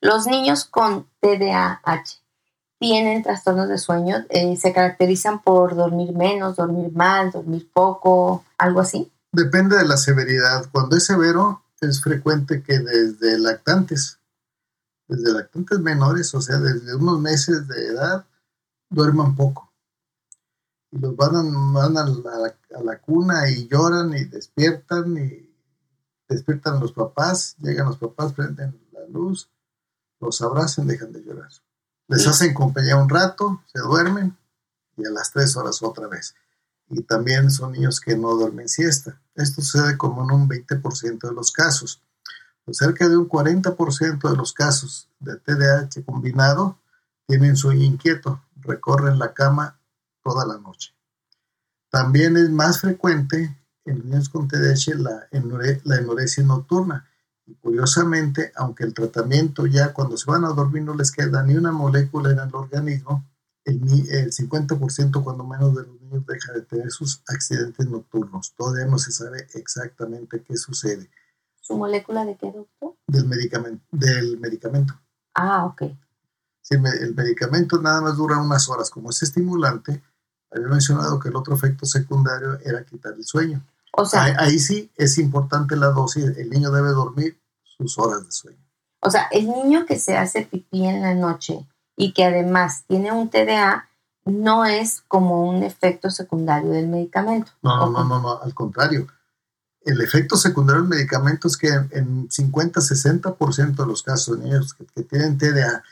Los 0.01 0.27
niños 0.27 0.65
con 0.65 1.07
TDAH 1.21 2.21
tienen 2.79 3.23
trastornos 3.23 3.69
de 3.69 3.77
sueño, 3.77 4.25
eh, 4.31 4.57
se 4.57 4.73
caracterizan 4.73 5.43
por 5.43 5.77
dormir 5.77 6.15
menos, 6.15 6.57
dormir 6.57 6.91
mal, 6.93 7.31
dormir 7.31 7.71
poco, 7.71 8.45
algo 8.57 8.81
así. 8.81 9.13
Depende 9.33 9.77
de 9.77 9.85
la 9.85 9.99
severidad. 9.99 10.65
Cuando 10.73 10.97
es 10.97 11.05
severo, 11.05 11.63
es 11.83 12.01
frecuente 12.03 12.63
que 12.63 12.79
desde 12.79 13.39
lactantes, 13.39 14.19
desde 15.07 15.33
lactantes 15.33 15.79
menores, 15.81 16.35
o 16.35 16.41
sea, 16.41 16.59
desde 16.59 16.95
unos 16.95 17.21
meses 17.21 17.69
de 17.69 17.89
edad, 17.89 18.25
duerman 18.89 19.37
poco. 19.37 19.71
Y 20.91 20.99
los 20.99 21.15
van, 21.15 21.37
a, 21.37 21.89
la, 21.91 22.01
a 22.01 22.83
la 22.83 22.99
cuna 22.99 23.51
y 23.51 23.69
lloran 23.69 24.15
y 24.15 24.25
despiertan 24.25 25.19
y 25.19 25.55
despiertan 26.27 26.81
los 26.81 26.93
papás, 26.93 27.57
llegan 27.59 27.87
los 27.87 27.99
papás, 27.99 28.33
prenden 28.33 28.81
la 28.93 29.07
luz, 29.07 29.51
los 30.21 30.43
abrazan, 30.43 30.87
dejan 30.87 31.13
de 31.13 31.23
llorar. 31.23 31.51
Les 32.09 32.27
hacen 32.27 32.55
compañía 32.55 32.97
un 32.97 33.09
rato, 33.09 33.63
se 33.73 33.81
duermen 33.81 34.37
y 34.97 35.07
a 35.07 35.11
las 35.11 35.31
tres 35.31 35.57
horas 35.57 35.83
otra 35.83 36.09
vez. 36.09 36.35
Y 36.89 37.03
también 37.03 37.51
son 37.51 37.73
niños 37.73 38.01
que 38.01 38.17
no 38.17 38.35
duermen 38.35 38.69
siesta. 38.69 39.21
Esto 39.35 39.63
sucede 39.63 39.97
como 39.97 40.25
en 40.25 40.33
un 40.33 40.49
20% 40.49 41.29
de 41.29 41.35
los 41.35 41.53
casos. 41.53 42.03
cerca 42.73 43.09
de 43.09 43.17
un 43.17 43.29
40% 43.29 44.31
de 44.31 44.37
los 44.37 44.53
casos 44.53 45.09
de 45.19 45.37
TDAH 45.37 46.05
combinado 46.05 46.79
tienen 47.27 47.57
sueño 47.57 47.85
inquieto, 47.85 48.43
recorren 48.57 49.19
la 49.19 49.33
cama 49.35 49.81
toda 50.23 50.45
la 50.47 50.59
noche. 50.59 50.95
También 51.91 52.37
es 52.37 52.51
más 52.51 52.81
frecuente 52.81 53.57
en 53.85 53.99
niños 54.05 54.29
con 54.29 54.49
TDAH 54.49 54.95
la, 54.97 55.29
la 55.85 55.97
enuresia 55.97 56.45
nocturna. 56.45 57.09
Y 57.51 57.55
curiosamente, 57.57 58.53
aunque 58.55 58.85
el 58.85 58.95
tratamiento 58.95 59.67
ya 59.67 59.93
cuando 59.93 60.17
se 60.17 60.31
van 60.31 60.45
a 60.45 60.51
dormir 60.51 60.85
no 60.85 60.95
les 60.95 61.11
queda 61.11 61.43
ni 61.43 61.57
una 61.57 61.73
molécula 61.73 62.31
en 62.31 62.39
el 62.39 62.55
organismo, 62.55 63.29
el, 63.65 63.83
el 64.09 64.31
50% 64.31 65.25
cuando 65.25 65.45
menos 65.45 65.75
de 65.75 65.83
los 65.83 66.01
niños 66.01 66.25
deja 66.27 66.53
de 66.53 66.63
tener 66.63 66.93
sus 66.93 67.25
accidentes 67.27 67.89
nocturnos. 67.89 68.55
Todavía 68.55 68.87
no 68.87 68.99
se 68.99 69.11
sabe 69.11 69.49
exactamente 69.55 70.45
qué 70.45 70.57
sucede. 70.57 71.11
¿Su 71.61 71.77
molécula 71.77 72.25
de 72.25 72.37
qué, 72.37 72.53
doctor? 72.53 72.95
Del 73.09 73.27
medicamento. 73.27 73.85
Del 73.91 74.39
medicamento. 74.39 74.95
Ah, 75.35 75.67
ok. 75.67 75.83
Sí, 76.61 76.77
el 77.01 77.17
medicamento 77.17 77.83
nada 77.83 78.01
más 78.01 78.17
dura 78.17 78.39
unas 78.39 78.69
horas. 78.69 78.91
Como 78.91 79.11
es 79.11 79.25
estimulante, 79.25 80.05
había 80.53 80.69
mencionado 80.69 81.19
que 81.19 81.31
el 81.31 81.37
otro 81.37 81.57
efecto 81.57 81.85
secundario 81.85 82.61
era 82.61 82.85
quitar 82.85 83.15
el 83.15 83.25
sueño. 83.25 83.67
O 83.93 84.05
sea, 84.05 84.37
ahí, 84.39 84.59
sí 84.59 84.91
es 84.97 85.19
importante 85.19 85.77
la 85.77 85.89
dosis. 85.89 86.25
El 86.37 86.51
niño 86.51 86.71
debe 86.71 86.91
dormir 86.91 87.41
sus 87.63 87.99
horas 87.99 88.25
de 88.25 88.33
sueño. 88.33 88.59
O 89.01 89.11
sea, 89.11 89.29
el 89.31 89.49
niño 89.49 89.87
que 89.87 89.99
se 89.99 90.17
hace 90.17 90.43
pipí 90.43 90.87
en 90.87 91.03
la 91.03 91.15
noche 91.15 91.67
y 91.97 92.13
que 92.13 92.25
además 92.25 92.85
tiene 92.87 93.13
un 93.13 93.31
TDA 93.31 93.89
no 94.25 94.65
es 94.65 95.03
como 95.09 95.49
un 95.49 95.63
efecto 95.63 96.11
secundario 96.11 96.71
del 96.71 96.89
medicamento. 96.89 97.53
No, 97.63 97.91
no, 97.91 98.05
no, 98.05 98.21
no, 98.21 98.41
al 98.41 98.55
contrario. 98.55 99.07
El 99.83 100.01
efecto 100.03 100.37
secundario 100.37 100.83
del 100.83 100.91
medicamento 100.91 101.49
es 101.49 101.57
que 101.57 101.69
en 101.69 102.29
50-60% 102.29 103.77
de 103.77 103.87
los 103.87 104.03
casos 104.03 104.39
de 104.39 104.45
niños 104.45 104.75
que, 104.75 104.85
que 104.87 105.03
tienen 105.03 105.39
TDA 105.39 105.83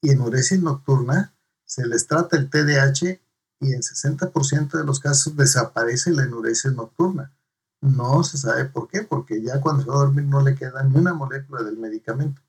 y 0.00 0.10
enuresis 0.10 0.60
nocturna, 0.60 1.34
se 1.64 1.86
les 1.86 2.06
trata 2.06 2.36
el 2.36 2.48
TDAH 2.48 3.20
y 3.60 3.72
en 3.72 3.80
60% 3.80 4.70
de 4.72 4.84
los 4.84 5.00
casos 5.00 5.36
desaparece 5.36 6.12
la 6.12 6.24
enuresis 6.24 6.72
nocturna. 6.72 7.32
No 7.80 8.22
se 8.24 8.38
sabe 8.38 8.66
por 8.66 8.88
qué, 8.88 9.02
porque 9.02 9.42
ya 9.42 9.60
cuando 9.60 9.82
se 9.82 9.88
va 9.88 9.96
a 9.96 10.04
dormir 10.04 10.24
no 10.24 10.42
le 10.42 10.54
queda 10.54 10.82
ni 10.82 10.96
una 10.96 11.14
molécula 11.14 11.62
del 11.62 11.76
medicamento. 11.76 12.42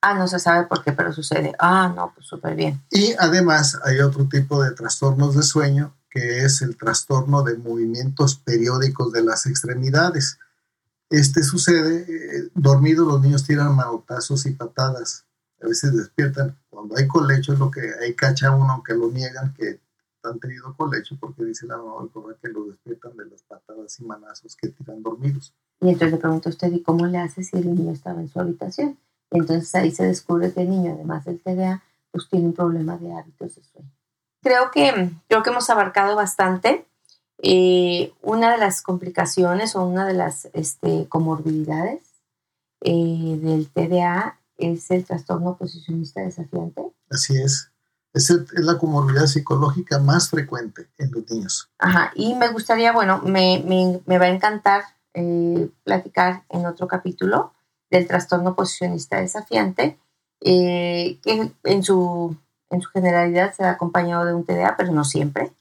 Ah, 0.00 0.14
no 0.14 0.28
se 0.28 0.38
sabe 0.38 0.66
por 0.66 0.84
qué, 0.84 0.92
pero 0.92 1.12
sucede. 1.12 1.54
Ah, 1.58 1.92
no, 1.94 2.12
pues 2.14 2.26
súper 2.26 2.54
bien. 2.54 2.80
Y 2.90 3.14
además 3.18 3.78
hay 3.84 4.00
otro 4.00 4.28
tipo 4.28 4.62
de 4.62 4.70
trastornos 4.70 5.34
de 5.34 5.42
sueño, 5.42 5.96
que 6.10 6.44
es 6.44 6.62
el 6.62 6.76
trastorno 6.76 7.42
de 7.42 7.56
movimientos 7.56 8.36
periódicos 8.36 9.12
de 9.12 9.24
las 9.24 9.46
extremidades. 9.46 10.38
Este 11.10 11.42
sucede, 11.42 12.06
eh, 12.08 12.50
dormidos 12.54 13.06
los 13.06 13.20
niños 13.20 13.44
tiran 13.44 13.74
manotazos 13.74 14.46
y 14.46 14.52
patadas. 14.52 15.24
A 15.60 15.66
veces 15.66 15.96
despiertan. 15.96 16.56
Cuando 16.70 16.96
hay 16.96 17.08
colecho 17.08 17.52
es 17.52 17.58
lo 17.58 17.70
que 17.70 17.92
hay 18.00 18.14
cacha 18.14 18.52
uno, 18.54 18.72
aunque 18.72 18.94
lo 18.94 19.10
niegan, 19.10 19.52
que 19.54 19.80
han 20.22 20.38
tenido 20.38 20.74
colecho 20.76 21.16
porque 21.20 21.44
dice 21.44 21.66
la 21.66 21.76
mamá 21.76 22.08
que 22.40 22.48
lo 22.48 22.64
despiertan 22.66 23.16
de 23.16 23.26
las 23.26 23.42
patadas 23.42 23.98
y 24.00 24.04
manazos 24.04 24.56
que 24.56 24.68
tiran 24.68 25.02
dormidos. 25.02 25.54
Y 25.80 25.88
entonces 25.88 26.12
le 26.12 26.18
pregunta 26.18 26.48
a 26.48 26.52
usted, 26.52 26.72
¿y 26.72 26.82
cómo 26.82 27.06
le 27.06 27.18
hace 27.18 27.44
si 27.44 27.56
el 27.56 27.74
niño 27.74 27.92
estaba 27.92 28.20
en 28.20 28.28
su 28.28 28.40
habitación? 28.40 28.98
Y 29.30 29.38
entonces 29.38 29.74
ahí 29.74 29.90
se 29.90 30.04
descubre 30.04 30.52
que 30.52 30.62
el 30.62 30.70
niño, 30.70 30.92
además 30.94 31.24
del 31.24 31.40
TDA, 31.40 31.82
pues 32.10 32.28
tiene 32.28 32.46
un 32.46 32.54
problema 32.54 32.96
de 32.96 33.12
hábitos 33.12 33.56
de 33.56 33.62
sueño. 33.62 33.90
Creo 34.42 34.70
que, 34.70 35.10
creo 35.28 35.42
que 35.42 35.50
hemos 35.50 35.68
abarcado 35.70 36.16
bastante. 36.16 36.86
Eh, 37.40 38.12
una 38.22 38.52
de 38.52 38.58
las 38.58 38.82
complicaciones 38.82 39.76
o 39.76 39.84
una 39.84 40.06
de 40.06 40.14
las 40.14 40.48
este, 40.54 41.06
comorbilidades 41.08 42.02
eh, 42.80 43.38
del 43.40 43.68
TDA 43.68 44.38
es 44.56 44.90
el 44.90 45.04
trastorno 45.04 45.56
posicionista 45.56 46.20
desafiante. 46.20 46.82
Así 47.10 47.36
es. 47.36 47.70
Es, 48.12 48.32
la 48.52 48.78
comorbilidad 48.78 49.26
psicológica 49.26 49.98
más 49.98 50.30
frecuente 50.30 50.88
en 50.98 51.10
los 51.12 51.30
niños. 51.30 51.70
Ajá, 51.78 52.12
y 52.14 52.34
me 52.34 52.48
gustaría, 52.48 52.92
bueno, 52.92 53.20
me, 53.24 53.62
me, 54.06 54.18
va 54.18 54.24
a 54.26 54.28
encantar 54.28 54.84
eh, 55.14 55.68
platicar 55.84 56.44
en 56.48 56.66
otro 56.66 56.88
capítulo 56.88 57.52
del 57.90 58.06
trastorno 58.06 58.54
posicionista 58.54 59.20
desafiante, 59.20 59.98
eh, 60.40 61.18
que 61.22 61.52
en 61.64 61.82
su, 61.82 62.36
en 62.70 62.80
su 62.80 62.90
generalidad 62.90 63.54
se 63.54 63.64
ha 63.64 63.70
acompañado 63.70 64.24
de 64.24 64.34
un 64.34 64.44
TDA, 64.44 64.76
pero 64.76 64.92
no 64.92 65.04
siempre, 65.04 65.52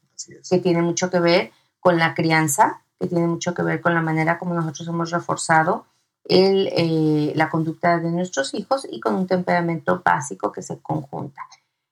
que 0.49 0.59
tiene 0.59 0.81
mucho 0.81 1.09
que 1.09 1.19
ver 1.19 1.51
con 1.79 1.97
la 1.97 2.13
crianza, 2.13 2.81
que 2.99 3.07
tiene 3.07 3.27
mucho 3.27 3.53
que 3.53 3.63
ver 3.63 3.81
con 3.81 3.93
la 3.93 4.01
manera 4.01 4.37
como 4.39 4.53
nosotros 4.53 4.87
hemos 4.87 5.11
reforzado 5.11 5.85
el, 6.25 6.67
eh, 6.73 7.33
la 7.35 7.49
conducta 7.49 7.99
de 7.99 8.11
nuestros 8.11 8.53
hijos 8.53 8.85
y 8.89 8.99
con 8.99 9.15
un 9.15 9.27
temperamento 9.27 10.01
básico 10.03 10.51
que 10.51 10.61
se 10.61 10.79
conjunta. 10.79 11.41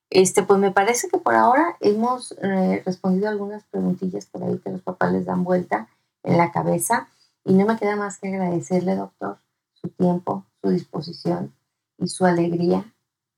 Este, 0.09 0.43
pues 0.43 0.59
me 0.59 0.71
parece 0.71 1.09
que 1.09 1.17
por 1.17 1.35
ahora 1.35 1.77
hemos 1.79 2.33
eh, 2.41 2.83
respondido 2.85 3.27
algunas 3.27 3.63
preguntillas 3.65 4.25
por 4.27 4.43
ahí 4.43 4.59
que 4.59 4.71
los 4.71 4.81
papás 4.81 5.11
les 5.11 5.25
dan 5.25 5.43
vuelta 5.43 5.89
en 6.23 6.37
la 6.37 6.51
cabeza 6.51 7.07
y 7.43 7.53
no 7.53 7.65
me 7.65 7.77
queda 7.77 7.95
más 7.95 8.19
que 8.19 8.29
agradecerle, 8.29 8.95
doctor, 8.95 9.37
su 9.73 9.89
tiempo, 9.89 10.45
su 10.61 10.69
disposición 10.69 11.53
y 11.97 12.07
su 12.07 12.25
alegría 12.25 12.85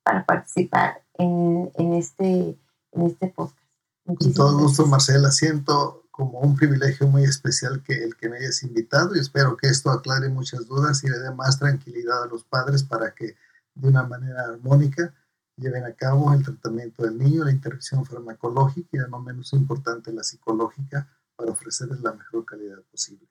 para 0.03 0.25
participar 0.25 1.03
en, 1.13 1.69
este, 1.93 2.57
en 2.91 3.01
este 3.01 3.27
podcast. 3.27 3.57
Con 4.05 4.33
todo 4.33 4.57
gusto, 4.57 4.85
Marcela. 4.85 5.31
Siento 5.31 6.05
como 6.11 6.39
un 6.39 6.55
privilegio 6.55 7.07
muy 7.07 7.23
especial 7.23 7.83
que 7.83 8.03
el 8.03 8.15
que 8.15 8.29
me 8.29 8.37
hayas 8.37 8.63
invitado 8.63 9.15
y 9.15 9.19
espero 9.19 9.57
que 9.57 9.67
esto 9.67 9.91
aclare 9.91 10.29
muchas 10.29 10.65
dudas 10.67 11.03
y 11.03 11.09
le 11.09 11.19
dé 11.19 11.31
más 11.31 11.59
tranquilidad 11.59 12.23
a 12.23 12.27
los 12.27 12.43
padres 12.43 12.83
para 12.83 13.13
que 13.13 13.35
de 13.75 13.87
una 13.87 14.03
manera 14.03 14.43
armónica 14.43 15.13
lleven 15.57 15.85
a 15.85 15.93
cabo 15.93 16.31
el 16.33 16.43
tratamiento 16.43 17.03
del 17.03 17.17
niño, 17.17 17.43
la 17.43 17.51
intervención 17.51 18.05
farmacológica 18.05 18.89
y, 18.93 19.09
no 19.09 19.19
menos 19.19 19.53
importante, 19.53 20.13
la 20.13 20.23
psicológica 20.23 21.07
para 21.35 21.51
ofrecerles 21.51 22.01
la 22.01 22.13
mejor 22.13 22.45
calidad 22.45 22.81
posible. 22.91 23.27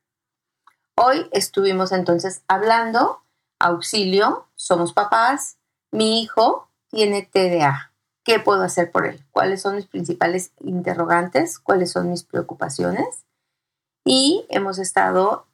Hoy 0.96 1.28
estuvimos 1.32 1.92
entonces 1.92 2.42
hablando, 2.48 3.22
auxilio, 3.60 4.48
somos 4.54 4.92
papás, 4.92 5.58
mi 5.92 6.22
hijo 6.22 6.70
tiene 6.88 7.22
TDA. 7.22 7.92
¿Qué 8.24 8.40
puedo 8.40 8.62
hacer 8.62 8.90
por 8.90 9.06
él? 9.06 9.24
¿Cuáles 9.30 9.62
son 9.62 9.76
mis 9.76 9.86
principales 9.86 10.52
interrogantes? 10.60 11.58
¿Cuáles 11.60 11.92
son 11.92 12.10
mis 12.10 12.24
preocupaciones? 12.24 13.24
Y 14.04 14.46
hemos 14.48 14.78
estado 14.78 15.46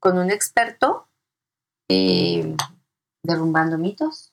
con 0.00 0.18
un 0.18 0.30
experto 0.30 1.08
eh, 1.88 2.56
derrumbando 3.22 3.78
mitos, 3.78 4.31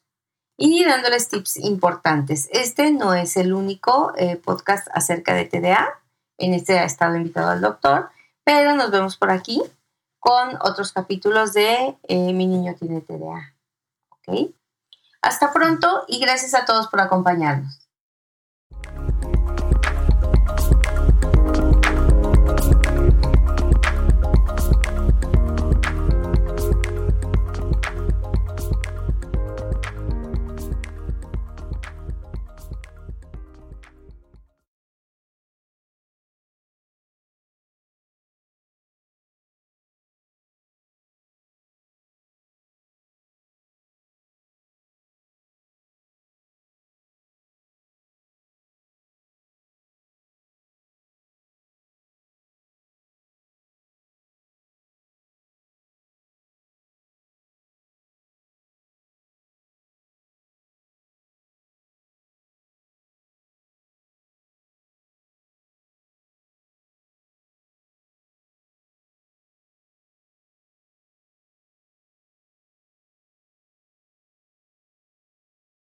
y 0.61 0.83
dándoles 0.83 1.29
tips 1.29 1.55
importantes. 1.57 2.49
Este 2.51 2.91
no 2.91 3.13
es 3.13 3.37
el 3.37 3.53
único 3.53 4.13
eh, 4.17 4.35
podcast 4.35 4.89
acerca 4.93 5.33
de 5.33 5.45
TDA. 5.45 6.01
En 6.37 6.53
este 6.53 6.77
ha 6.77 6.83
estado 6.83 7.15
invitado 7.15 7.51
al 7.51 7.61
doctor, 7.61 8.09
pero 8.43 8.75
nos 8.75 8.91
vemos 8.91 9.15
por 9.15 9.31
aquí 9.31 9.63
con 10.19 10.57
otros 10.61 10.91
capítulos 10.91 11.53
de 11.53 11.97
eh, 12.03 12.33
Mi 12.33 12.45
niño 12.45 12.75
tiene 12.77 12.99
TDA. 12.99 13.55
Hasta 15.21 15.53
pronto 15.53 16.03
y 16.07 16.19
gracias 16.19 16.53
a 16.53 16.65
todos 16.65 16.87
por 16.87 16.99
acompañarnos. 16.99 17.78